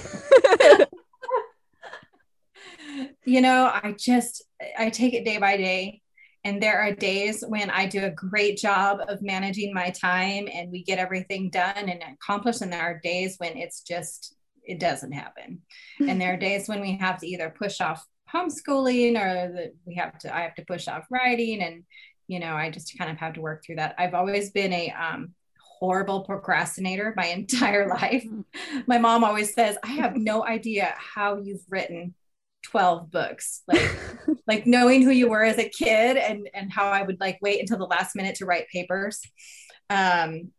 you 3.24 3.40
know, 3.40 3.64
I 3.64 3.96
just 3.98 4.44
I 4.78 4.90
take 4.90 5.12
it 5.12 5.24
day 5.24 5.38
by 5.38 5.56
day. 5.56 6.02
And 6.44 6.62
there 6.62 6.78
are 6.78 6.92
days 6.92 7.42
when 7.48 7.68
I 7.68 7.86
do 7.86 8.04
a 8.04 8.10
great 8.10 8.58
job 8.58 9.00
of 9.08 9.22
managing 9.22 9.74
my 9.74 9.90
time 9.90 10.46
and 10.52 10.70
we 10.70 10.84
get 10.84 11.00
everything 11.00 11.50
done 11.50 11.88
and 11.88 12.00
accomplished. 12.12 12.60
And 12.60 12.72
there 12.72 12.82
are 12.82 13.00
days 13.02 13.34
when 13.38 13.56
it's 13.56 13.80
just, 13.80 14.36
it 14.62 14.78
doesn't 14.78 15.10
happen. 15.12 15.62
and 15.98 16.20
there 16.20 16.34
are 16.34 16.36
days 16.36 16.68
when 16.68 16.80
we 16.80 16.96
have 16.98 17.18
to 17.20 17.26
either 17.26 17.52
push 17.58 17.80
off 17.80 18.06
homeschooling 18.32 19.12
or 19.12 19.52
that 19.54 19.72
we 19.84 19.94
have 19.94 20.16
to, 20.18 20.36
I 20.36 20.42
have 20.42 20.54
to 20.56 20.64
push 20.66 20.86
off 20.86 21.06
writing. 21.10 21.60
And 21.62 21.84
you 22.26 22.40
know, 22.40 22.54
I 22.54 22.70
just 22.70 22.96
kind 22.98 23.10
of 23.10 23.18
have 23.18 23.34
to 23.34 23.40
work 23.40 23.64
through 23.64 23.76
that. 23.76 23.94
I've 23.98 24.14
always 24.14 24.50
been 24.50 24.72
a 24.72 24.90
um, 24.90 25.34
horrible 25.58 26.20
procrastinator 26.22 27.12
my 27.16 27.26
entire 27.38 27.88
life. 27.88 28.26
My 28.86 28.98
mom 28.98 29.24
always 29.24 29.54
says, 29.54 29.76
I 29.84 29.92
have 29.92 30.16
no 30.16 30.44
idea 30.44 30.94
how 30.96 31.38
you've 31.38 31.64
written 31.68 32.14
12 32.64 33.10
books 33.10 33.62
like 33.68 33.90
like 34.46 34.66
knowing 34.66 35.02
who 35.02 35.10
you 35.10 35.28
were 35.28 35.44
as 35.44 35.58
a 35.58 35.68
kid 35.68 36.16
and 36.16 36.48
and 36.54 36.72
how 36.72 36.86
i 36.86 37.02
would 37.02 37.20
like 37.20 37.38
wait 37.42 37.60
until 37.60 37.76
the 37.76 37.84
last 37.84 38.16
minute 38.16 38.34
to 38.34 38.46
write 38.46 38.66
papers 38.68 39.20
um 39.90 40.50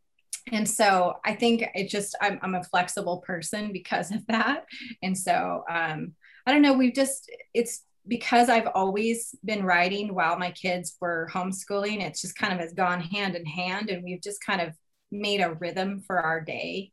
and 0.51 0.69
so 0.69 1.15
i 1.25 1.33
think 1.33 1.65
it 1.73 1.89
just 1.89 2.15
I'm, 2.21 2.39
I'm 2.43 2.53
a 2.53 2.63
flexible 2.63 3.23
person 3.25 3.71
because 3.73 4.11
of 4.11 4.25
that 4.27 4.65
and 5.01 5.17
so 5.17 5.63
um 5.67 6.13
i 6.45 6.51
don't 6.51 6.61
know 6.61 6.73
we've 6.73 6.93
just 6.93 7.29
it's 7.55 7.81
because 8.07 8.49
I've 8.49 8.67
always 8.73 9.35
been 9.43 9.65
writing 9.65 10.13
while 10.13 10.37
my 10.37 10.51
kids 10.51 10.95
were 11.01 11.29
homeschooling, 11.31 12.01
it's 12.01 12.21
just 12.21 12.37
kind 12.37 12.53
of 12.53 12.59
has 12.59 12.73
gone 12.73 13.01
hand 13.01 13.35
in 13.35 13.45
hand, 13.45 13.89
and 13.89 14.03
we've 14.03 14.21
just 14.21 14.43
kind 14.43 14.61
of 14.61 14.73
made 15.11 15.41
a 15.41 15.53
rhythm 15.53 16.01
for 16.01 16.19
our 16.19 16.41
day. 16.41 16.91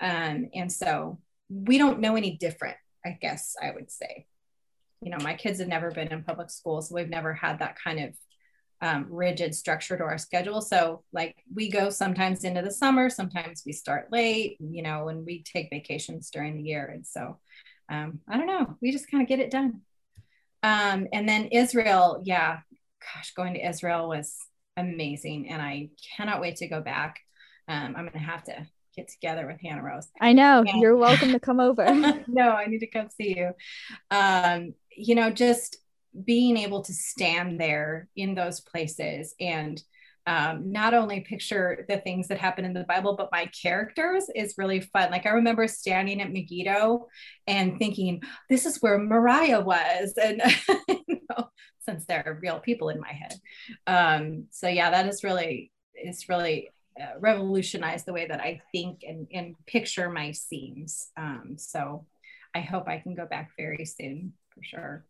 Um, 0.00 0.48
and 0.54 0.72
so 0.72 1.18
we 1.48 1.78
don't 1.78 2.00
know 2.00 2.16
any 2.16 2.36
different, 2.36 2.76
I 3.04 3.18
guess 3.20 3.56
I 3.60 3.70
would 3.70 3.90
say. 3.90 4.26
You 5.00 5.10
know, 5.10 5.18
my 5.22 5.34
kids 5.34 5.60
have 5.60 5.68
never 5.68 5.90
been 5.90 6.08
in 6.08 6.24
public 6.24 6.50
school, 6.50 6.82
so 6.82 6.94
we've 6.94 7.08
never 7.08 7.32
had 7.32 7.60
that 7.60 7.76
kind 7.82 8.00
of 8.00 8.14
um, 8.80 9.06
rigid 9.10 9.54
structure 9.54 9.96
to 9.96 10.04
our 10.04 10.18
schedule. 10.18 10.60
So, 10.60 11.02
like, 11.12 11.36
we 11.52 11.70
go 11.70 11.90
sometimes 11.90 12.44
into 12.44 12.62
the 12.62 12.70
summer, 12.70 13.10
sometimes 13.10 13.62
we 13.66 13.72
start 13.72 14.12
late, 14.12 14.56
you 14.60 14.82
know, 14.82 15.08
and 15.08 15.24
we 15.24 15.42
take 15.42 15.70
vacations 15.70 16.30
during 16.30 16.56
the 16.56 16.62
year. 16.62 16.86
And 16.86 17.06
so, 17.06 17.38
um, 17.90 18.20
I 18.28 18.36
don't 18.36 18.46
know, 18.46 18.76
we 18.80 18.92
just 18.92 19.10
kind 19.10 19.22
of 19.22 19.28
get 19.28 19.40
it 19.40 19.50
done. 19.50 19.82
Um, 20.62 21.06
and 21.12 21.28
then 21.28 21.46
Israel, 21.46 22.22
yeah, 22.24 22.58
gosh, 23.00 23.32
going 23.34 23.54
to 23.54 23.68
Israel 23.68 24.08
was 24.08 24.36
amazing. 24.76 25.50
And 25.50 25.62
I 25.62 25.90
cannot 26.16 26.40
wait 26.40 26.56
to 26.56 26.68
go 26.68 26.80
back. 26.80 27.20
Um, 27.68 27.94
I'm 27.96 28.04
going 28.04 28.12
to 28.12 28.18
have 28.18 28.44
to 28.44 28.66
get 28.96 29.08
together 29.08 29.46
with 29.46 29.60
Hannah 29.60 29.82
Rose. 29.82 30.08
I 30.20 30.32
know. 30.32 30.64
And- 30.66 30.80
You're 30.80 30.96
welcome 30.96 31.32
to 31.32 31.40
come 31.40 31.60
over. 31.60 31.84
no, 32.26 32.50
I 32.50 32.66
need 32.66 32.80
to 32.80 32.86
come 32.86 33.08
see 33.10 33.36
you. 33.36 33.50
Um, 34.10 34.74
you 34.96 35.14
know, 35.14 35.30
just 35.30 35.76
being 36.24 36.56
able 36.56 36.82
to 36.82 36.92
stand 36.92 37.60
there 37.60 38.08
in 38.16 38.34
those 38.34 38.60
places 38.60 39.34
and 39.40 39.82
um, 40.28 40.70
not 40.70 40.92
only 40.92 41.20
picture 41.20 41.86
the 41.88 41.96
things 41.96 42.28
that 42.28 42.36
happen 42.36 42.66
in 42.66 42.74
the 42.74 42.84
Bible, 42.84 43.16
but 43.16 43.32
my 43.32 43.46
characters 43.46 44.26
is 44.34 44.58
really 44.58 44.82
fun. 44.82 45.10
Like 45.10 45.24
I 45.24 45.30
remember 45.30 45.66
standing 45.66 46.20
at 46.20 46.30
Megiddo 46.30 47.06
and 47.46 47.78
thinking, 47.78 48.22
this 48.50 48.66
is 48.66 48.76
where 48.82 49.00
Moriyah 49.00 49.64
was. 49.64 50.12
And 50.22 50.42
you 51.08 51.20
know, 51.30 51.48
since 51.80 52.04
there 52.04 52.22
are 52.26 52.38
real 52.42 52.60
people 52.60 52.90
in 52.90 53.00
my 53.00 53.10
head. 53.10 53.40
Um, 53.86 54.48
so 54.50 54.68
yeah, 54.68 54.90
that 54.90 55.08
is 55.08 55.24
really, 55.24 55.72
it's 55.94 56.28
really 56.28 56.68
uh, 57.00 57.18
revolutionized 57.18 58.04
the 58.04 58.12
way 58.12 58.26
that 58.26 58.42
I 58.42 58.60
think 58.70 59.04
and, 59.08 59.26
and 59.32 59.54
picture 59.66 60.10
my 60.10 60.32
scenes. 60.32 61.08
Um, 61.16 61.54
so 61.56 62.04
I 62.54 62.60
hope 62.60 62.86
I 62.86 62.98
can 62.98 63.14
go 63.14 63.24
back 63.24 63.52
very 63.56 63.86
soon 63.86 64.34
for 64.50 64.62
sure. 64.62 65.06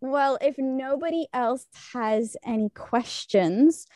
Well, 0.00 0.38
if 0.40 0.56
nobody 0.56 1.26
else 1.34 1.66
has 1.92 2.38
any 2.42 2.70
questions, 2.70 3.86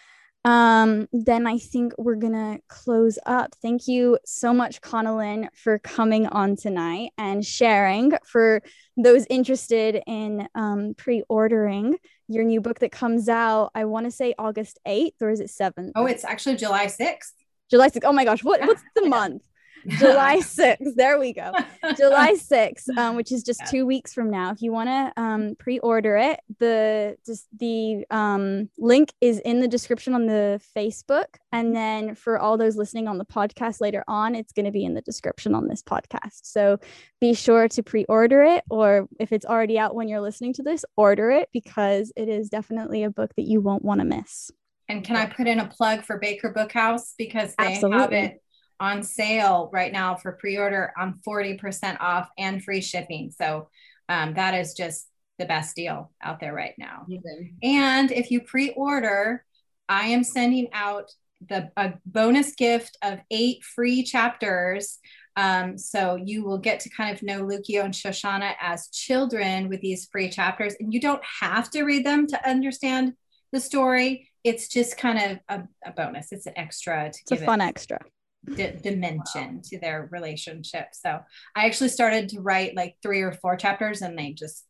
um, 0.45 1.09
then 1.13 1.47
I 1.47 1.59
think 1.59 1.93
we're 1.99 2.17
gonna 2.17 2.59
close 2.69 3.19
up. 3.27 3.55
Thank 3.61 3.89
you 3.89 4.19
so 4.25 4.53
much, 4.53 4.81
Connilyn, 4.81 5.49
for 5.55 5.79
coming 5.79 6.27
on 6.27 6.57
tonight 6.57 7.11
and 7.19 7.45
sharing. 7.45 8.13
For 8.25 8.63
those 8.97 9.27
interested 9.29 10.03
in 10.07 10.49
um, 10.55 10.95
pre-ordering 10.97 11.97
your 12.29 12.45
new 12.45 12.61
book 12.61 12.79
that 12.81 12.93
comes 12.93 13.29
out, 13.29 13.71
I 13.75 13.85
want 13.87 14.07
to 14.07 14.11
say 14.11 14.35
August 14.39 14.79
8th 14.87 15.21
or 15.21 15.31
is 15.31 15.41
it 15.41 15.51
7th? 15.51 15.93
Oh, 15.97 16.07
it's 16.07 16.25
actually 16.25 16.57
July 16.57 16.87
6th. 16.87 17.33
July 17.71 17.89
6th. 17.89 18.05
Oh 18.05 18.13
my 18.13 18.25
gosh, 18.25 18.45
what, 18.45 18.61
what's 18.61 18.83
the 18.97 19.09
month? 19.09 19.43
July 19.87 20.37
6th. 20.41 20.95
There 20.97 21.19
we 21.19 21.33
go. 21.33 21.53
July 21.97 22.33
6th, 22.37 22.97
um, 22.97 23.17
which 23.17 23.33
is 23.33 23.43
just 23.43 23.61
yeah. 23.61 23.71
two 23.71 23.87
weeks 23.87 24.13
from 24.13 24.31
now. 24.31 24.51
If 24.51 24.63
you 24.63 24.73
want 24.73 24.89
to 24.89 25.13
um, 25.21 25.57
pre-order 25.59 26.17
it, 26.17 26.41
the 26.59 27.17
just 27.25 27.47
the 27.59 28.05
um, 28.11 28.71
link 28.79 29.13
is 29.21 29.39
in 29.41 29.61
the 29.61 29.69
description 29.69 30.15
on 30.15 30.27
the 30.27 30.61
Facebook, 30.77 31.27
and 31.53 31.75
then 31.75 32.15
for 32.15 32.39
all 32.39 32.57
those 32.57 32.77
listening 32.77 33.09
on 33.09 33.19
the 33.19 33.25
podcast 33.25 33.81
later 33.81 34.05
on, 34.09 34.35
it's 34.35 34.53
going 34.53 34.67
to 34.67 34.73
be 34.73 34.85
in 34.85 34.95
the 34.95 35.03
description 35.03 35.55
on 35.55 35.69
this 35.69 35.83
podcast. 35.83 36.41
So 36.43 36.79
be 37.21 37.35
sure 37.35 37.69
to 37.69 37.83
pre-order 37.83 38.43
it, 38.43 38.65
or 38.71 39.09
if 39.19 39.33
it's 39.33 39.47
already 39.47 39.79
out 39.79 39.95
when 39.95 40.09
you're 40.09 40.21
listening 40.21 40.53
to 40.55 40.63
this, 40.63 40.85
order 40.97 41.31
it 41.31 41.49
because 41.53 42.13
it 42.17 42.29
is 42.29 42.49
definitely 42.49 43.05
a 43.05 43.11
book 43.11 43.33
that 43.37 43.47
you 43.47 43.61
won't 43.61 43.85
want 43.85 44.01
to 44.01 44.05
miss. 44.05 44.51
And 44.89 45.05
can 45.05 45.17
I 45.17 45.27
put 45.27 45.47
in 45.47 45.61
a 45.61 45.69
plug 45.69 46.03
for 46.03 46.19
Baker 46.19 46.53
Bookhouse 46.53 47.13
because 47.19 47.55
they 47.59 47.75
Absolutely. 47.75 47.99
have 47.99 48.13
it 48.13 48.43
on 48.81 49.03
sale 49.03 49.71
right 49.73 49.93
now 49.93 50.15
for 50.15 50.33
pre-order 50.33 50.93
on 50.99 51.21
40% 51.27 51.99
off 52.01 52.29
and 52.39 52.63
free 52.63 52.81
shipping. 52.81 53.31
So 53.31 53.69
um, 54.09 54.35
that 54.35 54.55
is 54.55 54.75
just 54.75 55.09
the 55.39 55.47
best 55.47 55.77
deal 55.77 56.11
out 56.23 56.41
there 56.41 56.53
right 56.53 56.75
now. 56.79 57.05
Amazing. 57.07 57.57
And 57.63 58.13
if 58.13 58.31
you 58.31 58.41
pre-order, 58.41 59.45
I 59.89 60.09
am 60.09 60.25
sending 60.25 60.69
out 60.73 61.11
the 61.49 61.71
a 61.77 61.95
bonus 62.05 62.55
gift 62.55 62.97
of 63.03 63.21
eight 63.31 63.63
free 63.63 64.03
chapters. 64.03 64.99
Um, 65.37 65.79
so 65.79 66.17
you 66.17 66.45
will 66.45 66.59
get 66.59 66.81
to 66.81 66.91
kind 66.91 67.15
of 67.15 67.23
know 67.23 67.45
Lukio 67.45 67.85
and 67.85 67.95
Shoshana 67.95 68.55
as 68.61 68.89
children 68.89 69.69
with 69.69 69.81
these 69.81 70.09
free 70.11 70.29
chapters, 70.31 70.75
and 70.81 70.93
you 70.93 71.01
don't 71.01 71.23
have 71.41 71.71
to 71.71 71.85
read 71.85 72.05
them 72.05 72.27
to 72.27 72.49
understand 72.49 73.15
the 73.53 73.61
story. 73.61 74.29
It's 74.43 74.69
just 74.69 74.97
kind 74.97 75.19
of 75.19 75.39
a, 75.49 75.69
a 75.87 75.93
bonus. 75.93 76.33
It's 76.33 76.47
an 76.47 76.55
extra 76.57 77.11
to 77.13 77.19
It's 77.21 77.43
a 77.43 77.45
fun 77.45 77.61
it 77.61 77.67
extra. 77.67 78.01
Di- 78.47 78.79
dimension 78.83 79.61
to 79.65 79.79
their 79.79 80.09
relationship. 80.11 80.87
So 80.93 81.21
I 81.57 81.67
actually 81.67 81.89
started 81.91 82.29
to 82.31 82.41
write 82.41 82.75
like 82.77 82.97
three 83.03 83.21
or 83.23 83.33
four 83.33 83.57
chapters, 83.57 84.01
and 84.01 84.17
they 84.19 84.33
just 84.33 84.65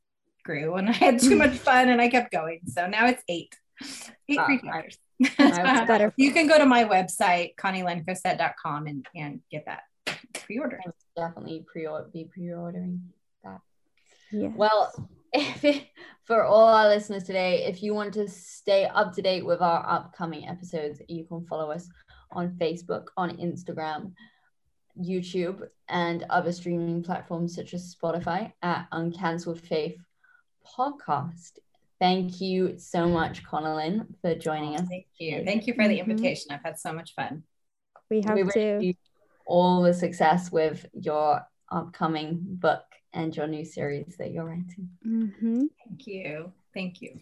grew, 0.45 0.75
and 0.77 0.89
I 0.89 0.93
had 0.93 1.21
too 1.21 1.37
much 1.37 1.53
fun, 1.69 1.89
and 1.89 2.01
I 2.01 2.09
kept 2.09 2.33
going. 2.33 2.61
So 2.67 2.87
now 2.87 3.07
it's 3.07 3.23
eight, 3.29 3.55
eight 4.29 4.41
free 4.47 4.61
Ah, 4.65 4.73
chapters. 4.73 4.99
I- 5.39 5.85
Better. 5.87 6.13
you 6.17 6.33
can 6.33 6.47
go 6.49 6.59
to 6.59 6.67
my 6.67 6.85
website 6.85 7.55
connilyncossette.com 7.57 8.87
and 8.87 9.07
and 9.15 9.41
get 9.51 9.67
that 9.67 9.83
pre-order. 10.33 10.81
Definitely 11.17 11.65
pre-order, 11.71 12.09
be 12.13 12.25
pre-ordering. 12.25 13.03
That. 13.45 13.61
Yeah. 14.33 14.49
Well, 14.57 14.93
if 15.33 15.65
it, 15.65 15.85
for 16.25 16.45
all 16.45 16.69
our 16.69 16.89
listeners 16.89 17.25
today, 17.25 17.65
if 17.65 17.83
you 17.83 17.95
want 17.95 18.15
to 18.15 18.29
stay 18.29 18.87
up 18.87 19.13
to 19.15 19.23
date 19.23 19.45
with 19.45 19.61
our 19.61 19.85
upcoming 19.89 20.49
episodes, 20.49 21.03
you 21.09 21.25
can 21.25 21.45
follow 21.47 21.71
us 21.71 21.89
on 22.33 22.51
Facebook, 22.61 23.07
on 23.17 23.37
Instagram, 23.39 24.13
YouTube, 25.01 25.69
and 25.89 26.25
other 26.31 26.53
streaming 26.53 27.03
platforms 27.03 27.55
such 27.55 27.75
as 27.75 27.95
Spotify 27.95 28.53
at 28.63 28.87
Uncancelled 28.93 29.61
Faith 29.61 29.97
Podcast. 30.77 31.59
Thank 32.01 32.41
you 32.41 32.79
so 32.79 33.09
much, 33.09 33.45
Connilyn, 33.45 34.07
for 34.23 34.35
joining 34.35 34.77
us. 34.77 34.87
Thank 34.89 35.07
you. 35.19 35.43
Thank 35.45 35.67
you 35.67 35.75
for 35.75 35.89
the 35.89 35.99
Mhm. 35.99 36.07
invitation. 36.09 36.53
I've 36.53 36.63
had 36.63 36.79
so 36.79 36.93
much 36.93 37.15
fun. 37.15 37.45
we 38.11 38.23
have 38.25 38.37
we 38.37 38.43
wish 38.43 38.55
to. 38.55 38.79
you 38.83 38.95
all 39.45 39.83
the 39.83 39.93
success 39.93 40.51
with 40.51 40.87
your 40.95 41.47
upcoming 41.71 42.39
book 42.43 42.85
and 43.13 43.37
your 43.37 43.47
new 43.47 43.65
series 43.67 44.17
that 44.17 44.31
you're 44.33 44.45
writing. 44.47 44.89
hmm 45.03 45.67
Thank 45.85 46.07
you. 46.07 46.53
Thank 46.73 47.03
you. 47.03 47.21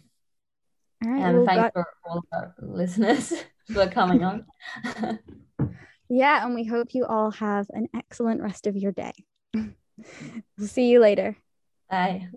All 1.03 1.11
right. 1.11 1.21
And 1.23 1.37
well, 1.37 1.45
thanks 1.45 1.63
got- 1.63 1.73
for 1.73 1.85
all 2.05 2.17
of 2.19 2.25
our 2.31 2.55
listeners 2.59 3.33
for 3.71 3.87
coming 3.87 4.23
on. 4.23 4.45
yeah, 6.09 6.45
and 6.45 6.55
we 6.55 6.65
hope 6.65 6.93
you 6.93 7.05
all 7.05 7.31
have 7.31 7.67
an 7.71 7.87
excellent 7.95 8.41
rest 8.41 8.67
of 8.67 8.75
your 8.75 8.91
day. 8.91 9.13
we'll 9.53 10.67
see 10.67 10.89
you 10.89 10.99
later. 10.99 11.37
Bye. 11.89 12.29